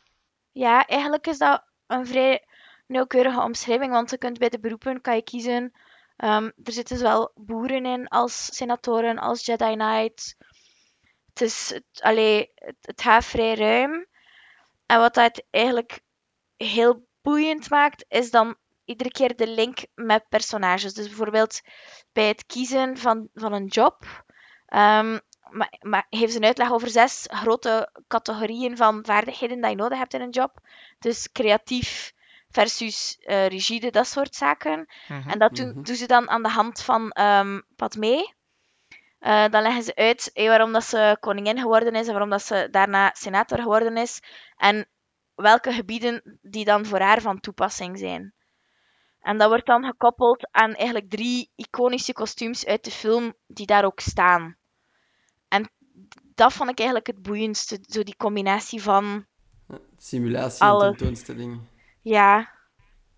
Ja, 0.53 0.87
eigenlijk 0.87 1.27
is 1.27 1.39
dat 1.39 1.65
een 1.87 2.07
vrij 2.07 2.45
nauwkeurige 2.87 3.41
omschrijving, 3.41 3.93
want 3.93 4.11
je 4.11 4.19
kunt 4.19 4.39
bij 4.39 4.49
de 4.49 4.61
beroepen 4.61 5.01
kan 5.01 5.15
je 5.15 5.23
kiezen. 5.23 5.73
ehm, 6.17 6.45
er 6.65 6.73
zitten 6.73 6.97
zowel 6.97 7.33
boeren 7.35 7.87
in 7.87 8.09
als 8.09 8.55
senatoren, 8.57 9.19
als 9.19 9.45
Jedi 9.45 9.73
Knight. 9.75 10.37
Het, 11.29 11.41
is, 11.41 11.71
het, 11.71 12.03
allee, 12.03 12.51
het, 12.55 12.77
het 12.81 13.03
gaat 13.03 13.25
vrij 13.25 13.55
ruim. 13.55 14.07
En 14.87 14.99
wat 14.99 15.15
dat 15.15 15.43
eigenlijk 15.51 16.01
heel 16.57 17.11
boeiend 17.23 17.71
maakt, 17.71 18.05
is 18.09 18.31
dan 18.31 18.57
iedere 18.85 19.11
keer 19.11 19.37
de 19.37 19.47
link 19.47 19.79
met 19.95 20.29
personages. 20.29 20.95
Dus 20.95 21.07
bijvoorbeeld 21.07 21.61
bij 22.13 22.29
het 22.29 22.47
kiezen 22.47 22.97
van, 22.99 23.29
van 23.35 23.53
een 23.53 23.67
job, 23.67 24.25
ehm, 24.67 25.19
maar, 25.51 25.73
maar 25.81 26.07
geeft 26.11 26.33
ze 26.33 26.39
een 26.39 26.45
uitleg 26.45 26.73
over 26.73 26.89
zes 26.89 27.27
grote 27.31 27.91
categorieën 28.09 28.77
van 28.77 29.05
vaardigheden 29.05 29.61
dat 29.61 29.71
je 29.71 29.77
nodig 29.77 29.99
hebt 29.99 30.15
in 30.15 30.21
een 30.21 30.31
job. 30.31 30.59
Dus 30.99 31.33
creatief 31.33 32.13
versus 32.51 33.19
eh, 33.21 33.47
rigide, 33.47 33.91
dat 33.91 34.07
soort 34.07 34.35
zaken. 34.35 34.87
Mhm. 35.09 35.29
En 35.29 35.39
dat 35.39 35.55
doen, 35.55 35.69
Mhm. 35.69 35.83
doen 35.83 35.97
ze 35.97 36.07
dan 36.07 36.31
aan 36.31 36.43
de 36.43 36.49
hand 36.49 36.83
van 36.83 37.11
ehm 37.11 37.61
Padmé. 37.77 38.33
Eh, 39.19 39.49
dan 39.49 39.63
leggen 39.63 39.83
ze 39.83 39.95
uit 39.95 40.31
waarom 40.35 40.73
dat 40.73 40.85
ze 40.85 41.17
koningin 41.21 41.59
geworden 41.59 41.95
is 41.95 42.07
en 42.07 42.13
waarom 42.13 42.31
dat 42.31 42.43
ze 42.43 42.69
daarna 42.71 43.11
senator 43.15 43.59
geworden 43.59 43.97
is. 43.97 44.21
En 44.57 44.87
welke 45.43 45.73
gebieden 45.73 46.39
die 46.43 46.65
dan 46.65 46.87
voor 46.87 46.99
haar 47.01 47.21
van 47.21 47.41
toepassing 47.41 47.99
zijn. 47.99 48.35
En 49.21 49.39
dat 49.39 49.49
wordt 49.49 49.67
dan 49.67 49.85
gekoppeld 49.85 50.49
aan 50.51 50.75
eigenlijk 50.75 51.11
drie 51.11 51.51
iconische 51.55 52.13
kostuums 52.13 52.67
uit 52.67 52.85
de 52.85 52.91
film 52.91 53.35
die 53.47 53.67
daar 53.67 53.85
ook 53.85 54.01
staan. 54.01 54.57
En 55.49 55.71
dat 56.35 56.53
vond 56.53 56.71
ik 56.71 56.79
eigenlijk 56.79 57.07
het 57.07 57.23
boeiendste. 57.23 57.79
Zo 57.83 58.03
die 58.03 58.17
combinatie 58.17 58.83
van, 58.83 59.27
Simulatie 59.99 60.65
en 60.67 60.79
tentoonstelling. 60.79 61.61
ja, 62.01 62.39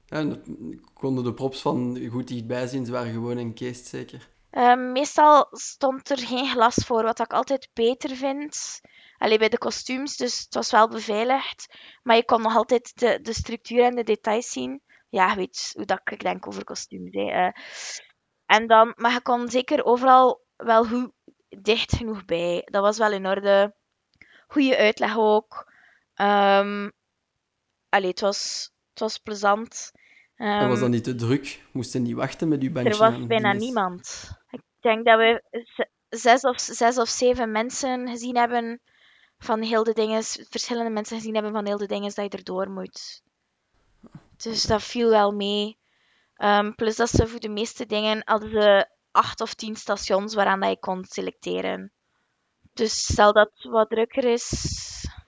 Ja, 0.06 0.16
en 0.18 0.28
de- 0.28 0.80
konden 0.94 1.24
de 1.24 1.34
props 1.34 1.60
van 1.60 2.08
goed 2.10 2.28
dichtbij 2.28 2.66
zien. 2.66 2.84
Ze 2.86 2.92
waren 2.92 3.12
gewoon 3.12 3.38
encased, 3.38 3.86
zeker. 3.86 4.28
Ehm, 4.54 4.92
meestal 4.92 5.46
stond 5.50 6.10
er 6.10 6.18
geen 6.18 6.48
glas 6.48 6.74
voor, 6.74 7.02
wat 7.02 7.20
ik 7.20 7.32
altijd 7.32 7.68
beter 7.72 8.16
vind. 8.16 8.80
Alleen 9.18 9.38
bij 9.38 9.48
de 9.48 9.58
kostuums, 9.58 10.16
dus 10.16 10.40
het 10.40 10.54
was 10.54 10.70
wel 10.70 10.88
beveiligd. 10.88 11.66
Maar 12.02 12.16
je 12.16 12.24
kon 12.24 12.42
nog 12.42 12.56
altijd 12.56 12.92
de, 12.94 13.18
de 13.22 13.32
structuur 13.32 13.84
en 13.84 13.94
de 13.94 14.04
details 14.04 14.50
zien. 14.50 14.82
Ja, 15.08 15.30
je 15.30 15.36
weet 15.36 15.70
hoe 15.76 15.84
dat 15.84 16.00
ik 16.04 16.22
denk 16.22 16.46
over 16.46 16.64
kostuums. 16.64 17.14
Eh. 17.14 17.48
en 18.46 18.66
dan, 18.66 18.92
maar 18.96 19.12
je 19.12 19.22
kon 19.22 19.48
zeker 19.48 19.84
overal 19.84 20.42
wel 20.56 20.84
goed 20.84 21.12
dicht 21.48 21.96
genoeg 21.96 22.24
bij. 22.24 22.62
Dat 22.64 22.82
was 22.82 22.98
wel 22.98 23.12
in 23.12 23.26
orde. 23.26 23.74
Goede 24.46 24.76
uitleg 24.76 25.16
ook. 25.16 25.72
Ehm 26.14 26.88
allee, 27.88 28.08
het 28.10 28.20
was, 28.20 28.70
het 28.90 29.00
was 29.00 29.18
plezant. 29.18 29.90
en 30.34 30.68
was 30.68 30.72
Ehm, 30.72 30.80
dat 30.80 30.88
niet 30.88 31.04
te 31.04 31.14
druk? 31.14 31.62
Moesten 31.72 32.02
niet 32.02 32.14
wachten 32.14 32.48
met 32.48 32.62
uw 32.62 32.72
bandje 32.72 32.92
er 32.92 32.98
was 32.98 33.26
bijna 33.26 33.52
niemand. 33.52 34.32
Ik 34.84 34.90
denk 34.90 35.06
dat 35.06 35.18
we 35.18 35.42
zes 36.08 36.42
of, 36.42 36.60
zes 36.60 36.98
of 36.98 37.08
zeven 37.08 37.50
mensen 37.50 38.08
gezien 38.08 38.36
hebben 38.36 38.80
van 39.38 39.62
heel 39.62 39.84
de 39.84 39.92
dingen, 39.92 40.22
verschillende 40.22 40.90
mensen 40.90 41.16
gezien 41.16 41.34
hebben 41.34 41.52
van 41.52 41.66
heel 41.66 41.78
de 41.78 41.86
dingen 41.86 42.14
dat 42.14 42.32
je 42.32 42.38
erdoor 42.38 42.70
moet. 42.70 43.22
Dus 44.36 44.62
dat 44.62 44.82
viel 44.82 45.08
wel 45.08 45.32
mee. 45.32 45.78
Ehm, 46.34 46.72
plus 46.72 46.96
dat 46.96 47.08
ze 47.08 47.26
voor 47.26 47.40
de 47.40 47.48
meeste 47.48 47.86
dingen 47.86 48.22
hadden 48.24 48.50
ze 48.50 48.88
acht 49.10 49.40
of 49.40 49.54
tien 49.54 49.76
stations 49.76 50.34
waaraan 50.34 50.60
dat 50.60 50.70
je 50.70 50.78
kon 50.78 51.04
selecteren. 51.04 51.92
Dus 52.72 53.04
stel 53.04 53.32
dat 53.32 53.50
het 53.54 53.72
wat 53.72 53.90
drukker 53.90 54.24
is. 54.24 54.50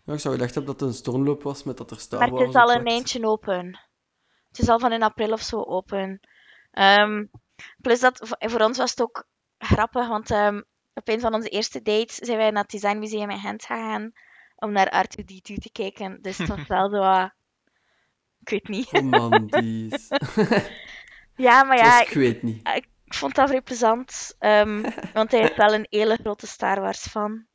Ja, 0.04 0.12
ik 0.12 0.20
zou 0.20 0.34
gedacht 0.34 0.54
hebben 0.54 0.72
dat 0.72 0.80
het 0.80 0.90
een 0.90 0.96
stormloop 0.96 1.42
was 1.42 1.62
met 1.62 1.76
dat 1.76 1.90
er 1.90 2.00
Star 2.00 2.18
Maar 2.18 2.40
het 2.40 2.48
is 2.48 2.54
al 2.54 2.72
een 2.72 2.86
eindje 2.86 3.26
open. 3.26 3.80
Het 4.48 4.58
is 4.58 4.68
al 4.68 4.78
van 4.78 4.92
in 4.92 5.02
april 5.02 5.32
of 5.32 5.42
zo 5.42 5.62
open. 5.62 6.20
Ehm, 6.70 7.24
plus 7.80 8.00
dat 8.00 8.36
voor 8.38 8.60
ons 8.60 8.78
was 8.78 8.90
het 8.90 9.02
ook 9.02 9.26
grappig, 9.58 10.08
want 10.08 10.30
ehm, 10.30 10.60
op 10.94 11.08
een 11.08 11.20
van 11.20 11.34
onze 11.34 11.48
eerste 11.48 11.82
dates 11.82 12.14
zijn 12.16 12.38
wij 12.38 12.50
naar 12.50 12.62
het 12.62 12.70
Design 12.70 12.98
Museum 12.98 13.30
in 13.30 13.38
Gent 13.38 13.64
gegaan 13.64 14.12
om 14.56 14.72
naar 14.72 15.04
R2D2 15.06 15.40
te 15.54 15.70
kijken. 15.72 16.18
Dus 16.22 16.38
het 16.38 16.48
was 16.48 16.66
wel 16.76 16.90
zo 16.90 16.98
wat... 16.98 17.30
Ik 18.40 18.48
weet 18.48 18.68
niet. 18.68 18.90
Romantisch. 18.90 20.08
Ja, 21.36 21.62
maar 21.64 21.76
ja, 21.76 21.98
was- 21.98 22.08
ik 22.08 22.14
weet 22.14 22.42
niet. 22.42 22.68
ik 22.68 22.86
vond 23.14 23.34
dat 23.34 23.48
vrij 23.48 23.62
plezant. 23.62 24.34
ehm, 24.38 24.90
want 25.12 25.30
hij 25.30 25.40
is 25.40 25.56
wel 25.56 25.74
een 25.74 25.86
hele 25.90 26.16
grote 26.20 26.46
Star 26.46 26.80
Wars 26.80 27.06
fan. 27.06 27.46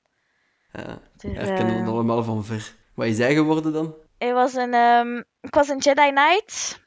Ja, 0.72 1.00
Dus, 1.18 1.32
herkennen 1.34 1.78
eh, 1.78 1.84
we 1.84 1.90
allemaal 1.90 2.24
van 2.24 2.44
ver. 2.46 2.76
Wat 2.94 3.08
is 3.08 3.18
hij 3.18 3.34
geworden 3.34 3.74
dan? 3.74 3.96
hij 4.18 4.34
was 4.34 4.54
een, 4.54 4.74
ehm, 4.74 5.18
ik 5.42 5.54
was 5.54 5.68
een 5.68 5.78
Jedi 5.78 6.10
Knight. 6.12 6.82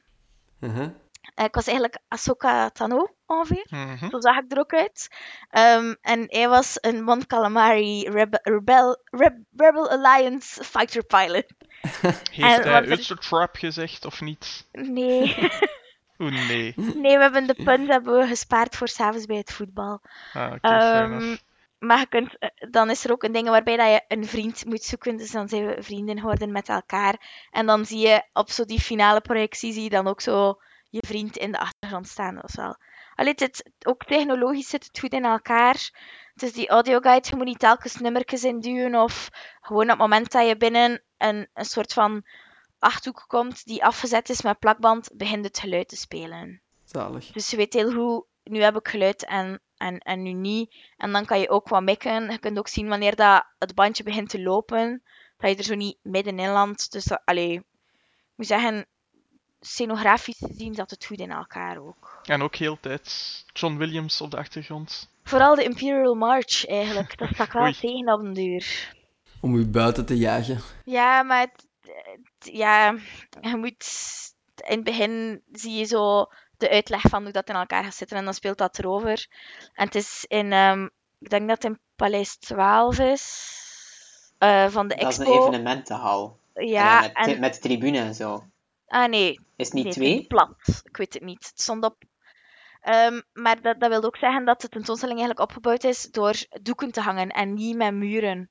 Uh-huh. 0.59 0.87
Eh, 1.35 1.45
ik 1.45 1.55
was 1.55 1.67
eigenlijk 1.67 1.99
Ahsoka 2.07 2.69
Tano, 2.69 3.14
ongeveer. 3.27 3.65
Mhm. 3.69 4.09
Zo 4.09 4.19
zag 4.19 4.37
ik 4.37 4.51
er 4.51 4.59
ook 4.59 4.73
uit. 4.73 5.07
Ehm, 5.49 5.93
en 6.01 6.23
hij 6.27 6.49
was 6.49 6.77
een 6.81 7.03
Mon 7.03 7.25
Calamari 7.27 8.09
Rebe- 8.09 8.39
Rebel, 8.43 8.97
Reb- 9.05 9.43
Rebel 9.57 9.89
Alliance 9.89 10.63
fighter 10.63 11.03
pilot. 11.03 11.45
Heeft 11.81 12.33
En 12.35 12.71
hij 12.71 12.73
er- 12.73 12.91
Ultra 12.91 13.15
Trap 13.15 13.55
gezegd 13.55 14.05
of 14.05 14.21
niet? 14.21 14.67
Nee, 14.71 15.35
Oeh, 16.19 16.47
nee. 16.47 16.73
nee 17.03 17.15
we 17.17 17.21
hebben 17.21 17.47
de 17.47 17.63
punt 17.63 17.87
hebben 17.87 18.19
we 18.19 18.27
gespaard 18.27 18.75
voor 18.75 18.87
s'avonds 18.87 19.25
bij 19.25 19.37
het 19.37 19.53
voetbal. 19.53 20.01
Ah, 20.33 20.51
oké, 20.53 20.67
Ehm, 20.67 21.35
maar 21.79 21.99
je 21.99 22.07
kunt, 22.07 22.37
eh, 22.39 22.49
dan 22.71 22.89
is 22.89 23.05
er 23.05 23.11
ook 23.11 23.23
een 23.23 23.31
ding 23.31 23.49
waarbij 23.49 23.77
dat 23.77 23.87
je 23.87 24.01
een 24.07 24.25
vriend 24.25 24.65
moet 24.65 24.83
zoeken. 24.83 25.17
Dus 25.17 25.31
dan 25.31 25.49
zijn 25.49 25.65
we 25.65 25.83
vrienden 25.83 26.19
geworden 26.19 26.51
met 26.51 26.69
elkaar. 26.69 27.47
En 27.51 27.65
dan 27.65 27.85
zie 27.85 28.07
je 28.07 28.23
op 28.33 28.49
zo 28.51 28.65
die 28.65 28.79
finale 28.79 29.21
projectie 29.21 29.73
zie 29.73 29.83
je 29.83 29.89
dan 29.89 30.07
ook 30.07 30.21
zo 30.21 30.61
je 30.89 31.03
vriend 31.07 31.37
in 31.37 31.51
de 31.51 31.59
achtergrond 31.59 32.07
staan. 32.07 32.33
Dat 32.33 32.43
was 32.43 32.55
wel... 32.55 32.75
Allee, 33.15 33.33
het, 33.35 33.71
ook 33.85 34.03
technologisch 34.03 34.69
zit 34.69 34.83
het 34.83 34.99
goed 34.99 35.13
in 35.13 35.25
elkaar. 35.25 35.89
Dus 36.33 36.53
die 36.53 36.69
audioguide, 36.69 37.27
je 37.29 37.35
moet 37.35 37.45
niet 37.45 37.59
telkens 37.59 37.95
nummertjes 37.95 38.43
induwen 38.43 38.95
of 38.95 39.29
gewoon 39.61 39.83
op 39.83 39.89
het 39.89 39.97
moment 39.97 40.31
dat 40.31 40.47
je 40.47 40.57
binnen 40.57 41.03
een, 41.17 41.47
een 41.53 41.65
soort 41.65 41.93
van 41.93 42.25
achthoek 42.79 43.25
komt 43.27 43.65
die 43.65 43.83
afgezet 43.85 44.29
is 44.29 44.41
met 44.41 44.59
plakband, 44.59 45.09
begint 45.13 45.45
het 45.45 45.59
geluid 45.59 45.87
te 45.87 45.95
spelen. 45.95 46.61
Zalig. 46.83 47.31
Dus 47.31 47.49
je 47.49 47.57
weet 47.57 47.73
heel 47.73 47.91
goed, 47.91 48.25
nu 48.43 48.61
heb 48.61 48.75
ik 48.75 48.87
geluid 48.87 49.25
en, 49.25 49.61
en, 49.77 49.97
en 49.97 50.21
nu 50.21 50.31
niet. 50.31 50.75
En 50.97 51.11
dan 51.11 51.25
kan 51.25 51.39
je 51.39 51.49
ook 51.49 51.69
wat 51.69 51.83
mikken. 51.83 52.31
Je 52.31 52.39
kunt 52.39 52.57
ook 52.57 52.67
zien 52.67 52.87
wanneer 52.87 53.15
dat 53.15 53.45
het 53.57 53.75
bandje 53.75 54.03
begint 54.03 54.29
te 54.29 54.41
lopen, 54.41 55.03
dat 55.37 55.49
je 55.49 55.57
er 55.57 55.63
zo 55.63 55.75
niet 55.75 55.97
middenin 56.01 56.49
landt. 56.49 56.91
Dus 56.91 57.03
dat, 57.03 57.21
allee, 57.25 57.53
ik 57.53 57.63
moet 58.35 58.47
zeggen, 58.47 58.87
scenografisch 59.65 60.37
gezien 60.37 60.73
zat 60.75 60.89
het 60.89 61.05
goed 61.05 61.19
in 61.19 61.31
elkaar 61.31 61.77
ook. 61.77 62.19
En 62.23 62.41
ook 62.41 62.55
heel 62.55 62.77
tijd 62.79 63.43
John 63.53 63.77
Williams 63.77 64.21
op 64.21 64.31
de 64.31 64.37
achtergrond. 64.37 65.09
Vooral 65.23 65.55
de 65.55 65.63
Imperial 65.63 66.13
March 66.15 66.65
eigenlijk, 66.67 67.17
dat 67.17 67.29
stak 67.33 67.51
wel 67.51 67.63
Oei. 67.63 67.73
tegen 67.73 68.13
op 68.13 68.21
den 68.21 68.33
duur. 68.33 68.93
Om 69.41 69.55
u 69.55 69.65
buiten 69.67 70.05
te 70.05 70.17
jagen. 70.17 70.61
Ja, 70.85 71.23
maar 71.23 71.39
het, 71.39 71.65
het- 71.81 72.53
ja, 72.55 72.95
je 73.41 73.55
moet... 73.57 73.85
In 74.67 74.75
het 74.75 74.83
begin 74.83 75.41
zie 75.51 75.73
je 75.77 75.83
zo 75.83 76.25
de 76.57 76.69
uitleg 76.69 77.01
van 77.01 77.23
hoe 77.23 77.31
dat 77.31 77.49
in 77.49 77.55
elkaar 77.55 77.83
gaat 77.83 77.95
zitten 77.95 78.17
en 78.17 78.23
dan 78.25 78.33
speelt 78.33 78.57
dat 78.57 78.79
erover. 78.79 79.27
En 79.73 79.85
het 79.85 79.95
is 79.95 80.25
in... 80.27 80.51
ehm, 80.53 80.83
ik 81.19 81.29
denk 81.29 81.47
dat 81.47 81.63
het 81.63 81.71
in 81.71 81.79
Paleis 81.95 82.35
12 82.37 82.99
is. 82.99 83.53
eh, 84.37 84.67
van 84.67 84.87
de 84.87 84.95
Dat 84.95 85.11
is 85.11 85.17
een 85.17 85.25
expo. 85.25 85.41
evenementenhal. 85.47 86.37
Ja, 86.53 86.99
met, 87.01 87.11
en... 87.13 87.39
met 87.39 87.61
tribune 87.61 87.99
en 87.99 88.15
zo. 88.15 88.43
Ah, 88.87 89.09
nee. 89.09 89.39
Is 89.55 89.65
het 89.65 89.73
niet 89.73 89.83
nee, 89.83 89.93
het 89.93 90.01
twee? 90.01 90.19
is 90.19 90.27
plat. 90.27 90.81
Ik 90.83 90.97
weet 90.97 91.13
het 91.13 91.23
niet. 91.23 91.47
Het 91.47 91.61
stond 91.61 91.83
op... 91.83 92.03
Ehm, 92.81 93.21
maar 93.33 93.61
dat, 93.61 93.79
dat 93.79 93.89
wil 93.89 94.03
ook 94.03 94.17
zeggen 94.17 94.45
dat 94.45 94.61
de 94.61 94.69
tentoonstelling 94.69 95.19
eigenlijk 95.19 95.49
opgebouwd 95.49 95.83
is 95.83 96.01
door 96.01 96.33
doeken 96.61 96.91
te 96.91 97.01
hangen 97.01 97.29
en 97.29 97.53
niet 97.53 97.75
met 97.75 97.93
muren. 97.93 98.49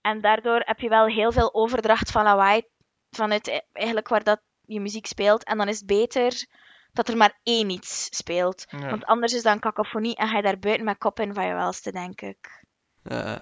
En 0.00 0.20
daardoor 0.20 0.62
heb 0.64 0.80
je 0.80 0.88
wel 0.88 1.06
heel 1.06 1.32
veel 1.32 1.54
overdracht 1.54 2.10
van 2.10 2.24
lawaai 2.24 2.62
vanuit 3.10 3.46
e- 3.46 3.60
eigenlijk 3.72 4.08
waar 4.08 4.24
dat 4.24 4.40
je 4.60 4.80
muziek 4.80 5.06
speelt. 5.06 5.44
En 5.44 5.58
dan 5.58 5.68
is 5.68 5.76
het 5.76 5.86
beter 5.86 6.46
dat 6.92 7.08
er 7.08 7.16
maar 7.16 7.38
één 7.42 7.70
iets 7.70 8.08
speelt. 8.16 8.64
Ja. 8.68 8.90
Want 8.90 9.04
anders 9.04 9.32
is 9.32 9.42
dat 9.42 9.54
een 9.54 9.60
cacophonie 9.60 10.16
en 10.16 10.28
ga 10.28 10.36
je 10.36 10.42
daar 10.42 10.58
buiten 10.58 10.84
met 10.84 10.98
kop 10.98 11.20
in 11.20 11.34
van 11.34 11.46
je 11.46 11.54
welste, 11.54 11.92
denk 11.92 12.20
ik. 12.20 12.64
Eh, 13.02 13.36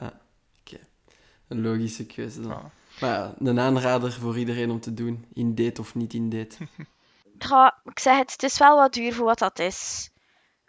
Oké. 0.61 0.79
Een 1.49 1.63
logische 1.63 2.07
keuze 2.07 2.41
dan. 2.41 2.51
Ja. 2.51 2.71
Maar 3.05 3.13
ja, 3.13 3.35
een 3.39 3.61
aanrader 3.61 4.13
voor 4.13 4.39
iedereen 4.39 4.71
om 4.71 4.81
te 4.81 4.95
doen. 4.95 5.25
In 5.33 5.55
date 5.55 5.81
of 5.81 5.95
niet 5.95 6.15
in 6.15 6.31
date. 6.31 6.57
Ja, 7.39 7.81
ik 7.85 7.99
zeg 7.99 8.19
het, 8.19 8.33
het 8.33 8.43
is 8.43 8.59
wel 8.59 8.77
wat 8.77 8.93
duur 8.93 9.15
voor 9.15 9.25
wat 9.25 9.39
dat 9.39 9.59
is. 9.59 10.11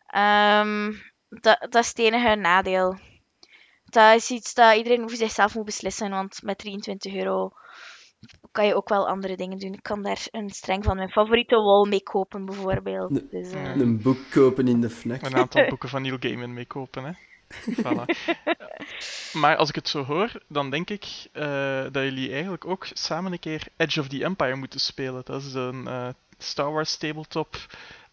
Ehm, 0.07 0.93
dat, 1.29 1.57
dat 1.59 1.75
is 1.83 1.87
het 1.87 1.99
enige 1.99 2.35
nadeel. 2.35 2.97
Dat 3.85 4.15
is 4.15 4.29
iets 4.29 4.53
dat 4.53 4.75
iedereen 4.75 5.09
voor 5.09 5.17
zichzelf 5.17 5.55
moet 5.55 5.65
beslissen, 5.65 6.09
want 6.09 6.41
met 6.43 6.57
23 6.57 7.13
euro 7.13 7.51
kan 8.51 8.65
je 8.65 8.75
ook 8.75 8.89
wel 8.89 9.07
andere 9.07 9.35
dingen 9.35 9.57
doen. 9.57 9.73
Ik 9.73 9.83
kan 9.83 10.03
daar 10.03 10.27
een 10.31 10.49
streng 10.49 10.83
van 10.83 10.95
mijn 10.95 11.09
favoriete 11.09 11.55
wol 11.55 11.85
mee 11.85 12.03
kopen, 12.03 12.45
bijvoorbeeld. 12.45 13.31
Dus, 13.31 13.51
eh. 13.51 13.75
Een 13.75 14.01
boek 14.01 14.17
kopen 14.31 14.67
in 14.67 14.81
de 14.81 14.89
FNAC. 14.89 15.21
Een 15.21 15.35
aantal 15.35 15.67
boeken 15.69 15.89
van 15.89 16.01
Neil 16.01 16.17
Gaiman 16.19 16.53
meekopen, 16.53 17.03
hè. 17.03 17.11
Voilà. 17.83 18.05
Maar 19.33 19.55
als 19.57 19.69
ik 19.69 19.75
het 19.75 19.89
zo 19.89 20.03
hoor, 20.03 20.31
dan 20.47 20.69
denk 20.69 20.89
ik 20.89 21.05
eh, 21.31 21.83
dat 21.91 22.03
jullie 22.03 22.31
eigenlijk 22.31 22.65
ook 22.65 22.87
samen 22.93 23.31
een 23.31 23.39
keer 23.39 23.67
Edge 23.77 23.99
of 23.99 24.07
the 24.07 24.23
Empire 24.23 24.55
moeten 24.55 24.79
spelen. 24.79 25.21
Dat 25.25 25.41
is 25.43 25.53
een 25.53 25.87
eh, 25.87 26.07
Star 26.37 26.71
Wars 26.71 26.97
tabletop 26.97 27.55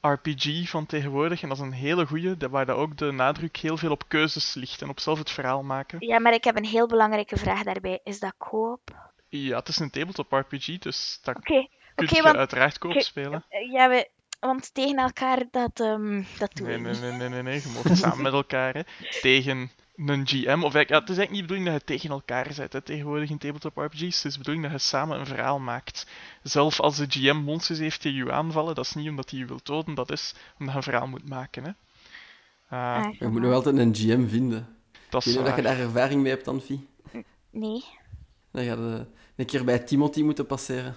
RPG 0.00 0.68
van 0.68 0.86
tegenwoordig. 0.86 1.42
En 1.42 1.48
dat 1.48 1.56
is 1.58 1.62
een 1.64 1.72
hele 1.72 2.06
goeie, 2.06 2.36
dat- 2.36 2.50
waar 2.50 2.66
dat 2.66 2.76
ook 2.76 2.96
de 2.96 3.10
nadruk 3.10 3.56
heel 3.56 3.76
veel 3.76 3.90
op 3.90 4.04
keuzes 4.08 4.54
ligt 4.54 4.82
en 4.82 4.88
op 4.88 5.00
zelf 5.00 5.18
het 5.18 5.30
verhaal 5.30 5.62
maken. 5.62 6.06
Ja, 6.06 6.18
maar 6.20 6.32
ik 6.34 6.44
heb 6.44 6.56
een 6.56 6.64
heel 6.64 6.86
belangrijke 6.86 7.36
vraag 7.36 7.62
daarbij. 7.62 8.00
Is 8.04 8.20
dat 8.20 8.34
koop? 8.38 8.80
Ja, 9.28 9.58
het 9.58 9.68
is 9.68 9.78
een 9.78 9.90
tabletop 9.90 10.32
RPG, 10.32 10.78
dus 10.78 11.18
dat 11.22 11.36
Oké, 11.36 11.66
kun 11.94 12.06
je 12.16 12.22
want, 12.22 12.36
uiteraard 12.36 12.78
koop 12.78 13.00
spelen. 13.00 13.44
eh, 13.48 13.72
ja, 13.72 13.88
we, 13.88 14.08
want 14.48 14.74
tegen 14.74 14.96
elkaar, 14.96 15.42
dat, 15.50 15.80
ehm, 15.80 16.22
dat 16.38 16.50
doen 16.54 16.66
Nee, 16.66 16.76
we 16.76 16.82
nee, 16.82 16.92
niet. 16.92 17.00
nee, 17.00 17.12
nee, 17.12 17.28
nee, 17.28 17.42
nee. 17.42 17.62
Je 17.84 17.94
samen 17.94 18.22
met 18.22 18.32
elkaar, 18.32 18.74
hè. 18.74 18.80
Tegen 19.20 19.70
een 19.96 20.26
GM. 20.26 20.48
Of 20.62 20.74
eigenlijk, 20.74 20.88
ja, 20.88 20.98
het 21.00 21.08
is 21.08 21.16
eigenlijk 21.16 21.30
niet 21.30 21.40
de 21.40 21.46
bedoeling 21.46 21.66
dat 21.70 21.80
je 21.80 21.84
tegen 21.86 22.10
elkaar 22.10 22.52
zet, 22.52 22.72
hè, 22.72 22.80
tegenwoordig 22.80 23.30
in 23.30 23.38
tabletop 23.38 23.76
RPG's. 23.76 24.16
Het 24.16 24.24
is 24.24 24.32
de 24.32 24.38
bedoeling 24.38 24.64
dat 24.64 24.72
je 24.72 24.78
samen 24.88 25.18
een 25.20 25.26
verhaal 25.26 25.58
maakt. 25.58 26.06
Zelf 26.42 26.80
als 26.80 26.96
de 26.96 27.06
GM 27.08 27.36
monsters 27.36 27.78
heeft 27.78 28.00
tegen 28.00 28.18
je 28.24 28.32
aanvallen, 28.32 28.74
dat 28.74 28.84
is 28.84 28.94
niet 28.94 29.08
omdat 29.08 29.30
hij 29.30 29.38
je 29.38 29.44
wil 29.46 29.60
doden, 29.62 29.94
dat 29.94 30.10
is 30.10 30.34
omdat 30.58 30.72
je 30.74 30.76
een 30.78 30.82
verhaal 30.92 31.06
moet 31.06 31.28
maken, 31.28 31.64
hè. 31.64 31.70
Ah, 32.76 33.06
Je 33.18 33.26
moet 33.28 33.40
nog 33.42 33.52
altijd 33.52 33.76
een 33.76 33.94
GM 33.94 34.28
vinden. 34.28 34.76
dat 35.08 35.26
is 35.26 35.34
weet 35.34 35.42
niet 35.42 35.50
of 35.50 35.56
je 35.56 35.62
daar 35.62 35.78
ervaring 35.78 36.22
mee 36.22 36.32
hebt, 36.32 36.48
Anfie. 36.48 36.86
Nee. 37.50 37.84
Dan 38.50 38.64
ga 38.64 38.70
je 38.72 39.06
een 39.36 39.46
keer 39.46 39.64
bij 39.64 39.78
Timothy 39.78 40.22
moeten 40.22 40.46
passeren. 40.46 40.96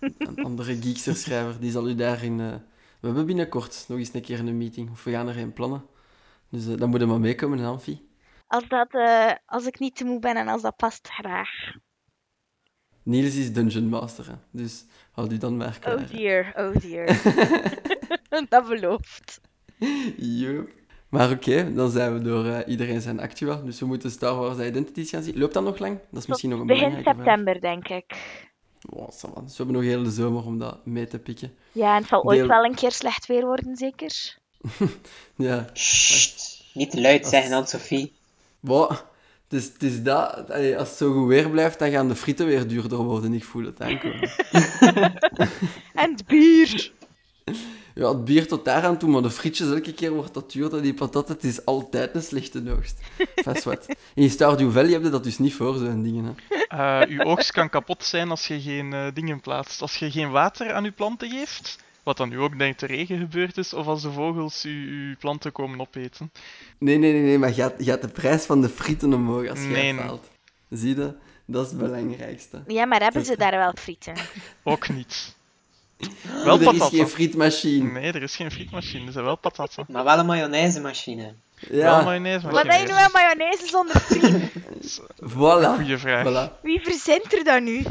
Een 0.00 0.44
andere 0.44 0.76
geekster-schrijver, 0.80 1.60
die 1.60 1.70
zal 1.70 1.88
u 1.88 1.94
daarin... 1.94 2.40
eh, 2.40 2.54
We 3.00 3.06
hebben 3.06 3.26
binnenkort 3.26 3.84
nog 3.88 3.98
eens 3.98 4.14
een 4.14 4.22
keer 4.22 4.38
een 4.38 4.56
meeting, 4.58 4.90
of 4.90 5.04
we 5.04 5.10
gaan 5.10 5.28
er 5.28 5.38
een 5.38 5.52
plannen. 5.52 5.84
Dus 6.50 6.66
eh, 6.66 6.76
dan 6.76 6.90
moet 6.90 7.00
je 7.00 7.06
maar 7.06 7.20
meekomen, 7.20 7.64
Anfie. 7.64 8.08
Als, 8.46 8.68
dat, 8.68 8.94
eh, 8.94 9.32
als 9.46 9.66
ik 9.66 9.78
niet 9.78 9.96
te 9.96 10.04
moe 10.04 10.18
ben 10.18 10.36
en 10.36 10.48
als 10.48 10.62
dat 10.62 10.76
past, 10.76 11.08
graag. 11.08 11.50
Niels 13.02 13.36
is 13.36 13.52
Dungeon 13.52 13.88
Master, 13.88 14.26
hè. 14.26 14.34
dus 14.50 14.84
houd 15.12 15.32
u 15.32 15.38
dan 15.38 15.56
maar 15.56 15.78
klaar. 15.78 15.94
Oh 15.96 16.10
dear, 16.10 16.52
oh 16.56 16.76
dear. 16.76 17.06
dat 18.48 18.68
belooft. 18.68 19.40
Yup. 20.16 20.70
Maar 21.08 21.30
oké, 21.30 21.72
dan 21.74 21.90
zijn 21.90 22.12
we 22.12 22.20
door 22.22 22.46
eh, 22.46 22.68
iedereen 22.68 23.00
zijn 23.00 23.20
actua. 23.20 23.56
Dus 23.56 23.80
we 23.80 23.86
moeten 23.86 24.10
Star 24.10 24.36
Wars 24.36 24.58
Identities 24.58 25.10
gaan 25.10 25.22
zien. 25.22 25.38
Loopt 25.38 25.54
dat 25.54 25.64
nog 25.64 25.78
lang? 25.78 25.98
Dat 26.10 26.20
is 26.22 26.26
misschien 26.26 26.50
nog 26.50 26.60
een 26.60 26.66
Begin 26.66 26.82
belangrijke 26.82 27.22
vraag. 27.22 27.26
september, 27.26 27.60
denk 27.60 27.88
ik. 27.88 28.14
Wow. 28.88 29.08
Dus 29.10 29.20
we 29.22 29.52
hebben 29.56 29.74
nog 29.74 29.82
heel 29.84 30.02
de 30.02 30.10
zomer 30.10 30.44
om 30.44 30.58
dat 30.58 30.86
mee 30.86 31.06
te 31.06 31.18
pikken. 31.18 31.54
Ja, 31.72 31.94
en 31.94 32.00
het 32.00 32.08
zal 32.08 32.22
ooit 32.22 32.38
Deel- 32.38 32.48
wel 32.48 32.64
een 32.64 32.74
keer 32.74 32.92
slecht 32.92 33.26
weer 33.26 33.44
worden, 33.46 33.76
zeker? 33.76 34.38
Ja, 35.36 35.66
Sst, 35.72 36.64
niet 36.74 36.90
te 36.90 37.00
luid 37.00 37.26
zeggen, 37.26 37.52
Anne-Sophie. 37.52 38.12
wow. 38.60 38.90
Het 39.48 39.58
is, 39.62 39.64
het 39.72 39.82
is 39.82 40.02
dat, 40.02 40.50
als 40.50 40.88
het 40.88 40.96
zo 40.96 41.12
goed 41.12 41.28
weer 41.28 41.50
blijft, 41.50 41.78
dan 41.78 41.90
gaan 41.90 42.08
de 42.08 42.14
frieten 42.16 42.46
weer 42.46 42.66
duurder 42.68 42.98
worden. 42.98 43.32
Ik 43.34 43.44
voel 43.44 43.64
het 43.64 43.80
aankomen. 43.80 44.30
En 45.94 46.10
het 46.12 46.26
bier. 46.26 46.92
Ja, 47.98 48.08
het 48.08 48.24
bier 48.24 48.48
tot 48.48 48.64
daar 48.64 48.84
aan 48.84 48.98
toe, 48.98 49.10
maar 49.10 49.22
de 49.22 49.30
frietjes 49.30 49.68
elke 49.68 49.92
keer 49.94 50.10
wordt 50.10 50.34
dat 50.34 50.52
duurder. 50.52 50.82
Die 50.82 50.94
patat, 50.94 51.28
het 51.28 51.44
is 51.44 51.64
altijd 51.64 52.14
een 52.14 52.22
slechte 52.22 52.62
oogst. 52.76 53.00
Vast 53.34 53.64
wat. 53.64 53.86
In 54.14 54.30
Stardew 54.30 54.72
Valley 54.72 54.92
heb 54.92 55.02
je 55.02 55.08
dat 55.08 55.24
dus 55.24 55.38
niet 55.38 55.54
voor, 55.54 55.76
zo'n 55.76 56.02
dingen. 56.02 56.24
Hè. 56.24 56.56
Eh, 56.68 57.08
uw 57.08 57.22
oogst 57.22 57.52
kan 57.52 57.68
kapot 57.68 58.04
zijn 58.04 58.30
als 58.30 58.46
je 58.46 58.60
geen 58.60 58.92
eh, 58.92 59.06
dingen 59.14 59.40
plaatst. 59.40 59.80
Als 59.80 59.96
je 59.96 60.10
geen 60.10 60.30
water 60.30 60.72
aan 60.72 60.84
uw 60.84 60.92
planten 60.94 61.30
geeft, 61.30 61.78
wat 62.02 62.16
dan 62.16 62.28
nu 62.28 62.38
ook 62.38 62.58
denkt 62.58 62.80
de 62.80 62.86
regen 62.86 63.18
gebeurd 63.18 63.56
is, 63.58 63.72
of 63.72 63.86
als 63.86 64.02
de 64.02 64.12
vogels 64.12 64.62
uw, 64.62 64.86
uw 64.86 65.16
planten 65.18 65.52
komen 65.52 65.80
opeten. 65.80 66.32
Nee, 66.78 66.98
nee, 66.98 67.12
nee, 67.12 67.22
nee, 67.22 67.38
maar 67.38 67.54
gaat, 67.54 67.74
gaat 67.78 68.02
de 68.02 68.08
prijs 68.08 68.44
van 68.44 68.60
de 68.60 68.68
frieten 68.68 69.14
omhoog 69.14 69.48
als 69.48 69.58
jij 69.58 69.68
Nee, 69.68 69.92
nee. 69.92 70.04
faalt. 70.04 70.30
Zie 70.70 70.96
je? 70.96 71.14
Dat 71.46 71.64
is 71.64 71.70
het 71.70 71.80
belangrijkste. 71.80 72.62
Ja, 72.66 72.84
maar 72.84 73.02
hebben 73.02 73.24
ze 73.24 73.36
daar 73.36 73.56
wel 73.56 73.72
frieten? 73.78 74.14
Ook 74.62 74.88
niet. 74.88 75.35
Wel 76.44 76.60
er 76.60 76.74
is 76.74 76.82
geen 76.82 77.08
frietmachine. 77.08 77.90
Nee, 77.90 78.12
er 78.12 78.22
is 78.22 78.36
geen 78.36 78.50
frietmachine, 78.50 79.06
er 79.06 79.12
zijn 79.12 79.24
wel 79.24 79.36
patatten. 79.36 79.84
Maar 79.88 80.04
wel 80.04 80.18
een 80.18 80.26
mayonaisemachine. 80.26 81.34
Wel 81.68 81.78
Ja, 81.80 82.02
mayonaise, 82.02 82.46
Wat 82.46 82.52
maar 82.64 82.78
heb 82.78 82.86
je 82.86 82.92
nou 82.92 83.00
aan 83.04 83.10
mayonaise 83.12 83.66
zonder 83.66 84.00
friet? 84.00 84.50
voilà. 85.22 85.74
Goeie 85.76 85.96
vraag. 85.98 86.24
voilà. 86.26 86.60
Wie 86.62 86.80
verzint 86.82 87.32
er 87.32 87.44
dat 87.44 87.62
nu? 87.62 87.82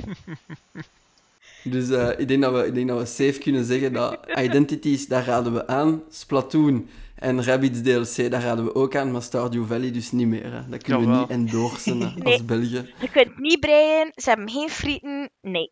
Dus 1.63 1.89
eh, 1.89 2.09
ik, 2.19 2.27
denk 2.27 2.41
dat 2.41 2.53
we, 2.53 2.65
ik 2.65 2.73
denk 2.73 2.87
dat 2.87 2.99
we 2.99 3.05
safe 3.05 3.39
kunnen 3.39 3.65
zeggen 3.65 3.93
dat 3.93 4.17
Identities, 4.37 5.07
daar 5.07 5.25
raden 5.25 5.53
we 5.53 5.67
aan. 5.67 6.01
Splatoon 6.09 6.89
en 7.15 7.43
Rabbids 7.43 7.81
DLC, 7.81 8.31
daar 8.31 8.41
raden 8.41 8.65
we 8.65 8.75
ook 8.75 8.95
aan. 8.95 9.11
Maar 9.11 9.21
Stardew 9.21 9.65
Valley 9.67 9.91
dus 9.91 10.11
niet 10.11 10.27
meer. 10.27 10.51
Hè. 10.53 10.69
Dat 10.69 10.83
kunnen 10.83 11.09
we 11.11 11.17
niet 11.17 11.29
endorsen 11.29 11.97
Nee. 12.15 12.33
als 12.33 12.45
België. 12.45 12.93
Je 12.99 13.09
kunt 13.11 13.39
niet 13.39 13.59
breien, 13.59 14.11
ze 14.15 14.29
hebben 14.29 14.49
geen 14.49 14.69
frieten. 14.69 15.29
Nee. 15.41 15.71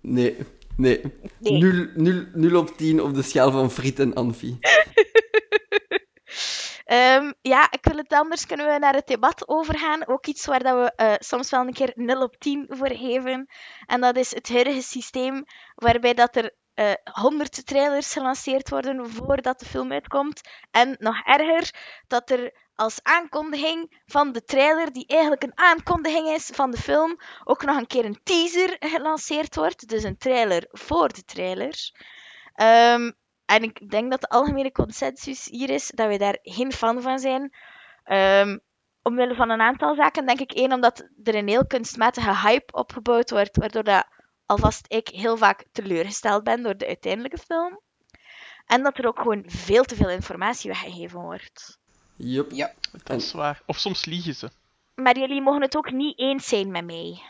Nee, 0.00 0.36
nee. 0.76 1.00
Nee. 1.38 1.62
0, 1.62 1.86
0, 1.94 2.24
0 2.32 2.60
op 2.60 2.76
10 2.76 3.02
op 3.02 3.14
de 3.14 3.22
schaal 3.22 3.50
van 3.50 3.70
friet 3.70 3.98
en 3.98 4.14
Anfi. 4.14 4.58
Ehm, 6.84 7.32
ja, 7.40 7.70
ik 7.70 7.84
wil 7.84 7.96
het 7.96 8.12
anders 8.12 8.46
kunnen 8.46 8.66
we 8.72 8.78
naar 8.78 8.94
het 8.94 9.06
debat 9.06 9.48
overgaan. 9.48 10.06
Ook 10.06 10.26
iets 10.26 10.46
waar 10.46 10.62
dat 10.62 10.74
we 10.74 10.92
eh, 10.96 11.12
soms 11.18 11.50
wel 11.50 11.60
een 11.60 11.72
keer 11.72 11.92
0 11.94 12.22
op 12.22 12.36
10 12.38 12.66
voor 12.68 12.90
geven. 12.90 13.46
En 13.86 14.00
dat 14.00 14.16
is 14.16 14.34
het 14.34 14.48
huidige 14.48 14.82
systeem 14.82 15.44
waarbij 15.74 16.14
dat 16.14 16.36
er 16.36 16.54
eh 16.74 16.92
100 17.12 17.66
trailers 17.66 18.12
gelanceerd 18.12 18.68
worden 18.68 19.10
voordat 19.10 19.58
de 19.58 19.66
film 19.66 19.92
uitkomt. 19.92 20.40
En 20.70 20.96
nog 20.98 21.20
erger, 21.24 21.70
dat 22.06 22.30
er 22.30 22.52
als 22.74 23.02
aankondiging 23.02 24.02
van 24.06 24.32
de 24.32 24.44
trailer, 24.44 24.92
die 24.92 25.06
eigenlijk 25.06 25.42
een 25.42 25.58
aankondiging 25.58 26.28
is 26.28 26.46
van 26.46 26.70
de 26.70 26.76
film, 26.76 27.18
ook 27.44 27.64
nog 27.64 27.76
een 27.76 27.86
keer 27.86 28.04
een 28.04 28.20
teaser 28.22 28.76
gelanceerd 28.80 29.54
wordt. 29.54 29.88
Dus 29.88 30.02
een 30.02 30.16
trailer 30.16 30.66
voor 30.70 31.08
de 31.08 31.24
trailer. 31.24 31.92
Ehm, 32.54 33.10
en 33.44 33.62
ik 33.62 33.90
denk 33.90 34.10
dat 34.10 34.20
de 34.20 34.28
algemene 34.28 34.72
consensus 34.72 35.44
hier 35.44 35.70
is 35.70 35.90
dat 35.94 36.06
wij 36.06 36.18
daar 36.18 36.38
geen 36.42 36.72
fan 36.72 37.02
van 37.02 37.18
zijn. 37.18 37.54
Ehm, 38.04 38.58
omwille 39.02 39.34
van 39.34 39.50
een 39.50 39.60
aantal 39.60 39.94
zaken. 39.94 40.26
Denk 40.26 40.40
ik 40.40 40.52
één, 40.52 40.72
omdat 40.72 41.08
er 41.22 41.34
een 41.34 41.48
heel 41.48 41.66
kunstmatige 41.66 42.36
hype 42.36 42.72
opgebouwd 42.72 43.30
wordt, 43.30 43.56
waardoor 43.56 43.84
dat 43.84 44.06
alvast 44.46 44.84
ik 44.88 45.08
heel 45.08 45.36
vaak 45.36 45.64
teleurgesteld 45.72 46.44
ben 46.44 46.62
door 46.62 46.76
de 46.76 46.86
uiteindelijke 46.86 47.38
film. 47.38 47.80
En 48.66 48.82
dat 48.82 48.98
er 48.98 49.06
ook 49.06 49.18
gewoon 49.18 49.42
veel 49.46 49.84
te 49.84 49.94
veel 49.94 50.10
informatie 50.10 50.70
weggegeven 50.70 51.20
wordt. 51.20 51.78
Yup. 52.16 52.50
Ja. 52.52 52.72
Dat 53.04 53.20
is 53.20 53.32
waar. 53.32 53.62
Of 53.66 53.78
soms 53.78 54.04
liegen 54.04 54.34
ze. 54.34 54.50
Maar 54.94 55.18
jullie 55.18 55.42
mogen 55.42 55.62
het 55.62 55.76
ook 55.76 55.92
niet 55.92 56.18
eens 56.18 56.48
zijn 56.48 56.70
met 56.70 56.84
mij. 56.84 57.22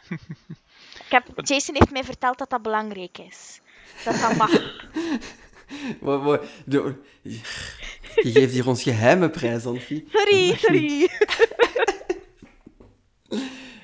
ik 1.05 1.11
heb, 1.11 1.27
Jason 1.35 1.75
heeft 1.75 1.91
mij 1.91 2.05
verteld 2.05 2.39
dat 2.39 2.51
dat 2.51 2.63
belangrijk 2.63 3.19
is. 3.19 3.61
Dat 4.05 4.21
dat 4.21 4.37
mag. 4.37 4.51
Wat- 6.01 6.23
wat- 6.23 6.45
de- 6.67 6.95
Je 7.23 8.31
geeft 8.33 8.53
hier 8.53 8.69
ons 8.69 8.83
geheime 8.83 9.31
prijs. 9.31 9.63
Sorry, 9.63 10.55
sorry. 10.57 11.09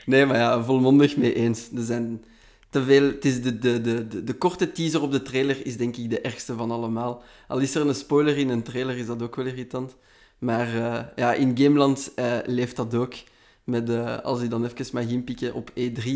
Nee, 0.06 0.26
maar 0.26 0.36
ja, 0.36 0.64
volmondig 0.64 1.16
mee 1.16 1.34
eens. 1.34 1.68
Er 1.76 1.82
zijn 1.84 2.24
te 2.70 2.84
veel... 2.84 3.02
Het 3.02 3.24
is 3.24 3.42
de, 3.42 3.58
de, 3.58 3.80
de, 3.80 4.08
de, 4.08 4.24
de 4.24 4.34
korte 4.34 4.72
teaser 4.72 5.02
op 5.02 5.12
de 5.12 5.22
trailer 5.22 5.66
is 5.66 5.76
denk 5.76 5.96
ik 5.96 6.10
de 6.10 6.20
ergste 6.20 6.54
van 6.54 6.70
allemaal. 6.70 7.22
Al 7.48 7.58
is 7.58 7.74
er 7.74 7.86
een 7.86 7.94
spoiler 7.94 8.38
in 8.38 8.48
een 8.48 8.62
trailer, 8.62 8.96
is 8.96 9.06
dat 9.06 9.22
ook 9.22 9.36
wel 9.36 9.46
irritant. 9.46 9.96
Maar 10.40 10.74
eh, 10.74 11.04
ja, 11.16 11.32
in 11.32 11.58
Gameland 11.58 12.14
eh, 12.14 12.38
leeft 12.46 12.76
dat 12.76 12.94
ook. 12.94 13.14
Met, 13.64 13.90
eh, 13.90 14.18
als 14.18 14.40
ik 14.40 14.50
dan 14.50 14.64
even 14.64 14.86
mag 14.92 15.04
inpikken 15.04 15.54
op 15.54 15.70
E3, 15.70 16.10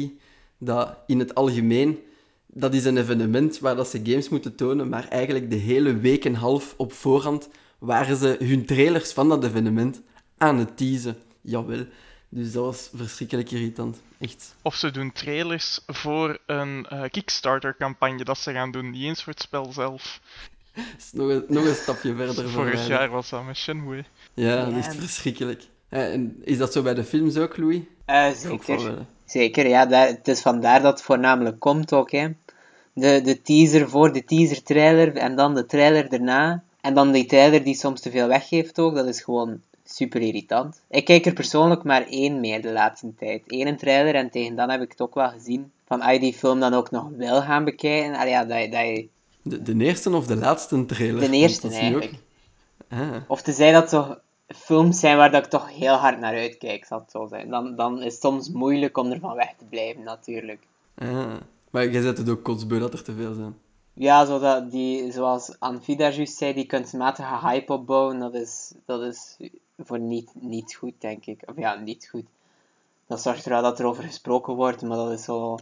dat 0.59 0.97
in 1.07 1.19
het 1.19 1.35
algemeen... 1.35 1.99
Dat 2.47 2.75
is 2.75 2.85
een 2.85 2.97
evenement 2.97 3.59
waar 3.59 3.77
dat 3.77 3.89
ze 3.89 4.01
games 4.05 4.29
moeten 4.29 4.55
tonen, 4.55 4.89
maar 4.89 5.09
eigenlijk 5.09 5.51
de 5.51 5.57
hele 5.57 5.97
week 5.97 6.25
en 6.25 6.35
half 6.35 6.75
op 6.77 6.93
voorhand 6.93 7.49
waren 7.79 8.17
ze 8.17 8.37
hun 8.39 8.67
trailers 8.67 9.13
van 9.13 9.29
dat 9.29 9.45
evenement 9.45 10.03
aan 10.39 10.59
het 10.59 10.77
teasen. 10.77 11.17
Jawel. 11.41 11.87
Dus 12.29 12.53
dat 12.53 12.65
was 12.65 12.91
verschrikkelijk 12.95 13.51
irritant. 13.51 14.03
Echt. 14.19 14.57
Of 14.63 14.75
ze 14.75 14.91
doen 14.91 15.13
trailers 15.13 15.81
voor 15.87 16.39
een 16.47 16.87
Kickstarter-campagne 17.11 18.25
dat 18.25 18.39
ze 18.39 18.53
gaan 18.53 18.71
doen, 18.71 18.91
niet 18.91 19.03
eens 19.03 19.23
voor 19.23 19.33
het 19.33 19.43
spel 19.43 19.73
zelf. 19.73 20.21
Is 20.99 21.13
nog 21.13 21.29
een, 21.29 21.45
nog 21.49 21.65
een 21.65 21.75
stapje 21.75 22.15
verder 22.15 22.49
Vorig 22.49 22.87
jaar 22.87 23.09
was 23.09 23.31
dat 23.31 23.45
met 23.45 23.57
Shenmue. 23.57 24.05
Ja, 24.35 24.65
dat 24.65 24.75
is 24.75 24.87
echt 24.87 24.97
verschrikkelijk. 24.97 25.63
En 25.89 26.37
is 26.45 26.59
dat 26.59 26.73
zo 26.73 26.83
bij 26.83 26.95
de 26.95 27.05
films 27.05 27.37
ook, 27.37 27.57
Louis? 27.57 27.81
Eh, 28.05 28.23
wel 28.23 28.35
zeker. 28.35 28.85
wel, 28.85 28.97
hè. 28.97 29.03
Zeker, 29.25 29.69
ja. 29.69 29.87
Daar, 29.87 30.07
het 30.07 30.29
is 30.29 30.41
vandaar 30.41 30.83
dat 30.83 30.93
het 30.93 31.03
voornamelijk 31.03 31.61
komt 31.61 31.93
ook, 31.93 32.11
hè. 32.11 32.29
De, 32.93 33.21
de 33.25 33.43
teaser 33.43 33.89
voor 33.89 34.13
de 34.13 34.25
teaser-trailer 34.25 35.17
en 35.17 35.37
dan 35.37 35.55
de 35.55 35.67
trailer 35.67 36.09
daarna. 36.09 36.63
En 36.81 36.95
dan 36.95 37.13
die 37.13 37.27
trailer 37.27 37.65
die 37.65 37.75
soms 37.75 38.01
te 38.01 38.11
veel 38.11 38.29
weggeeft 38.29 38.79
ook. 38.79 38.95
Dat 38.95 39.07
is 39.07 39.21
gewoon 39.21 39.61
super 39.85 40.21
irritant. 40.21 40.81
Ik 40.91 41.05
kijk 41.05 41.27
er 41.27 41.33
persoonlijk 41.33 41.83
maar 41.83 42.07
één 42.07 42.41
meer 42.41 42.63
de 42.63 42.73
laatste 42.73 43.15
tijd. 43.19 43.43
Eén 43.47 43.77
trailer 43.77 44.15
en 44.15 44.31
tegen 44.31 44.57
dan 44.57 44.71
heb 44.71 44.83
ik 44.83 44.91
het 44.91 45.01
ook 45.01 45.15
wel 45.15 45.29
gezien. 45.29 45.73
Van 45.87 46.01
als 46.01 46.13
je 46.13 46.21
die 46.21 46.35
film 46.35 46.61
dan 46.61 46.75
ook 46.75 46.91
nog 46.91 47.09
wil 47.17 47.43
gaan 47.43 47.65
bekijken. 47.65 48.29
Ja, 48.29 48.45
dat, 48.45 48.73
dat 48.73 48.81
je... 48.81 49.09
De, 49.43 49.63
de 49.63 49.85
eerste 49.85 50.11
of 50.11 50.27
de 50.27 50.37
laatste 50.37 50.85
trailer? 50.85 51.31
De 51.31 51.37
eerste 51.37 51.69
eigenlijk. 51.69 52.13
Ah. 52.89 53.17
Of 53.27 53.43
tenzij 53.43 53.73
dat 53.73 53.89
toch 53.89 54.19
films 54.47 55.01
zijn 55.01 55.17
waar 55.17 55.31
dat 55.31 55.45
ik 55.45 55.51
toch 55.51 55.71
heel 55.71 55.95
hard 55.95 56.19
naar 56.19 56.35
uitkijk, 56.35 56.85
zal 56.85 56.99
het 56.99 57.11
zo 57.11 57.27
zijn. 57.27 57.51
Dan, 57.51 57.77
dan 57.77 58.03
is 58.03 58.13
het 58.13 58.23
soms 58.23 58.49
moeilijk 58.49 58.97
om 58.97 59.11
ervan 59.11 59.35
weg 59.35 59.55
te 59.59 59.65
blijven, 59.65 60.03
natuurlijk. 60.03 60.67
Ah. 60.95 61.37
Maar 61.71 61.89
jij 61.89 62.03
zet 62.03 62.19
het 62.19 62.29
ook 62.29 62.43
kotsbeu 62.43 62.79
dat 62.79 62.93
er 62.93 63.05
te 63.05 63.15
veel 63.15 63.35
zijn. 63.35 63.59
Ja, 63.93 64.25
zodat 64.25 64.71
die, 64.71 65.13
zoals 65.13 65.57
Anfida 65.59 66.11
juist 66.11 66.37
zei, 66.37 66.55
die 66.55 66.67
kunstmatige 66.67 67.47
hype 67.47 67.73
opbouwen, 67.73 68.19
dat 68.19 68.35
is, 68.35 68.75
dat 68.87 69.03
is 69.03 69.37
voor 69.79 69.99
niet, 69.99 70.31
niet 70.35 70.75
goed, 70.75 70.95
denk 70.99 71.27
ik. 71.27 71.43
Of 71.47 71.57
ja, 71.57 71.75
niet 71.75 72.09
goed. 72.11 72.27
Dat 73.07 73.23
zorgt 73.23 73.45
er 73.45 73.51
wel 73.51 73.63
dat 73.63 73.79
er 73.79 73.87
over 73.87 74.05
gesproken 74.05 74.55
wordt, 74.55 74.83
maar 74.83 74.97
dat 74.97 75.11
is 75.11 75.25
zo... 75.25 75.59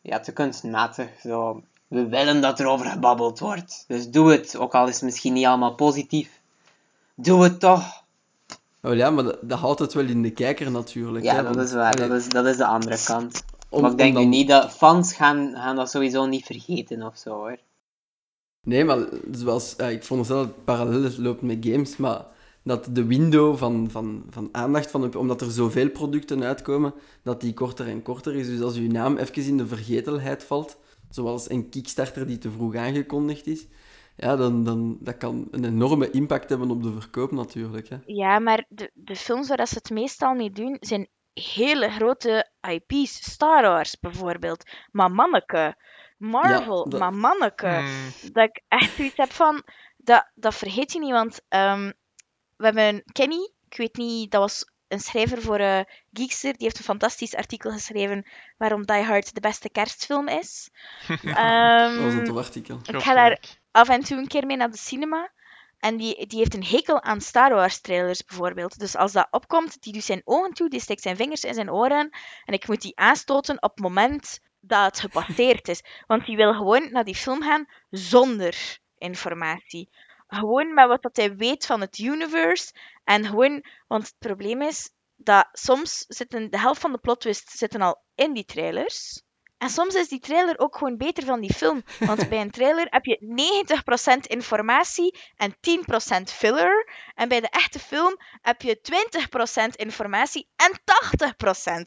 Ja, 0.00 0.20
te 0.20 0.32
kunstmatig. 0.32 1.20
Zo, 1.20 1.62
we 1.88 2.08
willen 2.08 2.40
dat 2.40 2.60
er 2.60 2.66
over 2.66 2.86
gebabbeld 2.86 3.38
wordt. 3.38 3.84
Dus 3.88 4.10
doe 4.10 4.30
het, 4.30 4.56
ook 4.56 4.74
al 4.74 4.88
is 4.88 4.94
het 4.94 5.02
misschien 5.02 5.32
niet 5.32 5.46
allemaal 5.46 5.74
positief. 5.74 6.40
Doe 7.14 7.42
het 7.42 7.60
toch! 7.60 8.03
Oh 8.84 8.94
ja, 8.94 9.10
maar 9.10 9.24
dat, 9.24 9.38
dat 9.42 9.58
houdt 9.58 9.78
het 9.78 9.92
wel 9.94 10.04
in 10.04 10.22
de 10.22 10.30
kijker 10.30 10.70
natuurlijk. 10.70 11.24
Ja, 11.24 11.34
hè, 11.34 11.42
dat 11.42 11.54
want- 11.54 11.68
is 11.68 11.74
waar. 11.74 11.94
allee, 11.94 12.08
Dat 12.08 12.18
is, 12.20 12.28
dat 12.28 12.46
is 12.46 12.56
de 12.56 12.66
andere 12.66 12.98
kant. 13.04 13.44
om- 13.68 13.82
maar 13.82 13.90
ik 13.90 13.96
denk 13.96 14.16
nu 14.16 14.24
niet 14.24 14.48
dat... 14.48 14.70
Fans 14.72 15.14
gaan, 15.14 15.52
gaan 15.54 15.76
dat 15.76 15.90
sowieso 15.90 16.26
niet 16.26 16.44
vergeten 16.44 17.02
of 17.02 17.16
zo, 17.18 17.30
hoor. 17.30 17.58
Nee, 18.66 18.84
maar 18.84 18.98
zoals, 19.32 19.76
ik 19.76 20.04
vond 20.04 20.26
zelf 20.26 20.38
dat 20.46 20.46
het 20.56 20.64
parallel 20.64 21.10
loopt 21.18 21.42
met 21.42 21.66
games, 21.66 21.96
maar 21.96 22.24
dat 22.62 22.88
de 22.90 23.04
window 23.04 23.56
van, 23.56 23.88
van, 23.90 24.24
van 24.30 24.48
aandacht, 24.52 24.90
van, 24.90 25.14
omdat 25.16 25.40
er 25.40 25.50
zoveel 25.50 25.90
producten 25.90 26.42
uitkomen, 26.44 26.94
dat 27.22 27.40
die 27.40 27.54
korter 27.54 27.88
en 27.88 28.02
korter 28.02 28.34
is. 28.34 28.46
Dus 28.46 28.60
als 28.60 28.76
uw 28.76 28.90
naam 28.90 29.16
even 29.16 29.42
in 29.44 29.56
de 29.56 29.66
vergetelheid 29.66 30.44
valt, 30.44 30.76
zoals 31.10 31.50
een 31.50 31.68
Kickstarter 31.68 32.26
die 32.26 32.38
te 32.38 32.50
vroeg 32.50 32.74
aangekondigd 32.76 33.46
is, 33.46 33.66
ja, 34.16 34.36
dan, 34.36 34.64
dan 34.64 34.96
dat 35.00 35.16
kan 35.16 35.48
een 35.50 35.64
enorme 35.64 36.10
impact 36.10 36.48
hebben 36.48 36.70
op 36.70 36.82
de 36.82 36.92
verkoop 37.00 37.30
natuurlijk. 37.32 37.88
Hè. 37.88 37.96
Ja, 38.06 38.38
maar 38.38 38.64
de, 38.68 38.90
de 38.94 39.16
films 39.16 39.48
waar 39.48 39.56
dat 39.56 39.68
ze 39.68 39.74
het 39.74 39.90
meestal 39.90 40.34
mee 40.34 40.50
doen, 40.50 40.76
zijn 40.80 41.08
hele 41.32 41.90
grote 41.90 42.50
IP's. 42.68 43.30
Star 43.32 43.62
Wars 43.62 43.98
bijvoorbeeld. 44.00 44.70
Maar 44.90 45.10
manneke. 45.10 45.76
Marvel, 46.18 46.88
dat- 46.88 47.00
maar 47.00 47.14
manneke. 47.14 47.66
Hmm. 47.68 48.32
Dat 48.32 48.44
ik 48.48 48.62
echt 48.68 48.94
zoiets 48.96 49.16
heb 49.16 49.30
van... 49.32 49.62
Dat, 49.96 50.30
dat 50.34 50.54
vergeet 50.54 50.92
je 50.92 50.98
niet, 50.98 51.10
want 51.10 51.40
ehm, 51.48 51.92
we 52.56 52.64
hebben 52.64 53.02
Kenny, 53.12 53.50
ik 53.68 53.76
weet 53.76 53.96
niet, 53.96 54.30
dat 54.30 54.40
was 54.40 54.70
een 54.88 55.00
schrijver 55.00 55.42
voor 55.42 55.58
eh 55.58 55.80
Geekster, 56.12 56.52
die 56.52 56.62
heeft 56.62 56.78
een 56.78 56.84
fantastisch 56.84 57.34
artikel 57.34 57.70
geschreven 57.70 58.26
waarom 58.56 58.86
Die 58.86 59.02
Hard 59.02 59.34
de 59.34 59.40
beste 59.40 59.70
kerstfilm 59.70 60.28
is. 60.28 60.70
Ehm, 61.08 61.94
Dat 61.94 62.02
was 62.04 62.12
een 62.14 62.24
tof 62.24 62.36
artikel. 62.36 62.78
ik 62.86 63.00
ga 63.00 63.14
daar. 63.14 63.40
Af 63.74 63.88
en 63.88 64.04
toe 64.04 64.18
een 64.18 64.26
keer 64.26 64.46
mee 64.46 64.56
naar 64.56 64.70
de 64.70 64.76
cinema. 64.76 65.32
En 65.78 65.96
die, 65.96 66.26
die 66.26 66.38
heeft 66.38 66.54
een 66.54 66.64
hekel 66.64 67.02
aan 67.02 67.20
Star 67.20 67.54
Wars 67.54 67.80
trailers 67.80 68.24
bijvoorbeeld. 68.24 68.78
Dus 68.78 68.96
als 68.96 69.12
dat 69.12 69.26
opkomt, 69.30 69.82
die 69.82 69.92
doet 69.92 70.04
zijn 70.04 70.22
ogen 70.24 70.52
toe, 70.52 70.68
die 70.68 70.80
steekt 70.80 71.02
zijn 71.02 71.16
vingers 71.16 71.44
in 71.44 71.54
zijn 71.54 71.70
oren. 71.70 72.10
En 72.44 72.54
ik 72.54 72.68
moet 72.68 72.82
die 72.82 72.96
aanstoten 72.96 73.62
op 73.62 73.70
het 73.70 73.80
moment 73.80 74.40
dat 74.60 74.84
het 74.84 75.00
gepasseerd 75.00 75.68
is. 75.68 75.82
Want 76.06 76.26
die 76.26 76.36
wil 76.36 76.54
gewoon 76.54 76.92
naar 76.92 77.04
die 77.04 77.14
film 77.14 77.42
gaan 77.42 77.66
zonder 77.90 78.78
informatie. 78.98 79.88
Gewoon 80.26 80.74
met 80.74 80.88
wat 80.88 81.02
dat 81.02 81.16
hij 81.16 81.36
weet 81.36 81.66
van 81.66 81.80
het 81.80 81.98
universe. 81.98 82.72
En 83.04 83.24
gewoon, 83.24 83.64
want 83.86 84.06
het 84.06 84.16
probleem 84.18 84.62
is 84.62 84.90
dat 85.16 85.48
soms 85.52 86.06
de 86.06 86.48
helft 86.50 86.80
van 86.80 86.92
de 86.92 86.98
plot 86.98 87.20
twist 87.20 87.50
zitten 87.50 87.80
al 87.80 88.02
in 88.14 88.32
die 88.32 88.44
trailers. 88.44 89.22
En 89.58 89.70
soms 89.70 89.94
is 89.94 90.08
die 90.08 90.20
trailer 90.20 90.58
ook 90.58 90.76
gewoon 90.76 90.96
beter 90.96 91.24
van 91.24 91.40
die 91.40 91.54
film. 91.54 91.82
Want 91.98 92.28
bij 92.28 92.40
een 92.40 92.50
trailer 92.50 92.86
heb 92.90 93.04
je 93.04 93.18
90% 94.26 94.26
informatie 94.26 95.18
en 95.36 95.54
10% 96.20 96.22
filler. 96.24 96.88
En 97.14 97.28
bij 97.28 97.40
de 97.40 97.48
echte 97.48 97.78
film 97.78 98.16
heb 98.42 98.62
je 98.62 98.80
20% 99.72 99.76
informatie 99.76 100.48
en 100.56 100.72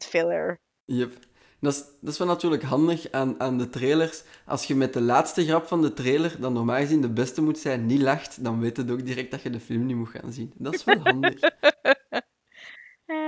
80% 0.04 0.08
filler. 0.08 0.60
Yep. 0.84 1.26
Dat 1.60 1.72
is, 1.72 1.84
dat 2.00 2.12
is 2.12 2.18
wel 2.18 2.26
natuurlijk 2.26 2.62
handig 2.62 3.10
aan, 3.10 3.40
aan 3.40 3.58
de 3.58 3.68
trailers. 3.68 4.22
Als 4.46 4.64
je 4.64 4.74
met 4.74 4.92
de 4.92 5.00
laatste 5.00 5.44
grap 5.44 5.66
van 5.66 5.82
de 5.82 5.92
trailer, 5.92 6.40
dat 6.40 6.52
normaal 6.52 6.76
gezien 6.76 7.00
de 7.00 7.12
beste 7.12 7.42
moet 7.42 7.58
zijn, 7.58 7.86
niet 7.86 8.00
lacht, 8.00 8.44
dan 8.44 8.60
weet 8.60 8.76
het 8.76 8.90
ook 8.90 9.06
direct 9.06 9.30
dat 9.30 9.42
je 9.42 9.50
de 9.50 9.60
film 9.60 9.86
niet 9.86 9.96
moet 9.96 10.08
gaan 10.08 10.32
zien. 10.32 10.52
Dat 10.56 10.74
is 10.74 10.84
wel 10.84 11.00
handig. 11.02 11.38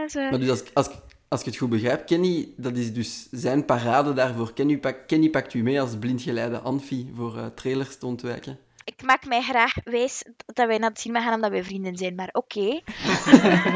Zo. 0.07 0.21
Maar 0.21 0.39
dus 0.39 0.51
als, 0.51 0.75
als, 0.75 0.89
als 1.31 1.41
ik 1.41 1.47
het 1.47 1.57
goed 1.57 1.71
begrijp, 1.71 2.07
Kenny, 2.07 2.55
dat 2.57 2.77
is 2.77 2.93
dus 2.93 3.29
zijn 3.31 3.65
parade 3.65 4.13
daarvoor. 4.13 4.53
Kenny, 4.53 4.79
pak, 4.79 5.07
Kenny 5.07 5.31
pakt 5.31 5.55
u 5.55 5.63
mee 5.63 5.81
als 5.81 5.99
blindgeleide 5.99 6.59
Anfi 6.59 7.13
voor 7.15 7.37
eh, 7.37 7.47
trailers 7.47 7.99
te 7.99 8.07
ontwijken. 8.07 8.59
Ik 8.85 9.03
maak 9.03 9.27
mij 9.27 9.43
graag 9.43 9.75
wijs 9.85 10.25
dat 10.47 10.67
wij 10.67 10.79
naar 10.79 10.91
het 10.91 11.01
cinema 11.01 11.23
gaan 11.23 11.35
omdat 11.35 11.51
wij 11.51 11.65
vrienden 11.65 11.97
zijn, 11.97 12.15
maar 12.15 12.29
oké. 12.33 12.81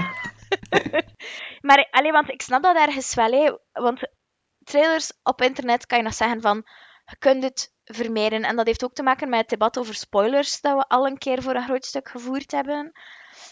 maar 1.67 1.89
allee, 1.91 2.13
want 2.13 2.31
ik 2.31 2.43
snap 2.43 2.63
dat 2.63 2.77
ergens 2.77 3.15
wel, 3.15 3.31
hè. 3.31 3.57
want 3.83 4.01
trailers 4.65 5.13
op 5.23 5.43
internet 5.43 5.87
kan 5.87 5.99
je 5.99 6.05
nog 6.05 6.15
zeggen 6.15 6.41
van, 6.41 6.57
je 7.05 7.17
kunt 7.19 7.43
het 7.43 7.75
vermijden. 7.85 8.43
En 8.43 8.57
dat 8.57 8.67
heeft 8.67 8.85
ook 8.85 8.95
te 8.95 9.03
maken 9.03 9.29
met 9.29 9.41
het 9.41 9.49
debat 9.49 9.79
over 9.79 9.95
spoilers 9.95 10.61
dat 10.61 10.77
we 10.77 10.89
al 10.89 11.07
een 11.07 11.19
keer 11.19 11.43
voor 11.43 11.55
een 11.55 11.65
groot 11.65 11.85
stuk 11.85 12.09
gevoerd 12.09 12.51
hebben. 12.51 12.93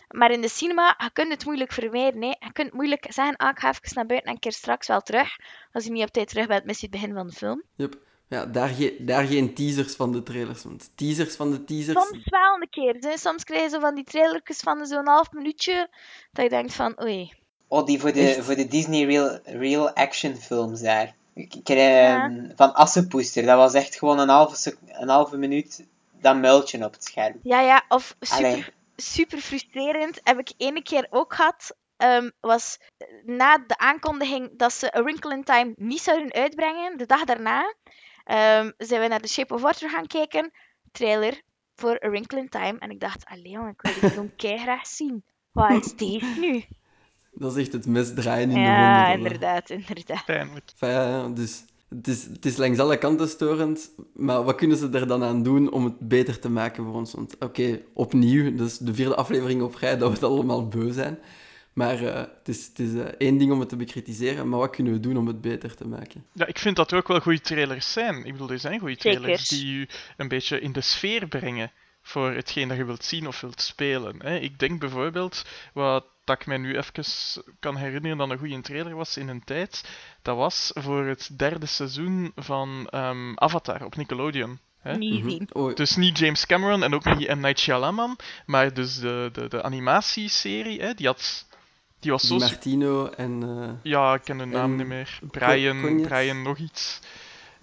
Maar 0.08 0.30
in 0.30 0.40
de 0.40 0.48
cinema, 0.48 0.94
je 0.98 1.10
kunt 1.12 1.32
het 1.32 1.44
moeilijk 1.44 1.72
vermijden. 1.72 2.22
Hè. 2.22 2.28
Je 2.28 2.52
kunt 2.52 2.72
moeilijk 2.72 3.06
zeggen, 3.08 3.36
ah, 3.36 3.48
ik 3.50 3.58
ga 3.58 3.68
even 3.68 3.94
naar 3.94 4.06
buiten 4.06 4.28
en 4.28 4.34
ik 4.34 4.40
keer 4.40 4.52
straks 4.52 4.86
wel 4.86 5.00
terug. 5.00 5.36
Als 5.72 5.84
je 5.84 5.90
niet 5.90 6.02
op 6.02 6.10
tijd 6.10 6.28
terug 6.28 6.46
bent, 6.46 6.64
mis 6.64 6.80
je 6.80 6.86
het 6.90 7.00
begin 7.00 7.14
van 7.14 7.26
de 7.26 7.32
film. 7.32 7.62
Yep. 7.76 7.94
Ja, 8.28 8.46
daar, 8.46 8.68
ge- 8.68 8.96
daar 9.00 9.24
geen 9.24 9.54
teasers 9.54 9.94
van 9.94 10.12
de 10.12 10.22
trailers. 10.22 10.62
Want 10.62 10.90
teasers 10.94 11.36
van 11.36 11.50
de 11.50 11.64
teasers... 11.64 12.06
Soms 12.08 12.24
wel 12.24 12.54
een 12.60 12.68
keer. 12.70 12.96
Hè. 13.00 13.18
Soms 13.18 13.44
krijg 13.44 13.62
je 13.62 13.68
zo 13.68 13.80
van 13.80 13.94
die 13.94 14.04
trailertjes 14.04 14.58
van 14.60 14.86
zo'n 14.86 15.06
half 15.08 15.32
minuutje, 15.32 15.88
dat 16.32 16.44
je 16.44 16.50
denkt 16.50 16.74
van, 16.74 17.02
oei. 17.02 17.32
Oh, 17.68 17.86
die 17.86 18.00
voor 18.00 18.12
de, 18.12 18.20
Echt? 18.20 18.44
voor 18.44 18.54
de 18.54 18.66
Disney 18.68 19.04
Real, 19.04 19.38
real 19.44 19.90
Action 19.90 20.36
films 20.36 20.80
daar. 20.80 21.14
Ik, 21.34 21.54
ik, 21.54 21.68
ehm, 21.68 22.50
Van 22.56 22.74
Assepoester, 22.74 23.42
dat 23.44 23.56
was 23.56 23.74
echt 23.74 23.96
gewoon 23.98 24.18
een 24.18 24.28
halve, 24.28 24.76
een 24.88 25.08
halve 25.08 25.36
minuut 25.36 25.84
dat 26.20 26.36
muiltje 26.36 26.84
op 26.84 26.92
het 26.92 27.04
scherm. 27.04 27.38
Ja, 27.42 27.60
ja, 27.60 27.84
of 27.88 28.16
super, 28.20 28.44
Allee. 28.46 28.64
Super 28.96 29.38
frustrerend 29.38 30.20
heb 30.22 30.38
ik 30.38 30.52
ene 30.56 30.82
keer 30.82 31.06
ook 31.10 31.34
gehad. 31.34 31.76
ehm, 31.96 32.30
was 32.40 32.78
na 33.24 33.58
de 33.58 33.78
aankondiging 33.78 34.50
dat 34.58 34.72
ze 34.72 34.96
A 34.96 35.02
Wrinkle 35.02 35.34
in 35.34 35.44
Time 35.44 35.72
niet 35.76 36.00
zouden 36.00 36.32
uitbrengen, 36.32 36.98
de 36.98 37.06
dag 37.06 37.24
daarna, 37.24 37.74
ehm, 38.24 38.70
zijn 38.78 39.00
we 39.00 39.08
naar 39.08 39.20
The 39.20 39.28
Shape 39.28 39.54
of 39.54 39.60
Water 39.60 39.90
gaan 39.90 40.06
kijken. 40.06 40.50
Trailer 40.92 41.42
voor 41.74 42.04
A 42.04 42.08
Wrinkle 42.08 42.38
in 42.38 42.48
Time. 42.48 42.78
En 42.78 42.90
ik 42.90 43.00
dacht, 43.00 43.24
allee 43.24 43.48
jongen, 43.48 43.70
ik 43.70 43.82
wil 43.82 43.92
die 44.00 44.10
film 44.10 44.32
graag 44.64 44.86
zien. 44.86 45.24
Wat 45.52 45.84
is 45.84 45.94
deze 45.94 46.40
nu? 46.40 46.64
Dat 47.32 47.56
is 47.56 47.62
echt 47.62 47.72
het 47.72 47.86
mes 47.86 48.14
draaien 48.14 48.50
in 48.50 48.62
de 48.62 48.68
Ja, 48.68 49.06
inderdaad, 49.06 49.70
inderdaad. 49.70 50.26
Ja, 50.78 51.06
ja, 51.06 51.28
dus 51.28 51.64
het 51.96 52.08
is, 52.08 52.24
het 52.24 52.44
is 52.44 52.56
langs 52.56 52.78
alle 52.78 52.98
kanten 52.98 53.28
storend, 53.28 53.90
maar 54.14 54.44
wat 54.44 54.54
kunnen 54.54 54.76
ze 54.76 54.88
er 54.92 55.06
dan 55.06 55.24
aan 55.24 55.42
doen 55.42 55.70
om 55.70 55.84
het 55.84 55.98
beter 55.98 56.38
te 56.38 56.50
maken 56.50 56.84
voor 56.84 56.94
ons? 56.94 57.12
Want 57.12 57.36
oké, 57.38 57.80
opnieuw, 57.92 58.56
dus 58.56 58.78
de 58.78 58.94
vierde 58.94 59.14
aflevering 59.14 59.62
op 59.62 59.74
rij 59.74 59.96
dat 59.96 60.08
we 60.08 60.14
het 60.14 60.24
allemaal 60.24 60.68
beu 60.68 60.92
zijn. 60.92 61.18
Maar 61.72 62.04
eh, 62.04 62.14
het 62.14 62.48
is, 62.48 62.66
het 62.66 62.78
is 62.78 62.94
eh, 62.94 63.04
één 63.18 63.38
ding 63.38 63.52
om 63.52 63.60
het 63.60 63.68
te 63.68 63.76
bekritiseren, 63.76 64.48
maar 64.48 64.58
wat 64.58 64.70
kunnen 64.70 64.92
we 64.92 65.00
doen 65.00 65.16
om 65.16 65.26
het 65.26 65.40
beter 65.40 65.74
te 65.74 65.86
maken? 65.86 66.24
Ja, 66.32 66.46
ik 66.46 66.58
vind 66.58 66.76
dat 66.76 66.90
er 66.90 66.96
ook 66.96 67.08
wel 67.08 67.20
goede 67.20 67.40
trailers 67.40 67.92
zijn. 67.92 68.24
Ik 68.24 68.32
bedoel, 68.32 68.50
er 68.50 68.58
zijn 68.58 68.78
goede 68.78 68.96
Zeker. 68.98 69.20
trailers 69.20 69.48
die 69.48 69.66
u 69.66 69.88
een 70.16 70.28
beetje 70.28 70.60
in 70.60 70.72
de 70.72 70.80
sfeer 70.80 71.26
brengen 71.26 71.72
voor 72.02 72.30
hetgeen 72.30 72.68
dat 72.68 72.76
je 72.76 72.84
wilt 72.84 73.04
zien 73.04 73.26
of 73.26 73.40
wilt 73.40 73.60
spelen. 73.60 74.16
Hè. 74.18 74.38
Ik 74.38 74.58
denk 74.58 74.80
bijvoorbeeld, 74.80 75.44
wat 75.72 76.04
dat 76.24 76.40
ik 76.40 76.46
mij 76.46 76.56
nu 76.56 76.76
even 76.76 77.04
kan 77.60 77.76
herinneren 77.76 78.18
dat 78.18 78.30
een 78.30 78.38
goede 78.38 78.60
trailer 78.60 78.94
was 78.96 79.16
in 79.16 79.28
een 79.28 79.44
tijd, 79.44 79.84
dat 80.22 80.36
was 80.36 80.70
voor 80.74 81.04
het 81.06 81.30
derde 81.38 81.66
seizoen 81.66 82.32
van 82.36 82.86
ehm, 82.90 83.32
Avatar 83.34 83.84
op 83.84 83.96
Nickelodeon. 83.96 84.58
Hè. 84.80 84.96
Niet 84.96 85.20
Mhm. 85.20 85.28
zien. 85.30 85.48
Oh, 85.52 85.74
Dus 85.74 85.96
niet 85.96 86.18
James 86.18 86.46
Cameron 86.46 86.82
en 86.82 86.94
ook 86.94 87.04
niet 87.16 87.28
M. 87.28 87.40
Night 87.40 87.58
Shyamalan, 87.58 88.16
maar 88.46 88.74
dus 88.74 88.98
de, 88.98 89.28
de, 89.32 89.48
de 89.48 89.62
animatieserie, 89.62 90.80
hè, 90.80 90.94
die 90.94 91.06
had... 91.06 91.46
Die 92.00 92.10
was 92.10 92.26
zo... 92.26 92.38
Martino 92.38 93.06
en... 93.08 93.42
eh, 93.42 93.70
Ja, 93.92 94.14
ik 94.14 94.22
ken 94.24 94.38
de 94.38 94.44
naam 94.44 94.76
niet 94.76 94.86
meer. 94.86 95.18
Brian? 95.30 96.00
Brian 96.02 96.42
nog 96.42 96.58
iets. 96.58 97.00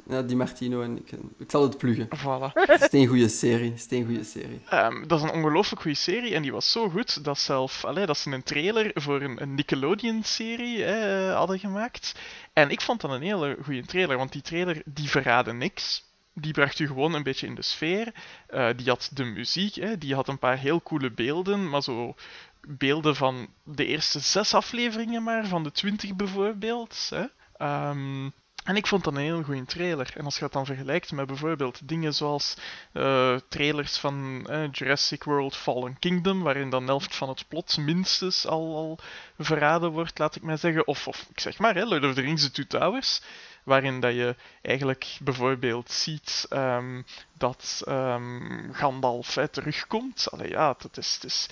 Ja, 0.09 0.21
Di 0.21 0.35
Martino 0.35 0.81
en 0.81 0.97
ik, 0.97 1.11
ik 1.37 1.51
zal 1.51 1.63
het 1.63 1.77
pluggen. 1.77 2.07
Voilà. 2.07 2.53
Het 2.53 2.93
is 2.93 2.99
een 2.99 3.07
goede 3.07 3.27
serie, 3.27 3.71
het 3.71 3.91
is 3.91 3.97
een 3.97 4.05
goede 4.05 4.23
serie. 4.23 4.61
Ehm, 4.69 5.07
dat 5.07 5.19
is 5.19 5.29
een 5.29 5.35
ongelooflijk 5.35 5.81
goede 5.81 5.97
serie 5.97 6.33
en 6.33 6.41
die 6.41 6.51
was 6.51 6.71
zo 6.71 6.89
goed 6.89 7.23
dat, 7.23 7.39
zelf, 7.39 7.85
allee, 7.85 8.05
dat 8.05 8.17
ze 8.17 8.31
een 8.31 8.43
trailer 8.43 8.91
voor 8.93 9.21
een, 9.21 9.41
een 9.41 9.55
Nickelodeon-serie 9.55 10.85
eh, 10.85 11.35
hadden 11.35 11.59
gemaakt. 11.59 12.15
En 12.53 12.69
ik 12.69 12.81
vond 12.81 13.01
dat 13.01 13.11
een 13.11 13.21
hele 13.21 13.57
goede 13.63 13.85
trailer, 13.85 14.17
want 14.17 14.31
die 14.31 14.41
trailer 14.41 14.81
die 14.85 15.09
verraadde 15.09 15.53
niks. 15.53 16.07
Die 16.33 16.53
bracht 16.53 16.79
u 16.79 16.87
gewoon 16.87 17.13
een 17.13 17.23
beetje 17.23 17.47
in 17.47 17.55
de 17.55 17.61
sfeer. 17.61 18.13
Eh, 18.47 18.69
die 18.75 18.89
had 18.89 19.09
de 19.13 19.23
muziek, 19.23 19.75
hè, 19.75 19.97
die 19.97 20.15
had 20.15 20.27
een 20.27 20.39
paar 20.39 20.57
heel 20.57 20.81
coole 20.81 21.11
beelden, 21.11 21.69
maar 21.69 21.83
zo 21.83 22.15
beelden 22.61 23.15
van 23.15 23.47
de 23.63 23.85
eerste 23.85 24.19
zes 24.19 24.53
afleveringen 24.53 25.23
maar, 25.23 25.47
van 25.47 25.63
de 25.63 25.71
twintig 25.71 26.15
bijvoorbeeld. 26.15 27.07
Hè. 27.09 27.25
Ehm, 27.57 28.29
en 28.63 28.75
ik 28.75 28.87
vond 28.87 29.03
dat 29.03 29.13
een 29.13 29.19
heel 29.19 29.43
goede 29.43 29.65
trailer. 29.65 30.11
En 30.15 30.25
als 30.25 30.35
je 30.35 30.41
dat 30.41 30.53
dan 30.53 30.65
vergelijkt 30.65 31.11
met 31.11 31.27
bijvoorbeeld 31.27 31.87
dingen 31.87 32.13
zoals 32.13 32.55
eh, 32.91 33.35
trailers 33.49 33.97
van 33.97 34.45
eh, 34.49 34.71
Jurassic 34.71 35.23
World 35.23 35.55
Fallen 35.55 35.99
Kingdom, 35.99 36.43
waarin 36.43 36.69
dan 36.69 36.85
de 36.85 36.91
helft 36.91 37.15
van 37.15 37.29
het 37.29 37.47
plot 37.47 37.77
minstens 37.77 38.47
al, 38.47 38.75
al 38.75 38.99
verraden 39.37 39.91
wordt, 39.91 40.19
laat 40.19 40.35
ik 40.35 40.41
maar 40.41 40.57
zeggen. 40.57 40.87
Of, 40.87 41.07
of 41.07 41.25
ik 41.29 41.39
zeg 41.39 41.57
maar, 41.57 41.75
hè, 41.75 41.83
Lord 41.83 42.03
of 42.03 42.13
the 42.13 42.21
Rings 42.21 42.41
The 42.41 42.51
Two 42.51 42.79
Towers, 42.79 43.21
waarin 43.69 43.99
dat 43.99 44.13
je 44.13 44.35
eigenlijk 44.61 45.17
bijvoorbeeld 45.21 45.91
ziet 45.91 46.45
ehm, 46.49 47.01
dat 47.37 47.81
ehm, 47.85 48.71
Gandalf 48.71 49.35
hè, 49.35 49.47
terugkomt. 49.47 50.27
Allee, 50.31 50.49
ja, 50.49 50.75
dat 50.77 50.97
is, 50.97 51.17
dat 51.21 51.31
is, 51.31 51.47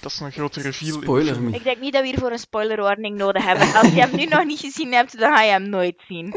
dat 0.00 0.10
is 0.10 0.20
een 0.20 0.32
grote 0.32 0.60
reveal. 0.60 0.94
in 0.94 1.00
de 1.00 1.04
Spoiler. 1.04 1.54
Ik 1.54 1.64
denk 1.64 1.80
niet 1.80 1.92
dat 1.92 2.02
we 2.02 2.08
hiervoor 2.08 2.32
een 2.32 2.38
spoiler 2.38 2.80
warning 2.80 3.16
nodig 3.16 3.44
hebben. 3.44 3.74
Als 3.74 3.92
je 3.92 4.00
hem 4.00 4.16
nu 4.16 4.24
nog 4.24 4.44
niet 4.44 4.60
gezien 4.60 4.92
hebt, 4.92 5.18
dan 5.18 5.36
ga 5.36 5.42
je 5.42 5.50
hem 5.50 5.68
nooit 5.68 6.02
zien. 6.08 6.34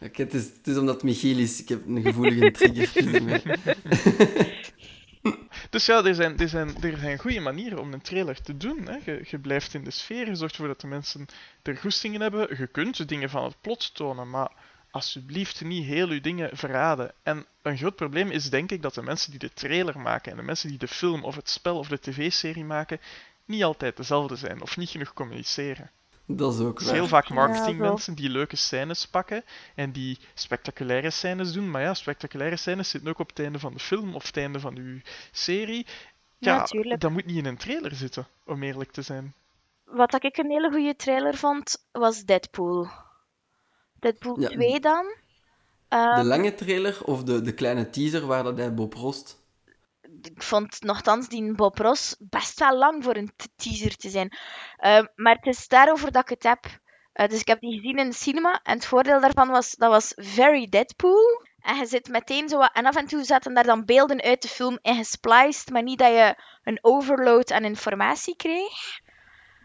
Oké, 0.00 0.22
het, 0.22 0.34
is, 0.34 0.44
het 0.44 0.66
is 0.66 0.76
omdat 0.76 1.02
Michiel 1.02 1.38
is, 1.38 1.60
ik 1.60 1.68
heb 1.68 1.86
een 1.86 2.02
gevoelige 2.02 2.50
trigger. 2.50 3.42
dus, 5.70 5.86
ja, 5.86 6.04
er 6.04 6.14
zijn, 6.14 6.38
er, 6.38 6.48
zijn, 6.48 6.82
er 6.82 6.98
zijn 6.98 7.18
goede 7.18 7.40
manieren 7.40 7.78
om 7.78 7.92
een 7.92 8.00
trailer 8.00 8.40
te 8.40 8.56
doen. 8.56 8.88
Hè. 8.88 9.12
Je, 9.24 9.38
blijft 9.38 9.74
in 9.74 9.84
de 9.84 9.90
sfeer, 9.90 10.26
je 10.26 10.34
zorgt 10.34 10.54
ervoor 10.54 10.68
dat 10.68 10.80
de 10.80 10.86
mensen 10.86 11.26
er 11.62 11.76
goestingen 11.76 12.20
hebben. 12.20 12.56
Je 12.58 12.66
kunt 12.66 13.08
dingen 13.08 13.30
van 13.30 13.44
het 13.44 13.60
plot 13.60 13.94
tonen, 13.94 14.30
maar 14.30 14.50
alsjeblieft 14.90 15.64
niet 15.64 15.84
heel 15.84 16.12
je 16.12 16.20
dingen 16.20 16.56
verraden. 16.56 17.12
En 17.22 17.46
een 17.62 17.78
groot 17.78 17.96
probleem 17.96 18.30
is 18.30 18.50
denk 18.50 18.70
ik 18.70 18.82
dat 18.82 18.94
de 18.94 19.02
mensen 19.02 19.30
die 19.30 19.38
de 19.38 19.52
trailer 19.52 19.98
maken 19.98 20.30
en 20.30 20.36
de 20.36 20.44
mensen 20.44 20.68
die 20.68 20.78
de 20.78 20.88
film 20.88 21.24
of 21.24 21.36
het 21.36 21.50
spel 21.50 21.78
of 21.78 21.88
de 21.88 22.00
tv-serie 22.00 22.64
maken, 22.64 23.00
niet 23.44 23.64
altijd 23.64 23.96
dezelfde 23.96 24.36
zijn 24.36 24.62
of 24.62 24.76
niet 24.76 24.90
genoeg 24.90 25.12
communiceren. 25.12 25.90
Dat 26.26 26.54
is 26.54 26.60
ook 26.60 26.72
Het 26.72 26.80
is 26.80 26.86
waar. 26.86 26.94
heel 26.94 27.06
vaak 27.06 27.26
Ja, 27.26 27.34
marketingmensen 27.34 28.14
die 28.14 28.28
leuke 28.28 28.56
scènes 28.56 29.06
pakken 29.06 29.44
en 29.74 29.92
die 29.92 30.18
spectaculaire 30.34 31.10
scènes 31.10 31.52
doen. 31.52 31.70
Maar 31.70 31.82
ja, 31.82 31.94
spectaculaire 31.94 32.56
scènes 32.56 32.88
zitten 32.88 33.10
ook 33.10 33.18
op 33.18 33.28
het 33.28 33.38
einde 33.38 33.58
van 33.58 33.72
de 33.72 33.78
film 33.78 34.14
of 34.14 34.26
het 34.26 34.36
einde 34.36 34.60
van 34.60 34.76
uw 34.76 35.00
serie. 35.32 35.86
Ja, 36.38 36.66
dat 36.98 37.10
moet 37.10 37.24
niet 37.26 37.36
in 37.36 37.44
een 37.46 37.56
trailer 37.56 37.94
zitten, 37.94 38.26
om 38.44 38.62
eerlijk 38.62 38.90
te 38.92 39.02
zijn. 39.02 39.34
wat 39.84 40.24
ik 40.24 40.36
een 40.36 40.50
hele 40.50 40.70
goede 40.70 40.96
trailer 40.96 41.34
vond, 41.36 41.86
was 41.92 42.24
Deadpool. 42.24 42.88
Deadpool 44.00 44.40
Ja. 44.40 44.48
2 44.48 44.80
dan. 44.80 45.04
De 45.88 45.96
Ehm, 45.96 46.26
lange 46.26 46.54
trailer 46.54 46.98
of 47.04 47.22
de, 47.24 47.40
de 47.42 47.52
kleine 47.54 47.90
teaser 47.90 48.26
waar 48.26 48.42
dat 48.42 48.56
hij 48.56 48.74
Bob 48.74 48.94
Rost... 48.94 49.44
ik 50.26 50.42
vond 50.42 50.82
nogthans 50.82 51.28
die 51.28 51.54
Bob 51.54 51.78
Ross 51.78 52.16
best 52.18 52.58
wel 52.58 52.76
lang 52.76 53.04
voor 53.04 53.16
een 53.16 53.32
teaser 53.56 53.96
te 53.96 54.08
zijn. 54.08 54.36
Ehm, 54.76 55.06
maar 55.14 55.34
het 55.34 55.46
is 55.46 55.68
daarover 55.68 56.12
dat 56.12 56.22
ik 56.22 56.28
het 56.28 56.42
heb. 56.42 56.64
Eh, 57.12 57.28
dus 57.28 57.40
ik 57.40 57.46
heb 57.48 57.60
die 57.60 57.74
gezien 57.74 57.98
in 57.98 58.08
de 58.08 58.14
cinema. 58.16 58.60
En 58.62 58.74
het 58.74 58.86
voordeel 58.86 59.20
daarvan 59.20 59.48
was, 59.48 59.70
dat 59.74 59.90
was 59.90 60.12
very 60.16 60.68
Deadpool. 60.68 61.44
En 61.58 61.76
je 61.76 61.86
zit 61.86 62.08
meteen 62.08 62.48
zo... 62.48 62.58
wat- 62.58 62.72
En 62.72 62.86
af 62.86 62.96
en 62.96 63.06
toe 63.06 63.24
zaten 63.24 63.54
daar 63.54 63.64
dan 63.64 63.84
beelden 63.84 64.22
uit 64.22 64.42
de 64.42 64.48
film 64.48 64.78
in 64.82 64.96
gespliced. 64.96 65.70
Maar 65.70 65.82
niet 65.82 65.98
dat 65.98 66.08
je 66.12 66.42
een 66.62 66.78
overload 66.80 67.52
aan 67.52 67.64
informatie 67.64 68.36
kreeg. 68.36 69.00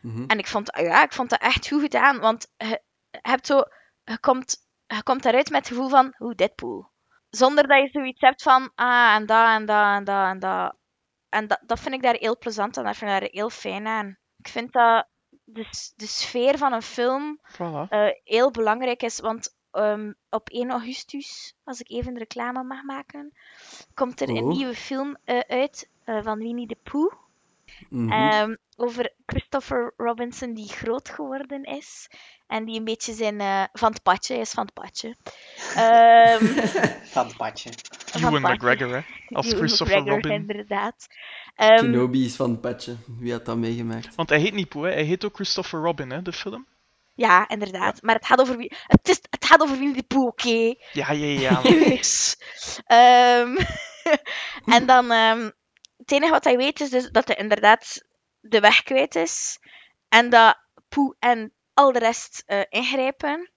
Mhm. 0.01 0.23
En 0.27 0.37
ik 0.37 0.47
vond, 0.47 0.69
ja, 0.77 1.03
ik 1.03 1.13
vond 1.13 1.29
dat 1.29 1.41
echt 1.41 1.67
goed 1.67 1.81
gedaan. 1.81 2.19
Want 2.19 2.47
je, 2.57 2.81
hebt 3.11 3.45
zo, 3.45 3.63
je, 4.03 4.19
komt, 4.19 4.57
je 4.87 5.03
komt 5.03 5.23
daaruit 5.23 5.49
met 5.49 5.59
het 5.59 5.67
gevoel 5.67 5.89
van, 5.89 6.13
hoe 6.17 6.35
Deadpool. 6.35 6.90
Zonder 7.31 7.67
dat 7.67 7.81
je 7.81 7.89
zoiets 7.91 8.21
hebt 8.21 8.41
van, 8.41 8.71
ah, 8.75 9.15
en 9.15 9.25
dat, 9.25 9.47
en 9.47 9.65
dat, 9.65 9.85
en 9.85 10.03
dat, 10.03 10.27
en 10.27 10.39
dat. 10.39 10.75
En 11.29 11.47
dat, 11.47 11.59
dat 11.65 11.79
vind 11.79 11.95
ik 11.95 12.01
daar 12.01 12.15
heel 12.19 12.37
plezant 12.37 12.77
en 12.77 12.83
dat 12.83 12.97
vind 12.97 13.11
ik 13.11 13.19
daar 13.19 13.29
heel 13.31 13.49
fijn 13.49 13.87
aan. 13.87 14.17
Ik 14.37 14.47
vind 14.47 14.73
dat 14.73 15.07
de, 15.43 15.65
de 15.95 16.05
sfeer 16.07 16.57
van 16.57 16.73
een 16.73 16.81
film 16.81 17.39
Voilà. 17.53 17.87
eh, 17.89 18.07
heel 18.23 18.51
belangrijk 18.51 19.03
is. 19.03 19.19
Want 19.19 19.55
ehm, 19.71 20.13
op 20.29 20.49
1 20.49 20.69
augustus, 20.71 21.55
als 21.63 21.79
ik 21.79 21.89
even 21.89 22.13
de 22.13 22.19
reclame 22.19 22.63
mag 22.63 22.83
maken, 22.83 23.33
komt 23.93 24.21
er 24.21 24.29
een 24.29 24.47
nieuwe 24.47 24.75
film 24.75 25.17
eh, 25.23 25.39
uit 25.39 25.89
eh, 26.03 26.23
van 26.23 26.37
Winnie 26.37 26.67
de 26.67 26.77
Pooh. 26.83 27.13
Mhm. 27.89 28.11
Ehm, 28.11 28.55
over 28.75 29.13
Christopher 29.25 29.93
Robinson 29.97 30.53
die 30.53 30.67
groot 30.67 31.09
geworden 31.09 31.63
is. 31.63 32.09
En 32.47 32.65
die 32.65 32.77
een 32.77 32.83
beetje 32.83 33.13
zijn... 33.13 33.39
eh, 33.39 33.63
van 33.73 33.91
het 33.91 34.03
padje, 34.03 34.33
hij 34.33 34.41
is 34.41 34.51
van 34.51 34.65
het 34.65 34.73
padje. 34.73 35.15
Ehm, 35.75 36.45
Van 37.15 37.27
het 37.27 37.37
padje. 37.37 37.69
van 38.11 38.35
Ewan. 38.35 38.53
McGregor, 38.53 38.89
hè? 38.93 39.01
Als 39.29 39.45
Ewan 39.45 39.57
Christopher 39.59 39.97
McGregor, 40.01 40.21
Robin. 40.21 40.31
inderdaad. 40.31 41.07
Ehm, 41.55 41.75
Kenobi 41.75 42.25
is 42.25 42.35
van 42.35 42.49
het 42.51 42.61
padje. 42.61 42.95
Wie 43.19 43.31
had 43.31 43.45
dat 43.45 43.57
meegemaakt? 43.57 44.15
Want 44.15 44.29
hij 44.29 44.39
heet 44.39 44.53
niet 44.53 44.69
Poe, 44.69 44.85
hè? 44.87 44.91
hij 44.93 45.03
heet 45.03 45.25
ook 45.25 45.35
Christopher 45.35 45.79
Robin, 45.79 46.09
hè, 46.11 46.21
de 46.21 46.33
film. 46.33 46.65
ja, 47.13 47.47
inderdaad. 47.49 48.01
Maar 48.01 48.15
het 48.15 48.25
gaat 48.25 48.39
over 48.39 48.57
wie... 48.57 48.71
Het, 48.87 49.09
is, 49.09 49.19
het 49.29 49.45
gaat 49.45 49.61
over 49.61 49.77
Winnie 49.77 49.95
de 49.95 50.03
Pooh, 50.03 50.25
oké? 50.27 50.73
Ja, 50.91 51.11
ja, 51.11 51.39
ja. 51.39 51.61
Ehm, 52.85 53.55
en 54.75 54.85
dan, 54.85 55.11
ehm, 55.11 55.49
het 56.01 56.11
enige 56.11 56.31
wat 56.31 56.43
hij 56.43 56.57
weet 56.57 56.81
is 56.81 56.89
dus 56.89 57.09
dat 57.09 57.27
hij 57.27 57.35
inderdaad 57.35 58.03
de 58.39 58.59
weg 58.59 58.83
kwijt 58.83 59.15
is. 59.15 59.59
En 60.09 60.29
dat 60.29 60.57
Poe 60.89 61.15
en 61.19 61.53
al 61.73 61.91
de 61.91 61.99
rest 61.99 62.43
eh, 62.45 62.61
ingrijpen. 62.69 63.51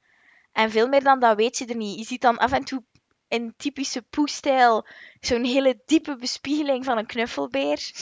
En 0.52 0.70
veel 0.70 0.88
meer 0.88 1.02
dan 1.02 1.20
dat 1.20 1.36
weet 1.36 1.58
je 1.58 1.66
er 1.66 1.76
niet. 1.76 1.98
Je 1.98 2.04
ziet 2.04 2.20
dan 2.20 2.38
af 2.38 2.52
en 2.52 2.64
toe 2.64 2.84
in 3.28 3.54
typische 3.56 4.02
Poe-stijl 4.02 4.86
zo'n 5.20 5.44
hele 5.44 5.82
diepe 5.86 6.16
bespiegeling 6.16 6.84
van 6.84 6.98
een 6.98 7.06
knuffelbeer. 7.06 7.92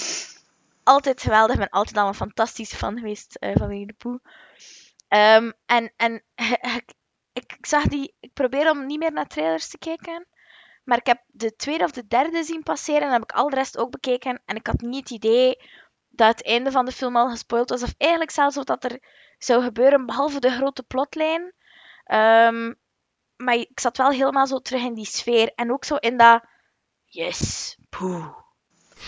Altijd 0.82 1.22
geweldig. 1.22 1.54
Ik 1.54 1.60
ben 1.60 1.70
altijd 1.70 1.96
al 1.96 2.08
een 2.08 2.14
fantastische 2.14 2.76
fan 2.76 2.98
geweest 2.98 3.34
eh, 3.34 3.56
van 3.56 3.68
Winnie 3.68 3.86
de 3.86 3.92
Pooh. 3.92 4.18
Ehm, 5.08 5.50
en 5.66 5.92
en 5.96 6.22
ik, 7.32 7.52
ik 7.56 7.66
zag 7.66 7.84
die... 7.84 8.14
Ik 8.20 8.32
probeer 8.32 8.70
om 8.70 8.86
niet 8.86 8.98
meer 8.98 9.12
naar 9.12 9.26
trailers 9.26 9.68
te 9.68 9.78
kijken. 9.78 10.26
Maar 10.84 10.98
ik 10.98 11.06
heb 11.06 11.22
de 11.26 11.56
tweede 11.56 11.84
of 11.84 11.90
de 11.90 12.06
derde 12.06 12.44
zien 12.44 12.62
passeren 12.62 13.02
en 13.02 13.12
heb 13.12 13.22
ik 13.22 13.32
al 13.32 13.48
de 13.48 13.56
rest 13.56 13.78
ook 13.78 13.90
bekeken. 13.90 14.42
En 14.44 14.56
ik 14.56 14.66
had 14.66 14.80
niet 14.80 15.08
het 15.08 15.10
idee 15.10 15.56
dat 16.08 16.28
het 16.28 16.44
einde 16.44 16.70
van 16.70 16.84
de 16.84 16.92
film 16.92 17.16
al 17.16 17.30
gespoild 17.30 17.70
was. 17.70 17.82
Of 17.82 17.94
eigenlijk 17.98 18.30
zelfs 18.30 18.56
wat 18.56 18.66
dat 18.66 18.84
er 18.84 19.02
zou 19.38 19.62
gebeuren, 19.62 20.06
behalve 20.06 20.40
de 20.40 20.50
grote 20.50 20.82
plotlijn. 20.82 21.54
Ehm, 22.04 22.72
maar 23.36 23.54
ik 23.54 23.80
zat 23.80 23.96
wel 23.96 24.10
helemaal 24.10 24.46
zo 24.46 24.58
terug 24.58 24.82
in 24.82 24.94
die 24.94 25.06
sfeer. 25.06 25.52
En 25.54 25.72
ook 25.72 25.84
zo 25.84 25.96
in 25.96 26.16
dat... 26.16 26.44
Yes, 27.04 27.76
poeh. 27.88 28.26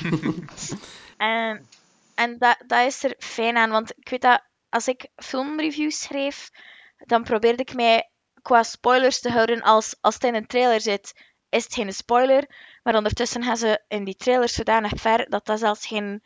en 1.16 1.68
en 2.14 2.39
dat, 2.39 2.57
dat 2.66 2.87
is 2.87 3.05
er 3.05 3.14
fijn 3.18 3.57
aan. 3.57 3.70
Want 3.70 3.93
ik 3.97 4.09
weet 4.09 4.22
dat 4.22 4.43
als 4.68 4.89
ik 4.89 5.09
filmreviews 5.16 6.01
schreef, 6.01 6.51
dan 6.97 7.22
probeerde 7.22 7.62
ik 7.62 7.75
mij 7.75 8.11
qua 8.43 8.62
spoilers 8.62 9.20
te 9.20 9.31
houden 9.31 9.62
als, 9.62 9.97
als 10.01 10.14
het 10.14 10.25
in 10.25 10.35
een 10.35 10.47
trailer 10.47 10.81
zit, 10.81 11.12
is 11.55 11.65
het 11.65 11.75
geen 11.75 11.93
spoiler. 11.93 12.45
Maar 12.83 12.97
ondertussen 12.97 13.43
gaan 13.43 13.57
ze 13.57 13.83
in 13.89 14.05
die 14.05 14.17
trailer 14.17 14.49
zodanig 14.49 14.93
ver 14.95 15.27
dat 15.31 15.47
dat 15.47 15.59
zelfs 15.59 15.87
geen, 15.87 16.23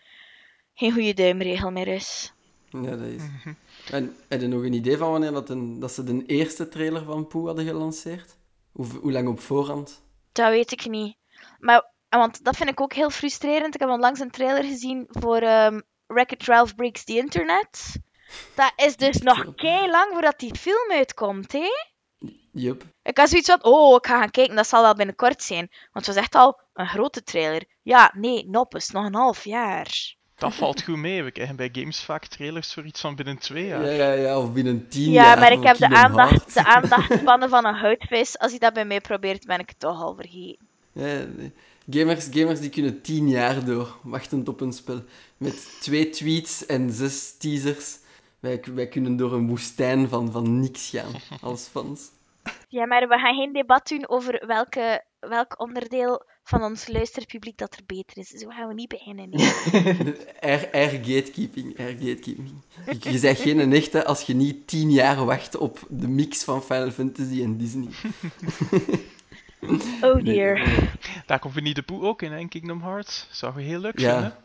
geen 0.75 0.93
goede 0.93 1.15
duimregel 1.15 1.71
meer 1.71 1.89
is. 1.89 2.33
Ja, 2.71 2.97
dat 2.97 3.01
is. 3.01 3.23
En 3.91 4.17
heb 4.29 4.41
je 4.41 4.47
nog 4.47 4.63
een 4.63 4.73
idee 4.73 4.97
van 4.97 5.11
wanneer 5.11 5.33
dat, 5.33 5.51
een, 5.51 5.81
dat 5.81 5.93
ze 5.93 6.05
de 6.05 6.27
eerste 6.27 6.69
trailer 6.69 7.05
van 7.05 7.27
Poe 7.27 7.47
hadden 7.47 7.67
gelanceerd? 7.67 8.37
Hoe, 8.73 8.87
hoe 8.87 9.13
lang 9.13 9.29
op 9.29 9.41
voorhand? 9.41 10.03
Dat 10.33 10.49
weet 10.49 10.73
ik 10.73 10.87
niet. 10.87 11.17
Maar, 11.59 11.91
want 12.09 12.45
dat 12.45 12.57
vind 12.57 12.71
ik 12.71 12.81
ook 12.81 12.93
heel 12.93 13.11
frustrerend. 13.11 13.75
Ik 13.75 13.81
heb 13.81 13.89
onlangs 13.91 14.21
een 14.21 14.31
trailer 14.31 14.65
gezien 14.65 15.07
voor 15.09 15.39
ehm 15.39 15.81
Wreck-It 16.07 16.45
Ralph 16.45 16.75
Breaks 16.75 17.05
the 17.05 17.17
Internet. 17.17 18.01
Dat 18.55 18.73
is 18.77 18.97
dus 18.97 19.19
nog 19.19 19.55
kei 19.55 19.91
lang 19.91 20.13
voordat 20.13 20.39
die 20.39 20.55
film 20.55 20.91
uitkomt, 20.91 21.53
hè? 21.53 21.69
Jup. 22.59 22.85
Ik 23.03 23.19
had 23.19 23.29
zoiets 23.29 23.49
van, 23.49 23.65
oh, 23.65 23.95
ik 23.95 24.07
ga 24.07 24.19
gaan 24.19 24.31
kijken, 24.31 24.57
dat 24.57 24.69
zal 24.69 24.83
wel 24.83 24.95
binnenkort 24.95 25.43
zijn. 25.43 25.69
Want 25.93 26.07
het 26.07 26.15
was 26.15 26.25
echt 26.25 26.35
al 26.35 26.61
een 26.75 26.89
grote 26.89 27.23
trailer. 27.23 27.65
Ja, 27.83 28.13
nee, 28.15 28.49
noppes, 28.49 28.91
nog 28.91 29.05
een 29.05 29.15
half 29.15 29.45
jaar. 29.45 30.17
Dat 30.35 30.55
valt 30.55 30.83
goed 30.83 30.97
mee. 30.97 31.23
We 31.23 31.31
krijgen 31.31 31.57
bij 31.57 31.69
games 31.73 32.01
vaak 32.01 32.27
trailers 32.27 32.75
voor 32.75 32.85
iets 32.85 33.01
van 33.01 33.15
binnen 33.17 33.39
twee 33.39 33.67
jaar. 33.67 33.85
Ja, 33.85 33.91
ja, 33.91 34.13
ja, 34.13 34.39
of 34.39 34.53
binnen 34.53 34.89
tien 34.89 35.11
Ja, 35.11 35.25
jaar. 35.25 35.39
maar 35.39 35.53
ik 35.53 35.63
heb 35.63 35.77
de 35.77 35.89
aandacht, 35.89 36.55
de 36.55 36.65
aandachtspannen 36.65 37.49
van 37.59 37.67
een 37.67 37.75
houtvis. 37.75 38.39
Als 38.39 38.51
hij 38.51 38.59
dat 38.59 38.73
bij 38.73 38.85
mij 38.85 39.01
probeert, 39.01 39.47
ben 39.47 39.59
ik 39.59 39.69
het 39.69 39.79
toch 39.81 40.03
al 40.03 40.15
vergeten. 40.15 40.67
Ja, 40.93 41.25
nee. 41.37 41.53
gamers, 41.91 42.29
gamers 42.31 42.61
die 42.61 42.71
kunnen 42.71 43.03
tien 43.03 43.29
jaar 43.29 43.65
door, 43.65 43.97
wachtend 44.03 44.49
op 44.49 44.61
een 44.61 44.73
spel. 44.73 45.03
Met 45.37 45.81
twee 45.81 46.11
tweets 46.11 46.67
en 46.67 46.91
zes 46.93 47.37
teasers. 47.39 47.99
Wij, 48.41 48.65
wij 48.75 48.89
kunnen 48.89 49.17
door 49.17 49.33
een 49.33 49.49
woestijn 49.49 50.09
van, 50.09 50.33
van 50.33 50.61
niks 50.61 50.91
gaan, 50.91 51.13
als 51.51 51.69
fans. 51.71 52.11
Ja, 52.71 52.87
maar 52.87 53.09
we 53.09 53.19
gaan 53.19 53.35
geen 53.35 53.53
debat 53.53 53.89
doen 53.89 54.09
over 54.09 54.43
welke, 54.47 55.05
welk 55.21 55.61
onderdeel 55.61 56.23
van 56.43 56.63
ons 56.63 56.89
luisterpubliek 56.89 57.59
dat 57.59 57.75
er 57.75 57.83
beter 57.87 58.19
is. 58.19 58.29
Zo 58.29 58.49
gaan 58.49 58.69
we 58.69 58.75
niet 58.75 58.89
beginnen. 58.89 59.29
nee. 59.31 60.15
Air, 60.41 60.69
air 60.73 60.91
gatekeeping, 60.91 61.79
air 61.79 61.89
gatekeeping. 61.93 62.51
Je, 63.01 63.11
je 63.13 63.19
zegt 63.19 63.41
geen 63.41 63.73
echte 63.73 64.05
als 64.05 64.23
je 64.23 64.35
niet 64.35 64.67
tien 64.67 64.91
jaar 64.91 65.25
wacht 65.25 65.57
op 65.57 65.79
de 65.89 66.09
mix 66.09 66.45
van 66.45 66.63
Final 66.63 66.91
Fantasy 66.91 67.43
en 67.43 67.57
Disney. 67.57 67.89
Oh 70.03 70.25
dear. 70.25 70.69
Daar 71.27 71.39
komt 71.39 71.55
Winnie 71.55 71.75
de 71.75 71.83
Pooh 71.83 72.03
ook 72.05 72.23
in, 72.23 72.33
hè, 72.33 72.39
in 72.39 72.49
Kingdom 72.49 72.83
Hearts. 72.83 73.27
Zou 73.31 73.61
je 73.61 73.67
heel 73.67 73.81
leuk 73.81 73.99
Ja. 73.99 74.13
vinden. 74.13 74.37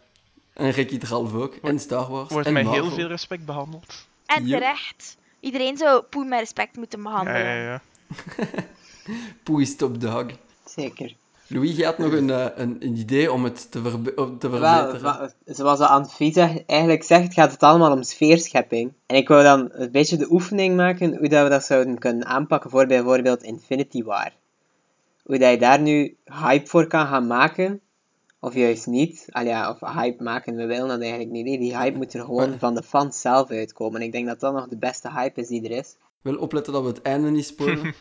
En 0.53 0.69
Ricky 0.71 0.99
Ralph 1.05 1.33
ook. 1.33 1.55
En 1.55 1.79
Star 1.79 2.09
Wars. 2.11 2.29
Wordt 2.29 2.47
en 2.47 2.53
met 2.53 2.63
Marvel. 2.63 2.83
heel 2.83 2.93
veel 2.93 3.07
respect 3.07 3.45
behandeld. 3.45 4.07
En 4.25 4.45
Yep. 4.45 4.59
terecht. 4.59 5.17
Iedereen 5.39 5.77
zou 5.77 6.03
Poen 6.03 6.27
met 6.27 6.39
respect 6.39 6.75
moeten 6.77 6.99
Ja, 7.01 7.09
behandelen. 7.09 7.41
ja, 7.45 7.53
ja. 7.71 7.77
Poe 7.77 7.92
is 9.59 9.75
top 9.75 10.01
dog. 10.01 10.25
Zeker. 10.65 11.15
Louis, 11.47 11.75
je 11.75 11.85
had 11.85 11.97
nog 11.97 12.11
een, 12.11 12.29
eh, 12.29 12.45
een, 12.55 12.75
een 12.79 12.97
idee 12.97 13.31
om 13.31 13.43
het 13.43 13.71
te, 13.71 13.81
verbe- 13.81 14.37
te 14.37 14.49
Wel, 14.49 14.59
verbeteren. 14.59 15.01
wa- 15.01 15.31
zoals 15.45 15.79
Anfisa 15.79 16.51
eigenlijk 16.65 17.03
zegt, 17.03 17.33
gaat 17.33 17.51
het 17.51 17.63
allemaal 17.63 17.91
om 17.91 18.03
sfeerschepping. 18.03 18.93
En 19.05 19.15
ik 19.15 19.27
wou 19.27 19.43
dan 19.43 19.69
een 19.71 19.91
beetje 19.91 20.17
de 20.17 20.31
oefening 20.31 20.75
maken 20.75 21.17
hoe 21.17 21.27
dat 21.27 21.43
we 21.43 21.49
dat 21.49 21.65
zouden 21.65 21.97
kunnen 21.99 22.25
aanpakken 22.25 22.69
voor 22.69 22.85
bijvoorbeeld 22.87 23.43
Infinity 23.43 24.03
War. 24.03 24.31
Hoe 25.23 25.37
dat 25.37 25.51
je 25.51 25.57
daar 25.57 25.79
nu 25.79 26.15
hype 26.25 26.67
voor 26.67 26.87
kan 26.87 27.07
gaan 27.07 27.27
maken, 27.27 27.81
of 28.39 28.53
juist 28.53 28.87
niet. 28.87 29.25
Al 29.29 29.43
ja, 29.45 29.69
of 29.69 29.79
hype 29.93 30.23
maken, 30.23 30.55
we 30.55 30.65
willen 30.65 30.87
dat 30.87 30.99
eigenlijk 31.01 31.31
niet. 31.31 31.59
Die 31.59 31.77
hype 31.77 31.97
moet 31.97 32.13
er 32.13 32.25
gewoon 32.25 32.59
van 32.59 32.75
de 32.75 32.83
fans 32.83 33.21
zelf 33.21 33.49
uitkomen. 33.49 33.99
En 33.99 34.05
ik 34.05 34.11
denk 34.11 34.27
dat 34.27 34.39
dat 34.39 34.53
nog 34.53 34.67
de 34.67 34.77
beste 34.77 35.11
hype 35.11 35.41
is 35.41 35.47
die 35.47 35.63
er 35.63 35.77
is. 35.77 35.95
Wel 36.23 36.35
opletten 36.35 36.73
dat 36.73 36.81
we 36.81 36.87
het 36.87 37.01
einde 37.01 37.29
niet 37.29 37.45
spoilen. 37.45 37.93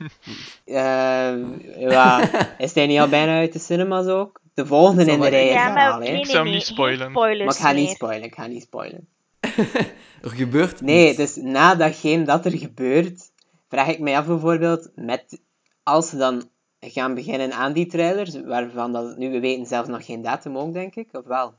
Eh, 0.64 1.34
ja, 1.78 2.30
is 2.58 2.74
hij 2.74 2.86
niet 2.86 2.98
al 2.98 3.08
bijna 3.08 3.36
uit 3.38 3.52
de 3.52 3.58
cinemas 3.58 4.06
ook? 4.06 4.40
De 4.54 4.66
volgende 4.66 5.04
in 5.12 5.20
de 5.20 5.28
rij 5.28 5.46
is 5.46 5.52
Ja, 5.52 5.72
maar 5.72 5.98
nee, 5.98 6.12
nee, 6.12 6.24
zou 6.24 6.36
hem 6.44 6.52
niet 6.52 6.64
geen 6.64 6.74
spoilen. 6.74 7.10
spoilers 7.10 7.44
Maar 7.44 7.54
ik 7.54 7.60
ga 7.60 7.72
niet 7.72 7.90
spoilen, 7.90 8.22
ik 8.24 8.34
ga 8.34 8.46
niet 8.46 8.62
spoilen. 8.62 9.08
er 10.22 10.30
gebeurt 10.30 10.80
Nee, 10.80 11.08
iets. 11.08 11.16
dus 11.16 11.36
na 11.36 11.74
datgene 11.74 12.24
dat 12.24 12.44
er 12.44 12.58
gebeurt, 12.58 13.30
vraag 13.68 13.88
ik 13.88 13.98
mij 13.98 14.16
af 14.16 14.26
bijvoorbeeld, 14.26 14.90
met, 14.94 15.40
als 15.82 16.08
ze 16.08 16.16
dan 16.16 16.42
gaan 16.80 17.14
beginnen 17.14 17.52
aan 17.52 17.72
die 17.72 17.86
trailers, 17.86 18.40
waarvan 18.44 18.92
dat 18.92 19.16
nu, 19.16 19.30
we 19.30 19.40
weten 19.40 19.66
zelfs 19.66 19.88
nog 19.88 20.04
geen 20.04 20.22
datum 20.22 20.58
ook, 20.58 20.72
denk 20.72 20.94
ik, 20.94 21.08
of 21.12 21.24
wel? 21.24 21.54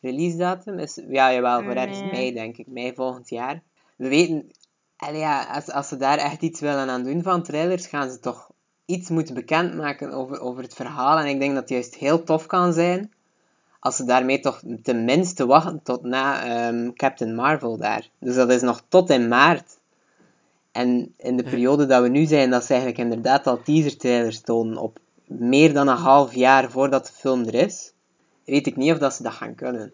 Release 0.00 0.36
datum 0.36 0.78
is, 0.78 1.00
ja, 1.08 1.32
jawel, 1.32 1.62
voor 1.62 1.72
ergens 1.74 2.00
Nee. 2.00 2.10
mei, 2.10 2.32
denk 2.32 2.56
ik, 2.56 2.66
mei 2.66 2.92
volgend 2.94 3.28
jaar. 3.28 3.62
We 3.96 4.08
weten, 4.08 4.50
allee, 5.06 5.20
ja, 5.20 5.44
als, 5.44 5.70
als 5.70 5.88
ze 5.88 5.96
daar 5.96 6.18
echt 6.18 6.42
iets 6.42 6.60
willen 6.60 6.88
aan 6.88 7.02
doen 7.02 7.22
van 7.22 7.42
trailers, 7.42 7.86
gaan 7.86 8.10
ze 8.10 8.20
toch 8.20 8.50
iets 8.84 9.08
moeten 9.08 9.34
bekendmaken 9.34 10.12
over, 10.12 10.40
over 10.40 10.62
het 10.62 10.74
verhaal. 10.74 11.18
En 11.18 11.26
ik 11.26 11.38
denk 11.38 11.52
dat 11.52 11.62
het 11.62 11.70
juist 11.70 11.94
heel 11.94 12.22
tof 12.22 12.46
kan 12.46 12.72
zijn 12.72 13.12
als 13.84 13.96
ze 13.96 14.04
daarmee 14.04 14.40
toch 14.40 14.62
tenminste 14.82 15.46
wachten 15.46 15.80
tot 15.82 16.02
na 16.02 16.44
ehm, 16.44 16.92
Captain 16.92 17.34
Marvel 17.34 17.76
daar. 17.76 18.08
Dus 18.18 18.34
dat 18.34 18.50
is 18.50 18.62
nog 18.62 18.82
tot 18.88 19.10
in 19.10 19.28
maart. 19.28 19.78
En 20.72 21.14
in 21.16 21.36
de 21.36 21.42
periode 21.42 21.86
dat 21.86 22.02
we 22.02 22.08
nu 22.08 22.24
zijn, 22.24 22.50
dat 22.50 22.64
ze 22.64 22.72
eigenlijk 22.72 23.02
inderdaad 23.02 23.46
al 23.46 23.62
teaser-trailers 23.62 24.40
tonen 24.40 24.76
op 24.76 24.98
meer 25.24 25.72
dan 25.72 25.88
een 25.88 25.96
half 25.96 26.34
jaar 26.34 26.70
voordat 26.70 27.06
de 27.06 27.12
film 27.12 27.44
er 27.44 27.54
is, 27.54 27.92
weet 28.44 28.66
ik 28.66 28.76
niet 28.76 28.92
of 28.92 28.98
dat 28.98 29.14
ze 29.14 29.22
dat 29.22 29.32
gaan 29.32 29.54
kunnen. 29.54 29.92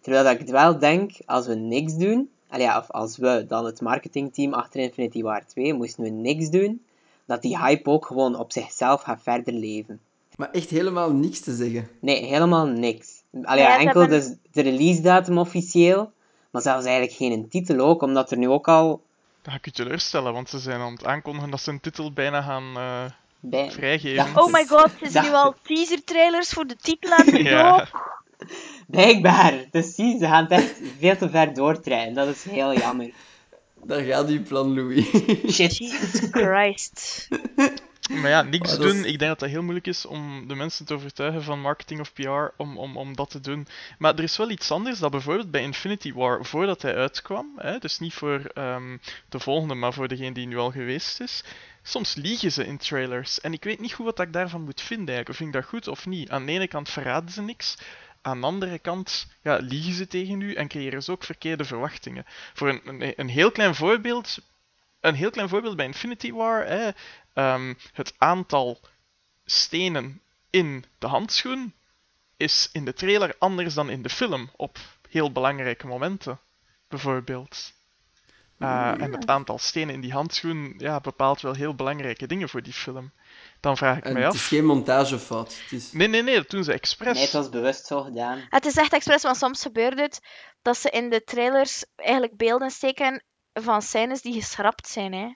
Terwijl 0.00 0.24
dat 0.24 0.40
ik 0.40 0.48
wel 0.48 0.78
denk, 0.78 1.12
als 1.24 1.46
we 1.46 1.54
niks 1.54 1.96
doen, 1.96 2.30
ja, 2.50 2.78
of 2.78 2.90
als 2.90 3.16
we, 3.16 3.44
dan 3.48 3.64
het 3.64 3.80
marketingteam 3.80 4.54
achter 4.54 4.80
Infinity 4.80 5.22
War 5.22 5.46
2, 5.46 5.74
moesten 5.74 6.02
we 6.04 6.10
niks 6.10 6.50
doen, 6.50 6.84
dat 7.26 7.42
die 7.42 7.58
hype 7.58 7.90
ook 7.90 8.06
gewoon 8.06 8.38
op 8.38 8.52
zichzelf 8.52 9.02
gaat 9.02 9.22
verder 9.22 9.52
leven. 9.52 10.00
Maar 10.36 10.50
echt 10.50 10.70
helemaal 10.70 11.12
niks 11.12 11.40
te 11.40 11.54
zeggen. 11.54 11.88
Nee, 12.00 12.24
helemaal 12.24 12.66
niks. 12.66 13.22
Allee, 13.42 13.62
Ja, 13.62 13.72
ze 13.72 13.78
enkel 13.78 14.00
hebben- 14.00 14.18
dus 14.20 14.34
de 14.52 14.62
release 14.62 15.00
datum 15.00 15.38
officieel, 15.38 16.12
maar 16.50 16.62
zelfs 16.62 16.84
eigenlijk 16.84 17.16
geen 17.16 17.48
titel 17.48 17.78
ook, 17.78 18.02
omdat 18.02 18.30
er 18.30 18.38
nu 18.38 18.48
ook 18.48 18.68
al 18.68 19.02
Dat 19.42 19.52
ga 19.52 19.58
ik 19.58 19.64
je 19.64 19.70
teleurstellen, 19.70 20.32
want 20.32 20.48
ze 20.48 20.58
zijn 20.58 20.80
aan 20.80 20.92
het 20.92 21.04
aankondigen 21.04 21.50
dat 21.50 21.60
ze 21.60 21.70
een 21.70 21.80
titel 21.80 22.12
bijna 22.12 22.42
gaan 22.42 22.76
eh, 22.76 23.04
bij... 23.40 23.70
vrijgeven. 23.70 24.24
Ja. 24.26 24.42
Oh 24.42 24.52
my 24.52 24.66
god, 24.66 24.90
er 25.00 25.10
zijn 25.10 25.24
nu 25.24 25.32
al 25.32 25.54
teaser 25.62 26.04
trailers 26.04 26.48
voor 26.48 26.66
de 26.66 26.76
titel 26.76 27.12
aan 27.12 27.26
de 27.26 27.42
Ja. 27.50 27.88
Blijkbaar. 28.86 29.64
Dus 29.70 29.94
zie, 29.94 30.18
ze 30.18 30.26
gaan 30.26 30.42
het 30.42 30.50
echt 30.52 30.80
veel 30.98 31.16
te 31.16 31.30
ver 31.30 31.54
doortrekken. 31.54 32.14
Dat 32.14 32.28
is 32.28 32.44
heel 32.44 32.76
jammer. 32.78 33.10
Daar 33.84 34.00
gaat 34.02 34.28
uw 34.28 34.42
plan, 34.42 34.74
Louis. 34.74 35.06
Shit. 35.54 35.76
Jesus 35.76 36.28
Christ. 36.30 37.28
Maar 38.08 38.28
ja, 38.30 38.42
niks 38.42 38.70
is- 38.72 38.78
doen. 38.78 38.96
Ik 39.04 39.18
denk 39.18 39.30
dat 39.30 39.38
dat 39.38 39.48
heel 39.48 39.62
moeilijk 39.62 39.86
is 39.86 40.06
om 40.06 40.48
de 40.48 40.54
mensen 40.54 40.86
te 40.86 40.94
overtuigen 40.94 41.42
van 41.42 41.60
marketing 41.60 42.00
of 42.00 42.12
PR 42.12 42.30
om, 42.56 42.78
om, 42.78 42.96
om 42.96 43.16
dat 43.16 43.30
te 43.30 43.40
doen. 43.40 43.66
Maar 43.98 44.14
er 44.14 44.22
is 44.22 44.36
wel 44.36 44.50
iets 44.50 44.70
anders 44.70 44.98
dat 44.98 45.10
bijvoorbeeld 45.10 45.50
bij 45.50 45.62
Infinity 45.62 46.12
War, 46.12 46.44
voordat 46.44 46.82
hij 46.82 46.94
uitkwam, 46.96 47.52
hè, 47.56 47.78
dus 47.78 47.98
niet 47.98 48.14
voor 48.14 48.40
ehm, 48.54 48.96
de 49.28 49.38
volgende, 49.40 49.74
maar 49.74 49.92
voor 49.92 50.08
degene 50.08 50.32
die 50.32 50.46
nu 50.46 50.56
al 50.56 50.70
geweest 50.70 51.20
is, 51.20 51.44
soms 51.82 52.14
liegen 52.14 52.52
ze 52.52 52.66
in 52.66 52.76
trailers. 52.78 53.40
En 53.40 53.52
ik 53.52 53.64
weet 53.64 53.80
niet 53.80 53.92
goed 53.92 54.04
wat 54.04 54.20
ik 54.20 54.32
daarvan 54.32 54.62
moet 54.64 54.80
vinden 54.80 55.14
eigenlijk. 55.14 55.28
Of 55.28 55.36
vind 55.36 55.54
ik 55.54 55.60
dat 55.60 55.70
goed 55.70 55.88
of 55.88 56.06
niet? 56.06 56.30
Aan 56.30 56.46
de 56.46 56.52
ene 56.52 56.68
kant 56.68 56.88
verraden 56.88 57.30
ze 57.30 57.42
niks. 57.42 57.76
Aan 58.26 58.40
de 58.40 58.46
andere 58.46 58.78
kant 58.78 59.26
ja, 59.42 59.56
liegen 59.56 59.92
ze 59.92 60.06
tegen 60.06 60.40
u 60.40 60.54
en 60.54 60.68
creëren 60.68 61.02
ze 61.02 61.12
ook 61.12 61.24
verkeerde 61.24 61.64
verwachtingen. 61.64 62.24
Voor 62.54 62.68
een, 62.68 62.80
een, 62.84 63.12
een 63.16 63.28
heel 63.28 63.50
klein 63.50 63.74
voorbeeld, 63.74 64.38
een 65.00 65.14
heel 65.14 65.30
klein 65.30 65.48
voorbeeld 65.48 65.76
bij 65.76 65.86
Infinity 65.86 66.32
War, 66.32 66.66
hè, 66.66 66.90
ehm, 67.32 67.74
het 67.92 68.14
aantal 68.18 68.80
stenen 69.44 70.20
in 70.50 70.84
de 70.98 71.06
handschoen 71.06 71.74
is 72.36 72.68
in 72.72 72.84
de 72.84 72.94
trailer 72.94 73.34
anders 73.38 73.74
dan 73.74 73.90
in 73.90 74.02
de 74.02 74.10
film 74.10 74.50
op 74.56 74.78
heel 75.10 75.32
belangrijke 75.32 75.86
momenten, 75.86 76.40
bijvoorbeeld. 76.88 77.72
Uh, 78.58 79.00
en 79.00 79.12
het 79.12 79.26
aantal 79.26 79.58
stenen 79.58 79.94
in 79.94 80.00
die 80.00 80.12
handschoen 80.12 80.74
ja, 80.78 81.00
bepaalt 81.00 81.40
wel 81.40 81.54
heel 81.54 81.74
belangrijke 81.74 82.26
dingen 82.26 82.48
voor 82.48 82.62
die 82.62 82.72
film. 82.72 83.12
Dan 83.66 83.76
vraag 83.76 83.96
ik 83.96 84.04
En 84.04 84.12
mij 84.12 84.22
het 84.22 84.34
is 84.34 84.46
geen 84.46 84.64
montagefout. 84.64 85.56
Het 85.62 85.72
is... 85.72 85.92
Nee, 85.92 86.08
nee, 86.08 86.22
nee, 86.22 86.34
dat 86.36 86.50
doen 86.50 86.64
ze 86.64 86.72
expres. 86.72 87.14
Nee, 87.14 87.22
het 87.22 87.32
was 87.32 87.48
bewust 87.48 87.86
zo 87.86 88.02
gedaan. 88.02 88.46
Het 88.48 88.64
is 88.64 88.76
echt 88.76 88.92
expres, 88.92 89.22
want 89.22 89.36
soms 89.36 89.62
gebeurt 89.62 89.98
het 89.98 90.20
dat 90.62 90.76
ze 90.76 90.90
in 90.90 91.10
de 91.10 91.22
trailers 91.24 91.84
eigenlijk 91.94 92.36
beelden 92.36 92.70
steken 92.70 93.24
van 93.52 93.82
scènes 93.82 94.22
die 94.22 94.32
geschrapt 94.32 94.88
zijn. 94.88 95.12
Hè. 95.12 95.34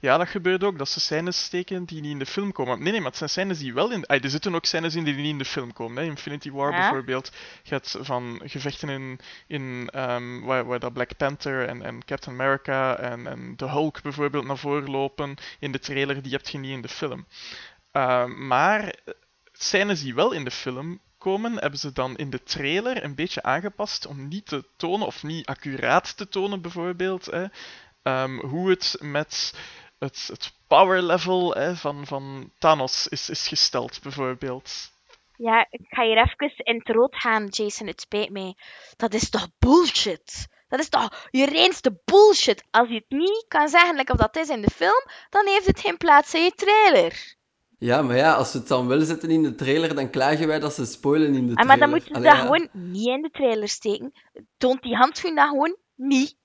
Ja, 0.00 0.16
dat 0.18 0.28
gebeurt 0.28 0.64
ook, 0.64 0.78
dat 0.78 0.88
ze 0.88 1.00
scènes 1.00 1.44
steken 1.44 1.84
die 1.84 2.00
niet 2.00 2.10
in 2.10 2.18
de 2.18 2.26
film 2.26 2.52
komen. 2.52 2.82
Nee, 2.82 2.90
nee, 2.90 3.00
maar 3.00 3.08
het 3.08 3.18
zijn 3.18 3.30
scènes 3.30 3.58
die 3.58 3.74
wel 3.74 3.90
in... 3.90 4.06
Ah, 4.06 4.24
er 4.24 4.30
zitten 4.30 4.54
ook 4.54 4.64
scènes 4.64 4.94
in 4.94 5.04
die 5.04 5.14
niet 5.14 5.26
in 5.26 5.38
de 5.38 5.44
film 5.44 5.72
komen. 5.72 6.02
Hè. 6.02 6.08
Infinity 6.08 6.50
War 6.50 6.70
Ja. 6.70 6.76
bijvoorbeeld. 6.78 7.32
Hebt 7.68 7.96
van 8.00 8.40
gevechten 8.44 8.88
in, 8.88 9.20
in 9.46 9.88
ehm, 9.92 10.40
waar, 10.40 10.64
waar 10.64 10.78
dat 10.78 10.92
Black 10.92 11.16
Panther 11.16 11.68
en, 11.68 11.82
en 11.82 12.04
Captain 12.04 12.40
America 12.40 12.96
en, 12.98 13.26
en 13.26 13.52
de 13.56 13.68
Hulk 13.68 14.02
bijvoorbeeld 14.02 14.46
naar 14.46 14.58
voren 14.58 14.90
lopen 14.90 15.34
in 15.58 15.72
de 15.72 15.78
trailer, 15.78 16.22
die 16.22 16.32
heb 16.32 16.48
je 16.48 16.58
niet 16.58 16.72
in 16.72 16.82
de 16.82 16.88
film. 16.88 17.26
Ehm, 17.92 18.46
maar 18.46 18.84
eh, 18.84 19.14
scènes 19.52 20.02
die 20.02 20.14
wel 20.14 20.32
in 20.32 20.44
de 20.44 20.50
film 20.50 21.00
komen, 21.18 21.52
hebben 21.58 21.78
ze 21.78 21.92
dan 21.92 22.16
in 22.16 22.30
de 22.30 22.42
trailer 22.42 23.04
een 23.04 23.14
beetje 23.14 23.42
aangepast 23.42 24.06
om 24.06 24.28
niet 24.28 24.46
te 24.46 24.64
tonen, 24.76 25.06
of 25.06 25.22
niet 25.22 25.46
accuraat 25.46 26.16
te 26.16 26.28
tonen 26.28 26.60
bijvoorbeeld, 26.60 27.26
hè, 27.26 27.44
ehm, 28.08 28.38
hoe 28.46 28.70
het 28.70 28.96
met 29.00 29.54
het, 29.98 30.28
het 30.30 30.52
power 30.66 31.02
level 31.02 31.54
hè, 31.54 31.76
van, 31.76 32.06
van 32.06 32.52
Thanos 32.58 33.08
is, 33.08 33.28
is 33.28 33.48
gesteld, 33.48 34.02
bijvoorbeeld. 34.02 34.90
Ja, 35.36 35.66
ik 35.70 35.86
ga 35.88 36.02
hier 36.04 36.16
even 36.16 36.64
in 36.64 36.76
het 36.78 36.88
rood 36.88 37.16
gaan, 37.16 37.46
Jason. 37.46 37.86
Het 37.86 38.00
spijt 38.00 38.30
mij. 38.30 38.56
Dat 38.96 39.14
is 39.14 39.30
toch 39.30 39.48
bullshit? 39.58 40.46
Dat 40.68 40.80
is 40.80 40.88
toch 40.88 41.28
je 41.30 41.46
reinste 41.46 42.00
bullshit? 42.04 42.64
Als 42.70 42.88
je 42.88 42.94
het 42.94 43.18
niet 43.18 43.44
kan 43.48 43.68
zeggen, 43.68 43.96
like 43.96 44.12
of 44.12 44.18
dat 44.18 44.36
is 44.36 44.48
in 44.48 44.60
de 44.60 44.70
film, 44.70 45.04
dan 45.30 45.46
heeft 45.46 45.66
het 45.66 45.80
geen 45.80 45.96
plaats 45.96 46.34
in 46.34 46.42
je 46.42 46.50
trailer. 46.50 47.36
Ja, 47.78 48.02
maar 48.02 48.16
ja, 48.16 48.34
als 48.34 48.50
ze 48.50 48.58
het 48.58 48.68
dan 48.68 48.86
wel 48.86 49.00
zetten 49.00 49.30
in 49.30 49.42
de 49.42 49.54
trailer, 49.54 49.94
dan 49.94 50.10
klagen 50.10 50.46
wij 50.46 50.58
dat 50.58 50.74
ze 50.74 50.86
spoilen 50.86 51.34
in 51.34 51.46
de 51.46 51.52
trailer. 51.52 51.66
maar 51.66 51.78
dan 51.78 51.90
moeten 51.90 52.08
ze 52.08 52.14
Allee, 52.14 52.30
dat 52.30 52.36
ja. 52.36 52.44
gewoon 52.44 52.68
niet 52.72 53.06
in 53.06 53.22
de 53.22 53.30
trailer 53.30 53.68
steken. 53.68 54.12
Toont 54.56 54.82
die 54.82 54.96
handschoen 54.96 55.34
dat 55.34 55.48
gewoon 55.48 55.76
niet. 55.94 56.36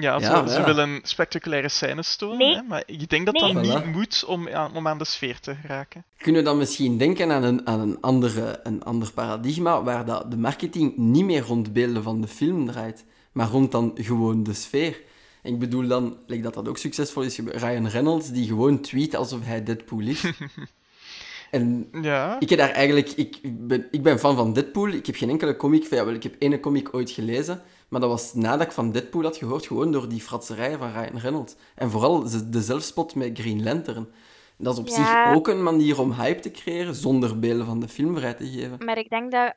Ja, 0.00 0.18
Ja, 0.20 0.46
ze, 0.46 0.58
ja. 0.58 0.64
willen 0.64 1.00
spectaculaire 1.02 1.68
scènes 1.68 2.16
tonen, 2.16 2.38
Nee. 2.38 2.54
hè, 2.54 2.62
maar 2.62 2.82
ik 2.86 3.08
denk 3.10 3.26
dat 3.26 3.34
Nee. 3.34 3.54
dat 3.54 3.64
Voilà. 3.66 3.84
niet 3.84 3.94
moet 3.94 4.24
om, 4.26 4.48
aan- 4.48 4.74
om 4.76 4.88
aan 4.88 4.98
de 4.98 5.04
sfeer 5.04 5.40
te 5.40 5.54
raken. 5.66 6.04
Kunnen 6.16 6.40
we 6.42 6.46
dan 6.48 6.58
misschien 6.58 6.98
denken 6.98 7.30
aan 7.32 7.42
een, 7.42 7.66
aan 7.66 7.80
een, 7.80 8.00
andere, 8.00 8.60
een 8.62 8.82
ander 8.84 9.12
paradigma, 9.12 9.82
waar 9.82 10.04
dat 10.04 10.30
de 10.30 10.36
marketing 10.36 10.96
niet 10.96 11.24
meer 11.24 11.42
rond 11.42 11.72
beelden 11.72 12.02
van 12.02 12.20
de 12.20 12.28
film 12.28 12.66
draait, 12.66 13.04
maar 13.32 13.48
rond 13.48 13.72
dan 13.72 13.92
gewoon 13.94 14.42
de 14.42 14.54
sfeer. 14.54 15.00
En 15.42 15.52
ik 15.52 15.58
bedoel 15.58 15.86
dan, 15.86 16.16
like 16.26 16.42
dat 16.42 16.54
dat 16.54 16.68
ook 16.68 16.78
succesvol 16.78 17.22
is, 17.22 17.38
Ryan 17.38 17.86
Reynolds, 17.88 18.30
die 18.30 18.46
gewoon 18.46 18.80
tweet 18.80 19.14
alsof 19.16 19.40
hij 19.44 19.62
Deadpool 19.62 20.00
is. 20.00 20.24
en 21.50 21.88
Ja, 22.02 22.36
ik 22.40 22.48
heb 22.48 22.58
daar 22.58 22.70
eigenlijk... 22.70 23.10
Ik 23.10 23.38
ben, 23.42 23.86
ik 23.90 24.02
ben 24.02 24.18
fan 24.18 24.36
van 24.36 24.52
Deadpool. 24.52 24.88
Ik 24.88 25.06
heb 25.06 25.16
geen 25.16 25.30
enkele 25.30 25.56
comic... 25.56 25.84
Ja, 25.90 26.04
wel, 26.04 26.14
ik 26.14 26.22
heb 26.22 26.34
ene 26.38 26.60
comic 26.60 26.94
ooit 26.94 27.10
gelezen. 27.10 27.62
Maar 27.88 28.00
dat 28.00 28.10
was 28.10 28.34
nadat 28.34 28.66
ik 28.66 28.72
van 28.72 28.92
Deadpool 28.92 29.22
had 29.22 29.36
gehoord. 29.36 29.66
Gewoon 29.66 29.92
door 29.92 30.08
die 30.08 30.20
fratserijen 30.20 30.78
van 30.78 30.92
Ryan 30.92 31.18
Reynolds. 31.18 31.56
En 31.74 31.90
vooral 31.90 32.22
de, 32.50 32.62
zelfspot 32.62 33.14
met 33.14 33.38
Green 33.38 33.62
Lantern. 33.62 34.12
Dat 34.58 34.72
is 34.74 34.78
op 34.80 34.88
Ja. 34.88 34.94
zich 35.26 35.36
ook 35.36 35.48
een 35.48 35.62
manier 35.62 36.00
om 36.00 36.12
hype 36.12 36.40
te 36.40 36.50
creëren, 36.50 36.94
zonder 36.94 37.38
beelden 37.38 37.66
van 37.66 37.80
de 37.80 37.88
film 37.88 38.16
vrij 38.16 38.34
te 38.34 38.46
geven. 38.46 38.84
Maar 38.84 38.98
ik 38.98 39.08
denk 39.08 39.32
dat 39.32 39.54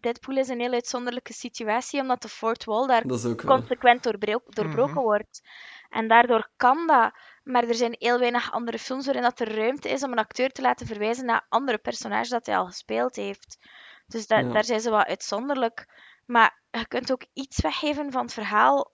Deadpool 0.00 0.36
is 0.36 0.48
een 0.48 0.60
heel 0.60 0.72
uitzonderlijke 0.72 1.32
situatie, 1.32 2.00
omdat 2.00 2.22
de 2.22 2.28
fourth 2.28 2.64
wall 2.64 2.86
daar 2.86 3.06
consequent 3.46 4.02
doorbro- 4.02 4.42
doorbroken 4.46 4.92
Mhm. 4.94 5.02
wordt. 5.02 5.40
En 5.88 6.08
daardoor 6.08 6.48
kan 6.56 6.86
dat. 6.86 7.12
Maar 7.44 7.64
er 7.64 7.74
zijn 7.74 7.94
heel 7.98 8.18
weinig 8.18 8.52
andere 8.52 8.78
films 8.78 9.04
waarin 9.04 9.22
dat 9.22 9.40
er 9.40 9.54
ruimte 9.56 9.88
is 9.88 10.02
om 10.02 10.12
een 10.12 10.18
acteur 10.18 10.50
te 10.50 10.62
laten 10.62 10.86
verwijzen 10.86 11.24
naar 11.26 11.46
andere 11.48 11.78
personages 11.78 12.28
dat 12.28 12.46
hij 12.46 12.56
al 12.56 12.66
gespeeld 12.66 13.16
heeft. 13.16 13.58
Dus 14.06 14.26
da- 14.26 14.38
Ja. 14.38 14.52
daar 14.52 14.64
zijn 14.64 14.80
ze 14.80 14.90
wat 14.90 15.06
uitzonderlijk. 15.06 15.86
Maar 16.28 16.62
je 16.70 16.86
kunt 16.86 17.12
ook 17.12 17.24
iets 17.32 17.60
weggeven 17.60 18.12
van 18.12 18.22
het 18.22 18.32
verhaal. 18.32 18.92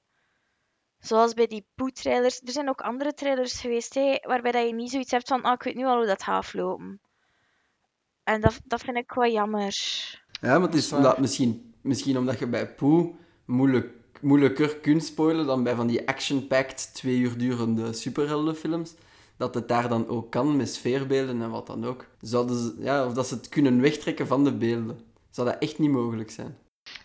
Zoals 0.98 1.34
bij 1.34 1.46
die 1.46 1.66
Poe-trailers. 1.74 2.40
Er 2.44 2.52
zijn 2.52 2.68
ook 2.68 2.80
andere 2.80 3.14
trailers 3.14 3.60
geweest 3.60 3.94
hè, 3.94 4.18
waarbij 4.22 4.52
dat 4.52 4.66
je 4.66 4.74
niet 4.74 4.90
zoiets 4.90 5.10
hebt 5.10 5.28
van, 5.28 5.42
ah, 5.42 5.52
ik 5.52 5.62
weet 5.62 5.74
nu 5.74 5.84
al 5.84 5.96
hoe 5.96 6.06
dat 6.06 6.22
gaat 6.22 6.44
aflopen. 6.44 7.00
En 8.22 8.40
dat, 8.40 8.60
dat 8.64 8.80
vind 8.80 8.96
ik 8.96 9.12
wel 9.12 9.30
jammer. 9.30 9.74
Ja, 10.40 10.58
maar 10.58 10.68
het 10.68 10.74
is 10.74 10.92
omdat, 10.92 11.18
misschien, 11.18 11.74
misschien 11.80 12.18
omdat 12.18 12.38
je 12.38 12.46
bij 12.46 12.74
Poe 12.74 13.14
moeilijk, 13.44 13.92
moeilijker 14.20 14.76
kunt 14.76 15.04
spoilen 15.04 15.46
dan 15.46 15.62
bij 15.62 15.74
van 15.74 15.86
die 15.86 16.08
action-packed, 16.08 16.94
twee 16.94 17.18
uur 17.18 17.38
durende 17.38 17.92
superheldenfilms. 17.92 18.94
Dat 19.36 19.54
het 19.54 19.68
daar 19.68 19.88
dan 19.88 20.08
ook 20.08 20.30
kan, 20.30 20.56
met 20.56 20.74
sfeerbeelden 20.74 21.42
en 21.42 21.50
wat 21.50 21.66
dan 21.66 21.84
ook. 21.84 22.06
Zouden 22.20 22.58
ze, 22.58 22.74
ja, 22.78 23.06
of 23.06 23.12
dat 23.12 23.26
ze 23.26 23.34
het 23.34 23.48
kunnen 23.48 23.80
wegtrekken 23.80 24.26
van 24.26 24.44
de 24.44 24.52
beelden. 24.52 25.00
Zou 25.30 25.48
dat 25.48 25.58
echt 25.58 25.78
niet 25.78 25.90
mogelijk 25.90 26.30
zijn? 26.30 26.58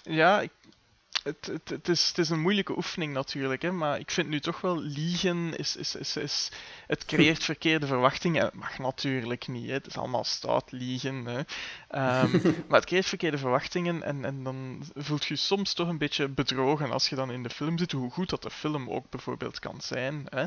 Ja 0.10 0.42
ik- 0.42 0.52
het, 1.24 1.46
het, 1.46 1.70
het, 1.70 1.88
is, 1.90 2.08
het 2.08 2.18
is 2.18 2.30
een 2.30 2.40
moeilijke 2.40 2.76
oefening 2.78 3.14
natuurlijk, 3.14 3.62
hè, 3.62 3.72
maar 3.72 4.00
ik 4.00 4.12
vind 4.12 4.30
nu 4.30 4.40
toch 4.40 4.62
wel 4.62 4.80
liegen 4.80 5.58
is, 5.58 5.76
is, 5.76 5.96
is, 5.96 6.18
is 6.18 6.52
het 6.88 7.06
creëert 7.06 7.44
verkeerde 7.44 7.88
verwachtingen. 7.88 8.46
Het 8.46 8.54
mag 8.54 8.78
natuurlijk 8.78 9.48
niet, 9.48 9.68
hè. 9.68 9.74
het 9.74 9.88
is 9.88 9.98
allemaal 9.98 10.24
stout 10.24 10.72
liegen. 10.72 11.26
Hè. 11.26 11.42
Ehm, 11.88 12.32
maar 12.68 12.80
het 12.80 12.86
creëert 12.86 13.06
verkeerde 13.06 13.38
verwachtingen 13.38 14.04
en, 14.04 14.26
en 14.26 14.44
dan 14.44 14.84
voelt 14.96 15.26
je 15.26 15.34
je 15.34 15.40
soms 15.40 15.74
toch 15.74 15.88
een 15.88 15.98
beetje 15.98 16.28
bedrogen 16.28 16.92
als 16.92 17.10
je 17.10 17.16
dan 17.16 17.32
in 17.32 17.44
de 17.44 17.50
film 17.50 17.78
zit, 17.78 17.92
hoe 17.92 18.12
goed 18.12 18.30
dat 18.30 18.42
de 18.44 18.52
film 18.52 18.90
ook 18.90 19.10
bijvoorbeeld 19.10 19.60
kan 19.60 19.82
zijn. 19.82 20.26
Hè. 20.30 20.42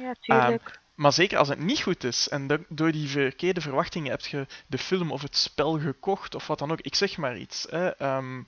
Ja, 0.00 0.14
tuurlijk. 0.20 0.80
Maar 0.94 1.12
zeker 1.12 1.38
als 1.38 1.48
het 1.48 1.58
niet 1.58 1.82
goed 1.82 2.04
is 2.04 2.28
en 2.28 2.46
do- 2.46 2.64
door 2.68 2.92
die 2.92 3.08
verkeerde 3.08 3.60
verwachtingen 3.60 4.10
heb 4.10 4.26
je 4.26 4.46
de 4.66 4.78
film 4.78 5.12
of 5.12 5.22
het 5.22 5.36
spel 5.36 5.78
gekocht 5.80 6.34
of 6.34 6.46
wat 6.46 6.58
dan 6.58 6.70
ook. 6.72 6.80
Ik 6.80 6.94
zeg 6.94 7.16
maar 7.16 7.36
iets. 7.38 7.66
Hè. 7.70 7.88
ehm, 7.88 8.42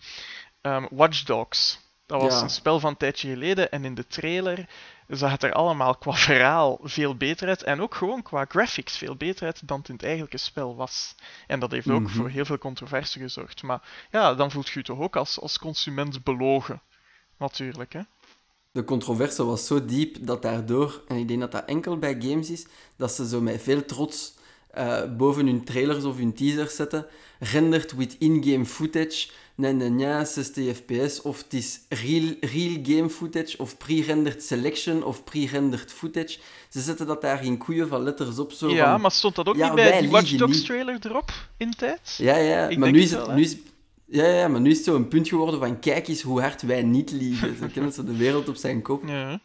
ehm, 0.61 0.87
Watch 0.91 1.23
Dogs. 1.23 1.87
Dat 2.07 2.21
was 2.23 2.35
Ja. 2.35 2.43
een 2.43 2.51
spel 2.51 2.81
van 2.81 2.91
een 2.91 2.97
tijdje 2.97 3.29
geleden 3.29 3.71
en 3.71 3.85
in 3.85 3.95
de 3.95 4.07
trailer 4.07 4.69
zag 5.09 5.31
het 5.31 5.43
er 5.43 5.53
allemaal 5.53 5.95
qua 5.97 6.13
verhaal 6.13 6.79
veel 6.83 7.17
beter 7.17 7.49
uit 7.49 7.63
en 7.63 7.81
ook 7.81 7.95
gewoon 7.95 8.23
qua 8.23 8.45
graphics 8.49 8.97
veel 8.97 9.17
beter 9.17 9.47
uit 9.47 9.69
dan 9.69 9.79
het 9.79 9.89
in 9.89 9.95
het 9.95 10.03
eigenlijke 10.05 10.37
spel 10.39 10.77
was. 10.77 11.15
En 11.47 11.61
dat 11.61 11.71
heeft 11.71 11.91
ook 11.91 12.01
Mhm. 12.01 12.13
voor 12.13 12.29
heel 12.29 12.45
veel 12.45 12.59
controverse 12.59 13.19
gezorgd. 13.19 13.63
Maar 13.63 13.83
ja, 14.11 14.35
dan 14.35 14.51
voelt 14.51 14.69
je 14.69 14.79
je 14.79 14.85
toch 14.85 14.99
ook 14.99 15.17
als, 15.17 15.41
als 15.41 15.59
consument 15.59 16.25
belogen. 16.25 16.83
Natuurlijk, 17.39 17.93
hè. 17.93 18.01
De 18.73 18.85
controverse 18.85 19.45
was 19.45 19.67
zo 19.67 19.85
diep 19.85 20.17
dat 20.21 20.43
daardoor, 20.43 21.03
en 21.09 21.17
ik 21.17 21.29
denk 21.29 21.41
dat 21.41 21.53
dat 21.53 21.65
enkel 21.65 21.99
bij 21.99 22.17
games 22.21 22.51
is, 22.51 22.67
dat 22.97 23.13
ze 23.13 23.29
zo 23.29 23.41
met 23.41 23.63
veel 23.63 23.85
trots 23.85 24.35
eh, 24.79 25.17
boven 25.17 25.47
hun 25.47 25.65
trailers 25.65 26.05
of 26.05 26.17
hun 26.17 26.33
teasers 26.35 26.77
zetten, 26.77 27.07
rendered 27.39 27.95
with 27.97 28.17
in-game 28.19 28.65
footage, 28.67 29.29
nee, 29.55 29.73
nee, 29.73 29.89
nee, 29.91 30.25
60 30.25 30.77
fps, 30.77 31.23
of 31.23 31.39
het 31.43 31.55
is 31.55 31.81
real, 31.89 32.35
real 32.41 32.77
game 32.83 33.11
footage, 33.11 33.59
of 33.59 33.77
pre-rendered 33.77 34.43
selection, 34.43 35.05
of 35.05 35.25
pre-rendered 35.25 35.93
footage. 35.93 36.39
Ze 36.69 36.81
zetten 36.81 37.07
dat 37.07 37.21
daar 37.23 37.45
in 37.45 37.59
koeien 37.59 37.89
van 37.89 38.03
letters 38.03 38.39
op, 38.39 38.53
zo 38.53 38.69
ja, 38.71 38.91
van- 38.93 39.01
maar 39.01 39.11
stond 39.11 39.35
dat 39.35 39.47
ook 39.49 39.57
Ja, 39.57 39.67
niet 39.67 39.75
bij 39.75 40.01
die 40.01 40.11
Watch 40.11 40.37
Dogs 40.37 40.63
trailer 40.63 40.99
erop 41.03 41.31
in 41.57 41.71
tijd? 41.75 42.15
Ja, 42.19 42.37
ja, 42.37 42.69
Ik 42.69 42.79
maar 42.79 42.91
nu 42.91 43.01
is 43.01 43.11
het... 43.11 43.27
wel, 43.27 43.35
nu 43.35 43.43
is, 43.43 43.57
ja, 44.07 44.25
ja, 44.27 44.49
maar 44.49 44.61
nu 44.61 44.71
is 44.71 44.77
het 44.77 44.87
zo 44.87 44.95
een 44.97 45.09
punt 45.09 45.29
geworden 45.29 45.61
van 45.61 45.79
kijk 45.79 46.09
eens 46.09 46.23
hoe 46.23 46.41
hard 46.41 46.63
wij 46.63 46.83
niet 46.83 47.11
liegen. 47.11 47.57
Ze 47.57 47.67
kennen 47.69 47.93
ze 47.93 48.05
de 48.05 48.17
wereld 48.17 48.49
op 48.49 48.57
zijn 48.57 48.83
kop. 48.83 49.03
Ja. 49.07 49.41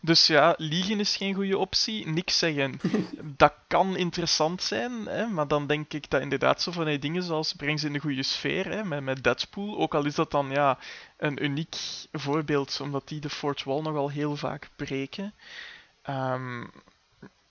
Dus 0.00 0.26
ja, 0.26 0.54
liegen 0.56 1.00
is 1.00 1.16
geen 1.16 1.34
goede 1.34 1.58
optie. 1.58 2.06
Niks 2.06 2.38
zeggen. 2.38 2.80
Dat 3.36 3.54
kan 3.66 3.96
interessant 3.96 4.62
zijn, 4.62 4.92
hè, 5.06 5.26
maar 5.26 5.48
dan 5.48 5.66
denk 5.66 5.92
ik 5.92 6.10
dat 6.10 6.20
inderdaad 6.20 6.62
zo 6.62 6.72
van 6.72 6.84
die 6.84 6.98
dingen 6.98 7.22
zoals 7.22 7.52
breng 7.52 7.80
ze 7.80 7.86
in 7.86 7.92
de 7.92 7.98
goede 7.98 8.22
sfeer, 8.22 8.66
hè, 8.66 8.84
met, 8.84 9.02
met 9.02 9.24
Deadpool. 9.24 9.78
Ook 9.78 9.94
al 9.94 10.04
is 10.04 10.14
dat 10.14 10.30
dan 10.30 10.50
ja, 10.50 10.78
een 11.16 11.44
uniek 11.44 11.76
voorbeeld, 12.12 12.80
omdat 12.80 13.08
die 13.08 13.20
de 13.20 13.30
fourth 13.30 13.64
wall 13.64 13.80
nogal 13.82 14.10
heel 14.10 14.36
vaak 14.36 14.68
breken. 14.76 15.34
Ehm, 16.02 16.64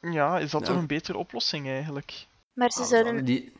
ja, 0.01 0.39
is 0.39 0.51
dat 0.51 0.61
Ja. 0.61 0.67
toch 0.67 0.77
een 0.77 0.87
betere 0.87 1.17
oplossing 1.17 1.67
eigenlijk? 1.67 2.25
Maar 2.53 2.71
ze 2.71 2.81
Ah, 2.81 2.87
zouden... 2.87 3.25
Die... 3.25 3.51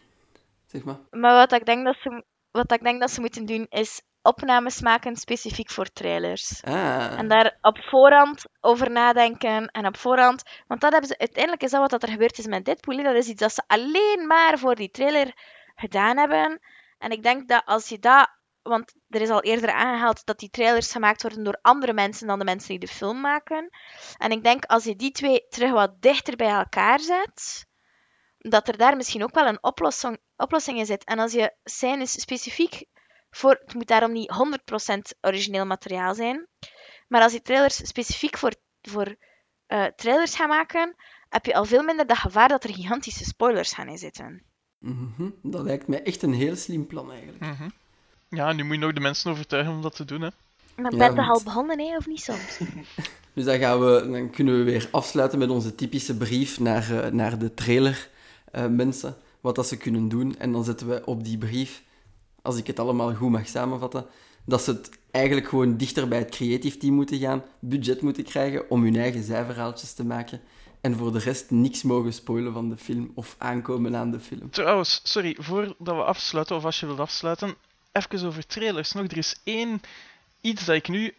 Zeg 0.65 0.83
maar. 0.83 0.97
Maar 1.11 1.33
wat 1.35 1.51
ik 1.59 1.65
denk 1.65 1.85
dat 1.85 1.95
ze, 2.01 2.23
wat 2.51 2.71
ik 2.71 2.83
denk 2.83 2.99
dat 2.99 3.11
ze 3.11 3.19
moeten 3.21 3.45
doen, 3.45 3.65
is 3.69 4.01
opnames 4.27 4.81
maken 4.81 5.15
specifiek 5.15 5.69
voor 5.69 5.85
trailers. 5.85 6.63
Ah. 6.63 7.19
En 7.19 7.27
daar 7.27 7.57
op 7.61 7.77
voorhand 7.77 8.45
over 8.61 8.91
nadenken 8.91 9.67
en 9.67 9.85
op 9.85 9.97
voorhand... 9.97 10.43
Want 10.67 10.81
dat 10.81 10.91
hebben 10.91 11.09
ze... 11.09 11.17
Uiteindelijk 11.17 11.63
is 11.63 11.71
dat 11.71 11.81
wat 11.81 11.89
dat 11.89 12.03
er 12.03 12.09
gebeurd 12.09 12.37
is 12.37 12.47
met 12.47 12.65
Deadpool. 12.65 12.97
hè. 12.97 13.03
Dat 13.03 13.15
is 13.15 13.27
iets 13.27 13.41
dat 13.41 13.53
ze 13.53 13.63
alleen 13.67 14.27
maar 14.27 14.59
voor 14.59 14.75
die 14.75 14.91
trailer 14.91 15.33
gedaan 15.75 16.17
hebben. 16.17 16.59
En 16.97 17.11
ik 17.11 17.23
denk 17.23 17.47
dat 17.47 17.61
als 17.65 17.89
je 17.89 17.99
dat... 17.99 18.35
Want 18.61 18.93
er 19.09 19.21
is 19.21 19.29
al 19.29 19.41
eerder 19.41 19.71
aangehaald 19.71 20.25
dat 20.25 20.39
die 20.39 20.49
trailers 20.49 20.91
gemaakt 20.91 21.21
worden 21.21 21.43
door 21.43 21.59
andere 21.61 21.93
mensen 21.93 22.27
dan 22.27 22.39
de 22.39 22.45
mensen 22.45 22.69
die 22.69 22.79
de 22.79 22.87
film 22.87 23.21
maken. 23.21 23.69
En 24.17 24.31
ik 24.31 24.43
denk 24.43 24.65
als 24.65 24.83
je 24.83 24.95
die 24.95 25.11
twee 25.11 25.47
terug 25.49 25.71
wat 25.71 26.01
dichter 26.01 26.35
bij 26.35 26.49
elkaar 26.49 26.99
zet, 26.99 27.65
dat 28.37 28.67
er 28.67 28.77
daar 28.77 28.95
misschien 28.95 29.23
ook 29.23 29.33
wel 29.33 29.47
een 29.47 29.63
oplossing, 29.63 30.17
oplossing 30.35 30.77
in 30.77 30.85
zit. 30.85 31.03
En 31.03 31.19
als 31.19 31.31
je 31.31 31.55
scènes 31.63 32.11
specifiek 32.11 32.85
voor... 33.37 33.59
Het 33.65 33.73
moet 33.73 33.87
daarom 33.87 34.11
niet 34.11 34.31
100% 35.13 35.17
origineel 35.21 35.65
materiaal 35.65 36.15
zijn. 36.15 36.47
Maar 37.07 37.21
als 37.21 37.31
je 37.33 37.41
trailers 37.41 37.75
specifiek 37.87 38.37
voor, 38.37 38.53
voor 38.81 39.15
eh, 39.65 39.85
trailers 39.95 40.35
gaat 40.35 40.47
maken, 40.47 40.95
heb 41.29 41.45
je 41.45 41.55
al 41.55 41.65
veel 41.65 41.83
minder 41.83 42.07
dat 42.07 42.17
gevaar 42.17 42.47
dat 42.47 42.63
er 42.63 42.73
gigantische 42.73 43.23
spoilers 43.25 43.73
gaan 43.73 43.87
in 43.87 43.97
zitten. 43.97 44.43
Mhm, 44.77 45.29
Dat 45.43 45.63
lijkt 45.63 45.87
mij 45.87 46.03
echt 46.03 46.21
een 46.23 46.33
heel 46.33 46.55
slim 46.55 46.87
plan 46.87 47.11
eigenlijk. 47.11 47.39
Mhm. 47.39 47.69
Ja, 48.29 48.51
nu 48.53 48.63
moet 48.63 48.75
je 48.75 48.81
nog 48.81 48.93
de 48.93 48.99
mensen 48.99 49.31
overtuigen 49.31 49.73
om 49.73 49.81
dat 49.81 49.95
te 49.95 50.05
doen, 50.05 50.21
hè. 50.21 50.29
Maar 50.75 50.91
Ja, 50.91 50.97
ben 50.97 51.13
je 51.15 51.21
al 51.21 51.27
want- 51.27 51.43
begonnen, 51.43 51.79
hè, 51.79 51.95
of 51.97 52.07
niet 52.07 52.21
soms? 52.21 52.57
Dus 53.33 53.45
dan, 53.45 53.57
gaan 53.59 53.79
we, 53.79 54.07
dan 54.11 54.29
kunnen 54.29 54.57
we 54.57 54.63
weer 54.63 54.87
afsluiten 54.91 55.39
met 55.39 55.49
onze 55.49 55.75
typische 55.75 56.17
brief 56.17 56.59
naar, 56.59 57.03
eh, 57.03 57.11
naar 57.11 57.39
de 57.39 57.53
trailer 57.53 58.09
eh, 58.51 58.65
mensen. 58.65 59.15
Wat 59.41 59.55
dat 59.55 59.67
ze 59.67 59.77
kunnen 59.77 60.09
doen. 60.09 60.35
En 60.39 60.51
dan 60.51 60.63
zetten 60.63 60.87
we 60.89 61.05
op 61.05 61.23
die 61.23 61.37
brief, 61.37 61.83
als 62.47 62.57
ik 62.57 62.67
het 62.67 62.79
allemaal 62.79 63.13
goed 63.13 63.29
mag 63.29 63.47
samenvatten, 63.47 64.05
dat 64.45 64.63
ze 64.63 64.71
het 64.71 64.89
eigenlijk 65.11 65.47
gewoon 65.47 65.77
dichter 65.77 66.07
bij 66.07 66.17
het 66.17 66.29
creatief 66.29 66.77
team 66.77 66.93
moeten 66.93 67.19
gaan, 67.19 67.43
budget 67.59 68.01
moeten 68.01 68.23
krijgen 68.23 68.69
om 68.69 68.83
hun 68.83 68.95
eigen 68.95 69.23
zijverhaaltjes 69.23 69.93
te 69.93 70.05
maken. 70.05 70.41
En 70.81 70.95
voor 70.95 71.11
de 71.11 71.19
rest 71.19 71.51
niks 71.51 71.83
mogen 71.83 72.13
spoilen 72.13 72.53
van 72.53 72.69
de 72.69 72.77
film 72.77 73.11
of 73.15 73.35
aankomen 73.37 73.95
aan 73.95 74.11
de 74.11 74.19
film. 74.19 74.49
Trouwens, 74.49 74.99
sorry, 75.03 75.35
voordat 75.39 75.95
we 75.95 76.03
afsluiten, 76.03 76.55
of 76.55 76.65
als 76.65 76.79
je 76.79 76.85
wilt 76.85 76.99
afsluiten, 76.99 77.55
even 77.91 78.27
over 78.27 78.45
trailers 78.45 78.91
nog. 78.91 79.05
Er 79.05 79.17
is 79.17 79.35
één 79.43 79.81
iets 80.41 80.65
dat 80.65 80.75
ik 80.75 80.87
nu 80.87 81.13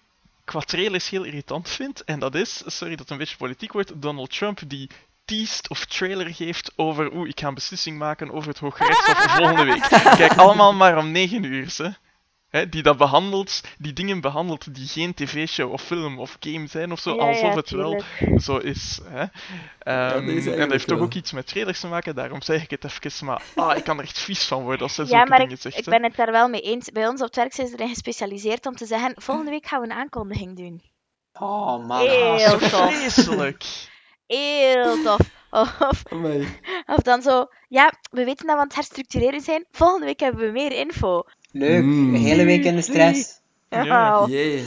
qua 0.44 0.60
trailers 0.60 1.08
heel 1.08 1.24
irritant 1.24 1.68
vind, 1.68 2.04
en 2.04 2.18
dat 2.18 2.34
is, 2.34 2.62
sorry 2.66 2.90
dat 2.90 3.00
het 3.00 3.10
een 3.10 3.18
beetje 3.18 3.36
politiek 3.36 3.72
wordt, 3.72 3.92
Donald 4.02 4.30
Trump 4.30 4.60
die 4.66 4.88
teased 5.28 5.68
of 5.70 5.84
trailer 5.84 6.34
geeft 6.34 6.72
over 6.76 7.12
oeh, 7.14 7.28
ik 7.28 7.40
ga 7.40 7.46
een 7.48 7.54
beslissing 7.54 7.98
maken 7.98 8.30
over 8.32 8.48
het 8.48 8.58
Hooggerechtshof 8.58 9.22
volgende 9.36 9.64
week. 9.64 9.82
Kijk, 10.16 10.32
allemaal 10.36 10.72
maar 10.72 10.96
om 10.98 11.10
9 11.10 11.42
uur, 11.42 11.74
hè. 11.76 11.88
Hè, 12.48 12.68
die 12.68 12.82
dat 12.82 12.96
behandelt, 12.96 13.60
die 13.78 13.92
dingen 13.92 14.20
behandelt 14.20 14.74
die 14.74 14.86
geen 14.86 15.14
tv-show 15.14 15.72
of 15.72 15.82
film 15.82 16.18
of 16.18 16.36
game 16.40 16.66
zijn 16.66 16.92
of 16.92 17.00
zo, 17.00 17.14
Ja, 17.14 17.20
alsof 17.26 17.48
ja, 17.50 17.54
het 17.56 17.70
wel 17.70 18.02
zo 18.38 18.56
is. 18.56 19.00
Hè. 19.04 19.18
dat 19.18 19.30
Ehm, 19.78 20.28
is 20.28 20.46
en 20.46 20.58
dat 20.58 20.70
heeft 20.70 20.86
toch 20.86 20.96
wel. 20.98 21.06
ook 21.06 21.14
iets 21.14 21.32
met 21.32 21.46
trailers 21.46 21.80
te 21.80 21.86
maken, 21.86 22.14
daarom 22.14 22.42
zeg 22.42 22.62
ik 22.62 22.70
het 22.70 22.84
even. 22.84 23.26
Maar 23.26 23.42
ah, 23.54 23.76
ik 23.76 23.84
kan 23.84 23.98
er 23.98 24.04
echt 24.04 24.18
vies 24.18 24.44
van 24.44 24.62
worden 24.62 24.82
als 24.82 24.94
zij 24.94 25.04
Ja, 25.04 25.10
zulke 25.10 25.28
maar 25.28 25.38
dingen 25.38 25.54
ik, 25.54 25.60
zegt. 25.60 25.78
ik 25.78 25.84
hè. 25.84 25.90
ben 25.90 26.02
het 26.02 26.16
daar 26.16 26.30
wel 26.32 26.48
mee 26.48 26.60
eens. 26.60 26.90
Bij 26.90 27.06
ons 27.08 27.20
op 27.20 27.26
het 27.26 27.36
werk 27.36 27.52
zijn 27.54 27.66
ze 27.68 27.74
erin 27.74 27.88
gespecialiseerd 27.88 28.66
om 28.66 28.74
te 28.76 28.86
zeggen, 28.86 29.12
volgende 29.16 29.50
week 29.50 29.66
gaan 29.66 29.80
we 29.80 29.86
een 29.86 29.92
aankondiging 29.96 30.56
doen. 30.56 30.82
Oh 31.32 31.86
man. 31.86 31.98
Heel 32.00 32.52
Ah, 32.52 32.88
vreselijk. 32.88 33.64
Heel 34.28 35.02
tof. 35.02 35.36
Of, 35.50 36.02
of 36.86 37.02
dan 37.02 37.22
zo, 37.22 37.46
ja, 37.68 37.92
we 38.10 38.24
weten 38.24 38.46
dat 38.46 38.54
we 38.54 38.60
aan 38.60 38.66
het 38.66 38.74
herstructureren 38.74 39.40
zijn. 39.40 39.64
Volgende 39.70 40.06
week 40.06 40.20
hebben 40.20 40.46
we 40.46 40.52
meer 40.52 40.72
info. 40.72 41.22
Leuk. 41.52 41.82
Mm. 41.82 42.14
Een 42.14 42.20
hele 42.20 42.44
week 42.44 42.64
in 42.64 42.76
de 42.76 42.82
stress. 42.82 43.40
Ja. 43.68 44.20
Oh. 44.22 44.28
Jee. 44.28 44.64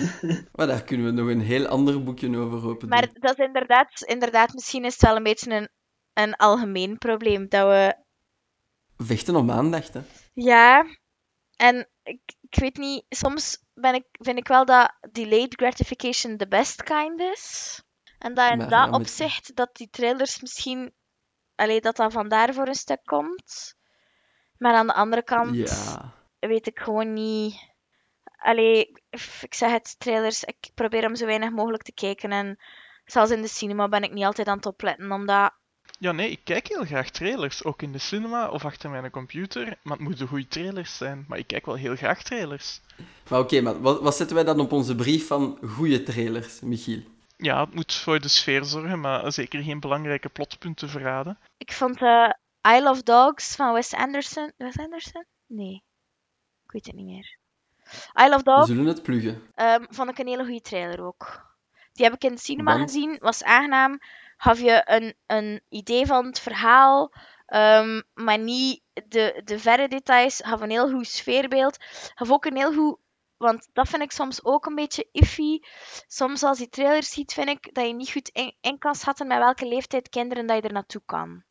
Maar 0.55 0.67
daar 0.67 0.83
kunnen 0.83 1.05
we 1.05 1.11
nog 1.11 1.29
een 1.29 1.41
heel 1.41 1.67
ander 1.67 2.03
boekje 2.03 2.37
over 2.37 2.67
open 2.69 2.87
Maar 2.89 3.01
doen. 3.05 3.15
dat 3.19 3.39
is 3.39 3.45
inderdaad, 3.45 4.01
inderdaad, 4.01 4.53
misschien 4.53 4.85
is 4.85 4.93
het 4.93 5.01
wel 5.01 5.15
een 5.15 5.23
beetje 5.23 5.51
een, 5.51 5.69
een 6.13 6.35
algemeen 6.35 6.97
probleem. 6.97 7.49
Dat 7.49 7.67
we, 7.67 7.95
Vechten 8.97 9.35
om 9.35 9.51
aandacht, 9.51 9.93
hè. 9.93 10.01
ja, 10.33 10.85
en 11.55 11.87
ik, 12.03 12.21
ik 12.49 12.59
weet 12.59 12.77
niet, 12.77 13.03
soms 13.09 13.57
ben 13.73 13.93
ik, 13.93 14.05
vind 14.11 14.37
ik 14.37 14.47
wel 14.47 14.65
dat 14.65 14.91
delayed 15.11 15.53
gratification 15.55 16.37
the 16.37 16.47
best 16.47 16.83
kind 16.83 17.19
is. 17.19 17.81
En 18.21 18.33
dat 18.33 18.51
in 18.51 18.57
Maar 18.57 18.69
dat 18.69 18.85
ja, 18.85 18.91
opzicht, 18.91 19.55
dat 19.55 19.75
die 19.75 19.89
trailers 19.89 20.41
misschien, 20.41 20.93
allee, 21.55 21.81
dat 21.81 21.95
dat 21.95 22.11
vandaar 22.11 22.53
voor 22.53 22.67
een 22.67 22.75
stuk 22.75 23.01
komt. 23.03 23.75
Maar 24.57 24.73
aan 24.73 24.87
de 24.87 24.93
andere 24.93 25.23
kant 25.23 25.55
Ja. 25.55 26.13
weet 26.39 26.67
ik 26.67 26.79
gewoon 26.79 27.13
niet. 27.13 27.69
Allee, 28.35 28.91
ik 29.41 29.53
zeg 29.53 29.71
het, 29.71 29.99
trailers, 29.99 30.43
ik 30.43 30.69
probeer 30.73 31.01
hem 31.01 31.15
zo 31.15 31.25
weinig 31.25 31.51
mogelijk 31.51 31.83
te 31.83 31.93
kijken. 31.93 32.31
En 32.31 32.59
zelfs 33.05 33.31
in 33.31 33.41
de 33.41 33.47
cinema 33.47 33.87
ben 33.87 34.03
ik 34.03 34.13
niet 34.13 34.25
altijd 34.25 34.47
aan 34.47 34.57
het 34.57 34.65
opletten, 34.65 35.11
omdat 35.11 35.53
Ja, 35.99 36.11
nee, 36.11 36.29
ik 36.29 36.39
kijk 36.43 36.67
heel 36.67 36.85
graag 36.85 37.09
trailers. 37.09 37.63
Ook 37.63 37.81
in 37.81 37.91
de 37.91 37.97
cinema 37.97 38.49
of 38.49 38.65
achter 38.65 38.89
mijn 38.89 39.11
computer. 39.11 39.77
Maar 39.81 39.97
het 39.97 40.07
moeten 40.07 40.27
goede 40.27 40.47
trailers 40.47 40.97
zijn. 40.97 41.25
Maar 41.27 41.37
ik 41.37 41.47
kijk 41.47 41.65
wel 41.65 41.75
heel 41.75 41.95
graag 41.95 42.23
trailers. 42.23 42.81
Maar 43.29 43.39
oké, 43.39 43.61
maar 43.61 43.81
wat, 43.81 44.01
wat 44.01 44.15
zetten 44.15 44.35
wij 44.35 44.45
dan 44.45 44.59
op 44.59 44.71
onze 44.71 44.95
brief 44.95 45.27
van 45.27 45.57
goede 45.75 46.03
trailers, 46.03 46.59
Michiel? 46.59 47.01
Ja, 47.43 47.63
het 47.65 47.73
moet 47.73 47.93
voor 47.93 48.19
de 48.19 48.27
sfeer 48.27 48.63
zorgen, 48.63 48.99
maar 48.99 49.31
zeker 49.31 49.63
geen 49.63 49.79
belangrijke 49.79 50.29
plotpunten 50.29 50.89
verraden. 50.89 51.39
ik 51.57 51.71
vond 51.73 52.01
eh 52.01 52.29
I 52.67 52.81
Love 52.81 53.03
Dogs 53.03 53.55
van 53.55 53.73
Wes 53.73 53.93
Anderson. 53.93 54.51
Wes 54.57 54.77
Anderson? 54.77 55.25
Nee. 55.47 55.83
Ik 56.65 56.71
weet 56.71 56.85
het 56.85 56.95
niet 56.95 57.05
meer. 57.05 57.37
I 58.21 58.29
Love 58.29 58.37
We 58.37 58.43
Dogs 58.43 58.67
zullen 58.67 58.85
het 58.85 59.03
pluggen. 59.03 59.41
ehm, 59.55 59.83
vond 59.89 60.09
ik 60.09 60.17
een 60.17 60.27
hele 60.27 60.43
goede 60.43 60.61
trailer 60.61 61.01
ook. 61.05 61.49
Die 61.93 62.05
heb 62.05 62.13
ik 62.13 62.23
in 62.23 62.35
de 62.35 62.41
cinema 62.41 62.77
gezien, 62.77 63.17
was 63.19 63.43
aangenaam. 63.43 63.99
Gaf 64.37 64.59
je 64.59 64.81
een, 64.85 65.15
een 65.27 65.61
idee 65.69 66.05
van 66.05 66.25
het 66.25 66.39
verhaal, 66.39 67.13
ehm, 67.45 68.01
maar 68.13 68.37
niet 68.39 68.81
de, 69.07 69.41
de 69.43 69.59
verre 69.59 69.87
details. 69.87 70.41
Gaf 70.45 70.61
een 70.61 70.69
heel 70.69 70.89
goed 70.89 71.07
sfeerbeeld. 71.07 71.77
Gaf 72.15 72.31
ook 72.31 72.45
een 72.45 72.55
heel 72.55 72.73
goed. 72.73 72.97
Want 73.41 73.69
dat 73.73 73.87
vind 73.87 74.01
ik 74.01 74.11
soms 74.11 74.43
ook 74.43 74.65
een 74.65 74.75
beetje 74.75 75.07
iffy. 75.11 75.59
Soms 76.07 76.43
als 76.43 76.59
je 76.59 76.69
trailers 76.69 77.09
ziet, 77.09 77.33
vind 77.33 77.49
ik 77.49 77.73
dat 77.73 77.87
je 77.87 77.93
niet 77.93 78.11
goed 78.11 78.29
in, 78.29 78.55
in 78.61 78.77
kan 78.77 78.95
schatten 78.95 79.27
met 79.27 79.37
welke 79.37 79.67
leeftijd 79.67 80.09
kinderen 80.09 80.45
dat 80.47 80.55
je 80.57 80.61
er 80.61 80.73
naartoe 80.73 81.01
kan. 81.05 81.43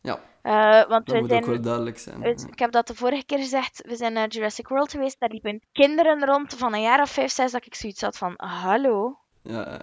Ja, 0.00 0.20
Eh, 0.42 0.88
want 0.88 1.06
dat 1.06 1.14
we 1.14 1.20
moet 1.20 1.30
zijn, 1.30 1.42
ook 1.42 1.48
wel 1.48 1.60
duidelijk 1.60 1.98
zijn. 1.98 2.22
ik 2.24 2.58
heb 2.58 2.72
dat 2.72 2.86
de 2.86 2.94
vorige 2.94 3.24
keer 3.24 3.38
gezegd. 3.38 3.82
We 3.86 3.96
zijn 3.96 4.12
naar 4.12 4.28
Jurassic 4.28 4.68
World 4.68 4.90
geweest. 4.90 5.20
Daar 5.20 5.30
liepen 5.30 5.62
kinderen 5.72 6.24
rond 6.24 6.54
van 6.54 6.74
een 6.74 6.80
jaar 6.80 7.02
of 7.02 7.10
vijf, 7.10 7.30
zes. 7.32 7.52
Dat 7.52 7.66
ik 7.66 7.74
zoiets 7.74 8.00
had 8.00 8.16
van: 8.16 8.34
hallo. 8.36 9.18
Ja, 9.42 9.80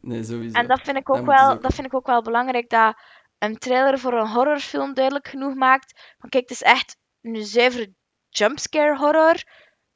nee, 0.00 0.24
sowieso. 0.24 0.58
En 0.58 0.66
dat 0.66 0.80
vind 0.80 0.96
ik 0.96 1.10
ook 1.10 1.16
ze 1.16 1.24
wel, 1.24 1.50
ook 1.50 1.62
dat 1.62 1.74
vind 1.74 1.86
ik 1.86 1.94
ook 1.94 2.06
wel 2.06 2.22
belangrijk. 2.22 2.70
Dat 2.70 2.96
een 3.38 3.58
trailer 3.58 3.98
voor 3.98 4.12
een 4.12 4.28
horrorfilm 4.28 4.94
duidelijk 4.94 5.28
genoeg 5.28 5.54
maakt. 5.54 6.14
Van 6.18 6.28
kijk, 6.28 6.48
het 6.48 6.52
is 6.52 6.62
echt 6.62 6.96
een 7.22 7.44
zuivere 7.44 7.92
jumpscare 8.28 8.96
horror. 8.96 9.42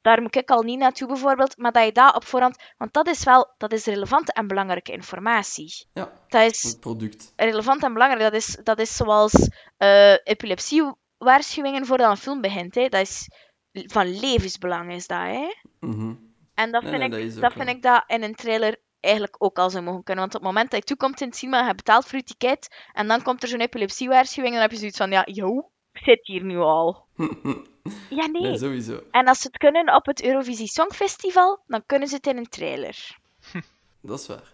Daar 0.04 0.22
moet 0.22 0.36
ik 0.36 0.50
al 0.50 0.62
niet 0.62 0.78
naartoe 0.78 1.08
bijvoorbeeld, 1.08 1.56
maar 1.56 1.72
dat 1.72 1.84
je 1.84 1.92
dat 1.92 2.14
op 2.14 2.24
voorhand, 2.24 2.56
want 2.78 2.92
dat 2.92 3.06
is 3.06 3.24
wel, 3.24 3.54
dat 3.58 3.72
is 3.72 3.84
relevante 3.84 4.32
en 4.32 4.46
belangrijke 4.46 4.92
informatie. 4.92 5.86
Ja, 5.92 6.12
Dat 6.28 6.42
is 6.50 6.62
het 6.62 6.80
product. 6.80 7.32
relevant 7.36 7.82
en 7.82 7.92
belangrijk. 7.92 8.22
Dat 8.22 8.32
is, 8.42 8.58
dat 8.62 8.78
is 8.78 8.96
zoals 8.96 9.48
eh 9.76 10.12
epilepsiewaarschuwingen 10.24 11.86
voordat 11.86 12.10
een 12.10 12.16
film 12.16 12.40
begint. 12.40 12.74
Hè. 12.74 12.88
Dat 12.88 13.00
is 13.00 13.28
van 13.72 14.18
levensbelang 14.20 14.92
is 14.92 15.06
dat, 15.06 15.18
hè. 15.20 15.54
Mhm. 15.80 16.14
En 16.54 16.72
dat 16.72 16.82
vind, 16.82 16.96
nee, 16.96 17.24
ik, 17.24 17.40
dat 17.40 17.52
vind 17.52 17.64
wel. 17.64 17.74
ik 17.74 17.82
dat 17.82 18.04
in 18.06 18.22
een 18.22 18.34
trailer 18.34 18.76
eigenlijk 19.00 19.36
ook 19.38 19.58
al 19.58 19.70
zou 19.70 19.84
mogen 19.84 20.02
kunnen. 20.02 20.22
Want 20.22 20.34
op 20.34 20.40
het 20.40 20.50
moment 20.50 20.70
dat 20.70 20.80
je 20.80 20.86
toekomt 20.86 21.20
in 21.20 21.26
het 21.28 21.36
cinema, 21.36 21.58
je 21.58 21.64
hebt 21.64 21.76
betaald 21.76 22.06
voor 22.06 22.18
je 22.18 22.24
ticket, 22.24 22.76
en 22.92 23.08
dan 23.08 23.22
komt 23.22 23.42
er 23.42 23.48
zo'n 23.48 23.60
epilepsiewaarschuwing, 23.60 24.54
en 24.54 24.60
dan 24.60 24.68
heb 24.68 24.70
je 24.70 24.78
zoiets 24.78 24.98
van, 24.98 25.10
ja, 25.10 25.22
yo, 25.24 25.70
zit 25.94 26.26
hier 26.26 26.44
nu 26.44 26.58
al. 26.58 27.04
Ja, 28.10 28.26
nee. 28.26 28.42
nee, 28.42 28.58
sowieso. 28.58 29.00
En 29.10 29.28
als 29.28 29.40
ze 29.40 29.46
het 29.46 29.56
kunnen 29.56 29.94
op 29.94 30.06
het 30.06 30.22
Eurovisie 30.22 30.66
Songfestival, 30.66 31.58
dan 31.66 31.82
kunnen 31.86 32.08
ze 32.08 32.14
het 32.14 32.26
in 32.26 32.36
een 32.36 32.48
trailer. 32.48 33.16
Dat 34.00 34.20
is 34.20 34.26
waar. 34.26 34.52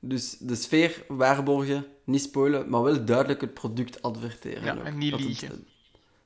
Dus 0.00 0.36
de 0.38 0.54
sfeer 0.54 1.04
waarborgen, 1.08 1.86
niet 2.04 2.22
spoilen, 2.22 2.68
maar 2.70 2.82
wel 2.82 3.04
duidelijk 3.04 3.40
het 3.40 3.54
product 3.54 4.02
adverteren. 4.02 4.64
Ja, 4.64 4.74
ook. 4.74 4.84
en 4.84 4.98
niet 4.98 5.10
Dat 5.10 5.20
het, 5.20 5.28
liegen. 5.28 5.48
eh, 5.48 5.54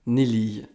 niet 0.03 0.29
liegen. 0.29 0.68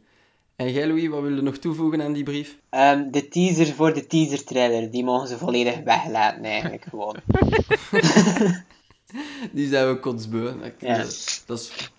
En 0.55 0.71
jij, 0.71 0.87
Louis, 0.87 1.07
wat 1.07 1.21
wil 1.21 1.35
je 1.35 1.41
nog 1.41 1.57
toevoegen 1.57 2.01
aan 2.01 2.13
die 2.13 2.23
brief? 2.23 2.57
Ehm, 2.69 3.11
de 3.11 3.27
teaser 3.27 3.65
voor 3.73 3.93
de 3.93 4.07
teaser 4.07 4.43
trailer, 4.43 4.91
die 4.91 5.03
mogen 5.03 5.27
ze 5.27 5.37
volledig 5.37 5.79
weglaten 5.79 6.43
eigenlijk 6.43 6.83
gewoon. 6.89 7.15
Die 9.51 9.67
zijn 9.67 9.87
we 9.87 9.99
kotsbeu. 9.99 10.53
Ja. 10.79 10.97
dat 11.45 11.59
is, 11.59 11.89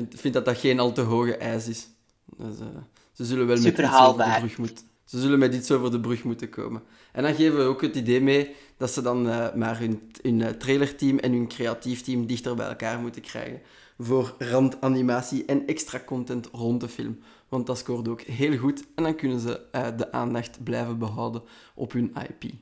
vind, 0.00 0.20
vind 0.20 0.34
dat 0.34 0.44
dat 0.44 0.58
geen 0.58 0.78
al 0.78 0.92
te 0.92 1.00
hoge 1.00 1.36
eis 1.36 1.68
is. 1.68 1.88
Dus, 2.36 2.58
eh, 2.58 2.66
ze 3.12 3.24
zullen 3.24 3.46
wel 3.46 3.56
met 3.56 3.64
Super 3.64 3.84
iets 3.84 3.98
over 3.98 4.24
de 4.24 4.38
brug 4.38 4.58
moeten. 4.58 4.84
Ze 5.04 5.20
zullen 5.20 5.38
met 5.38 5.54
iets 5.54 5.70
over 5.70 5.90
de 5.90 6.00
brug 6.00 6.24
moeten 6.24 6.48
komen. 6.48 6.82
En 7.12 7.22
dan 7.22 7.34
geven 7.34 7.58
we 7.58 7.64
ook 7.64 7.82
het 7.82 7.96
idee 7.96 8.20
mee 8.20 8.54
dat 8.76 8.90
ze 8.90 9.02
dan 9.02 9.28
eh, 9.28 9.54
maar 9.54 9.78
hun, 9.78 10.10
hun 10.22 10.42
eh, 10.42 10.48
trailerteam 10.48 11.18
en 11.18 11.32
hun 11.32 11.48
creatief 11.48 12.02
team 12.02 12.26
dichter 12.26 12.56
bij 12.56 12.68
elkaar 12.68 13.00
moeten 13.00 13.22
krijgen. 13.22 13.60
Voor 13.98 14.34
randanimatie 14.38 15.44
en 15.44 15.66
extra 15.66 16.02
content 16.06 16.48
rond 16.52 16.80
de 16.80 16.88
film. 16.88 17.18
Want 17.48 17.66
dat 17.66 17.78
scoort 17.78 18.08
ook 18.08 18.20
heel 18.20 18.58
goed. 18.58 18.84
En 18.94 19.02
dan 19.02 19.14
kunnen 19.14 19.40
ze 19.40 19.60
eh, 19.72 19.96
de 19.96 20.12
aandacht 20.12 20.64
blijven 20.64 20.98
behouden 20.98 21.42
op 21.74 21.92
hun 21.92 22.14
IP. 22.28 22.52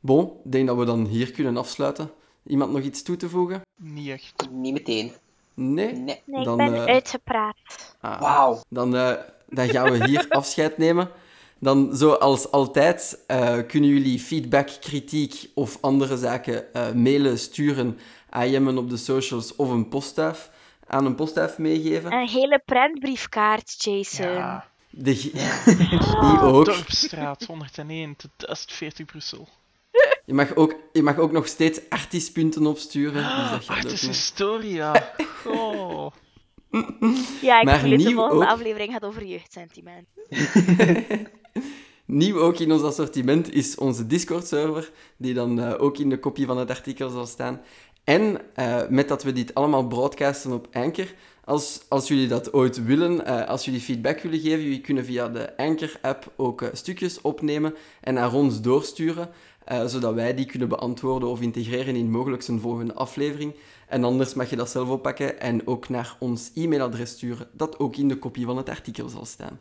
Bon, 0.00 0.26
ik 0.44 0.52
denk 0.52 0.66
dat 0.66 0.76
we 0.76 0.84
dan 0.84 1.06
hier 1.06 1.30
kunnen 1.30 1.56
afsluiten. 1.56 2.10
Iemand 2.46 2.72
nog 2.72 2.82
iets 2.82 3.02
toe 3.02 3.16
te 3.16 3.28
voegen? 3.28 3.60
Niet 3.76 4.08
echt. 4.08 4.48
Niet 4.50 4.72
meteen. 4.72 5.12
Nee? 5.54 5.92
Nee. 5.92 6.22
Nee, 6.26 6.44
Dan, 6.44 6.60
ik 6.60 6.70
ben 6.70 6.86
eh, 6.86 6.92
uitgepraat. 6.92 7.56
Ah, 8.00 8.20
Wauw. 8.20 8.62
dan, 8.68 8.96
eh, 8.96 9.12
dan 9.48 9.68
gaan 9.68 9.90
we 9.90 10.06
hier 10.06 10.26
afscheid 10.38 10.78
nemen. 10.78 11.10
Dan, 11.58 11.96
zoals 11.96 12.50
altijd, 12.50 13.24
eh, 13.26 13.58
kunnen 13.68 13.90
jullie 13.90 14.18
feedback, 14.20 14.68
kritiek 14.80 15.50
of 15.54 15.78
andere 15.80 16.16
zaken 16.16 16.74
eh, 16.74 16.92
mailen, 16.92 17.38
sturen, 17.38 17.98
AM'en 18.30 18.78
op 18.78 18.90
de 18.90 18.96
socials 18.96 19.56
of 19.56 19.70
een 19.70 19.88
postduif 19.88 20.50
aan 20.86 21.06
een 21.06 21.14
postduif 21.14 21.58
meegeven. 21.58 22.12
Een 22.12 22.28
hele 22.28 22.62
prentbriefkaart, 22.64 23.82
Jason. 23.82 24.30
Ja. 24.32 24.68
De, 24.90 25.12
die 26.20 26.40
ook. 26.40 26.64
Dorpstraat 26.64 27.44
101 27.44 28.16
tot 28.16 28.30
1040 28.36 29.06
Brussel. 29.06 29.48
Je 30.26 30.34
mag 30.34 30.54
ook, 30.54 30.74
je 30.92 31.02
mag 31.02 31.18
ook 31.18 31.32
nog 31.32 31.46
steeds 31.46 31.80
artiestpunten 31.88 32.66
opsturen. 32.66 33.22
Dus 33.22 33.50
dat 33.50 33.64
gaat 33.64 33.68
Ach, 33.68 33.76
het 33.76 33.86
ook 33.86 33.92
is 33.92 34.02
nog. 34.02 34.10
historia. 34.10 35.12
Goh. 35.44 36.12
Ja, 37.40 37.58
ik 37.58 37.64
Maar 37.64 37.80
het. 37.80 37.90
De 37.90 37.96
nieuw 37.96 38.14
volgende 38.16 38.44
ook. 38.44 38.50
aflevering 38.50 38.92
gaat 38.92 39.04
over 39.04 39.24
jeugdsentiment. 39.24 40.06
Nieuw 42.06 42.38
ook 42.38 42.58
in 42.58 42.72
ons 42.72 42.82
assortiment 42.82 43.52
is 43.54 43.76
onze 43.76 44.06
Discord-server, 44.06 44.90
die 45.16 45.34
dan 45.34 45.60
eh, 45.60 45.82
ook 45.82 45.98
in 45.98 46.08
de 46.08 46.18
kopie 46.18 46.46
van 46.46 46.58
het 46.58 46.70
artikel 46.70 47.08
zal 47.10 47.26
staan. 47.26 47.60
En 48.04 48.40
eh, 48.54 48.88
met 48.88 49.08
dat 49.08 49.22
we 49.22 49.32
dit 49.32 49.54
allemaal 49.54 49.86
broadcasten 49.86 50.52
op 50.52 50.68
Anchor, 50.72 51.14
als, 51.44 51.80
als 51.88 52.08
jullie 52.08 52.28
dat 52.28 52.52
ooit 52.52 52.84
willen, 52.84 53.24
eh, 53.26 53.48
als 53.48 53.64
jullie 53.64 53.80
feedback 53.80 54.20
willen 54.20 54.40
geven, 54.40 54.62
jullie 54.62 54.80
kunnen 54.80 55.04
via 55.04 55.28
de 55.28 55.56
Anchor-app 55.56 56.32
ook 56.36 56.62
eh, 56.62 56.68
stukjes 56.72 57.20
opnemen 57.20 57.74
en 58.00 58.14
naar 58.14 58.32
ons 58.32 58.60
doorsturen, 58.60 59.30
eh, 59.70 59.86
zodat 59.86 60.14
wij 60.14 60.34
die 60.34 60.46
kunnen 60.46 60.68
beantwoorden 60.68 61.28
of 61.28 61.40
integreren 61.40 61.96
in 61.96 62.10
mogelijk 62.10 62.48
een 62.48 62.60
volgende 62.60 62.94
aflevering. 62.94 63.54
En 63.88 64.04
anders 64.04 64.34
mag 64.34 64.50
je 64.50 64.56
dat 64.56 64.70
zelf 64.70 64.88
oppakken 64.88 65.40
en 65.40 65.66
ook 65.66 65.88
naar 65.88 66.16
ons 66.18 66.50
e-mailadres 66.54 67.10
sturen, 67.10 67.48
dat 67.52 67.78
ook 67.78 67.96
in 67.96 68.08
de 68.08 68.18
kopie 68.18 68.46
van 68.46 68.56
het 68.56 68.68
artikel 68.68 69.08
zal 69.08 69.24
staan. 69.24 69.60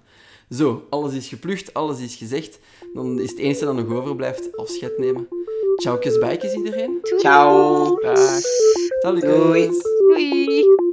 Zo, 0.50 0.88
alles 0.90 1.14
is 1.14 1.28
geplucht, 1.28 1.74
alles 1.74 2.00
is 2.00 2.16
gezegd. 2.16 2.60
Dan 2.94 3.20
is 3.20 3.30
het 3.30 3.40
enige 3.40 3.66
dat 3.66 3.76
nog 3.76 3.92
overblijft 3.92 4.58
afscheid 4.58 4.98
nemen. 4.98 5.28
Ciao, 5.76 6.00
bijkes 6.20 6.54
iedereen. 6.54 7.00
Ciao. 7.02 7.96
Dag. 7.96 8.40
Salut. 9.00 9.22
Doei. 9.22 9.70
Doei! 10.08 10.89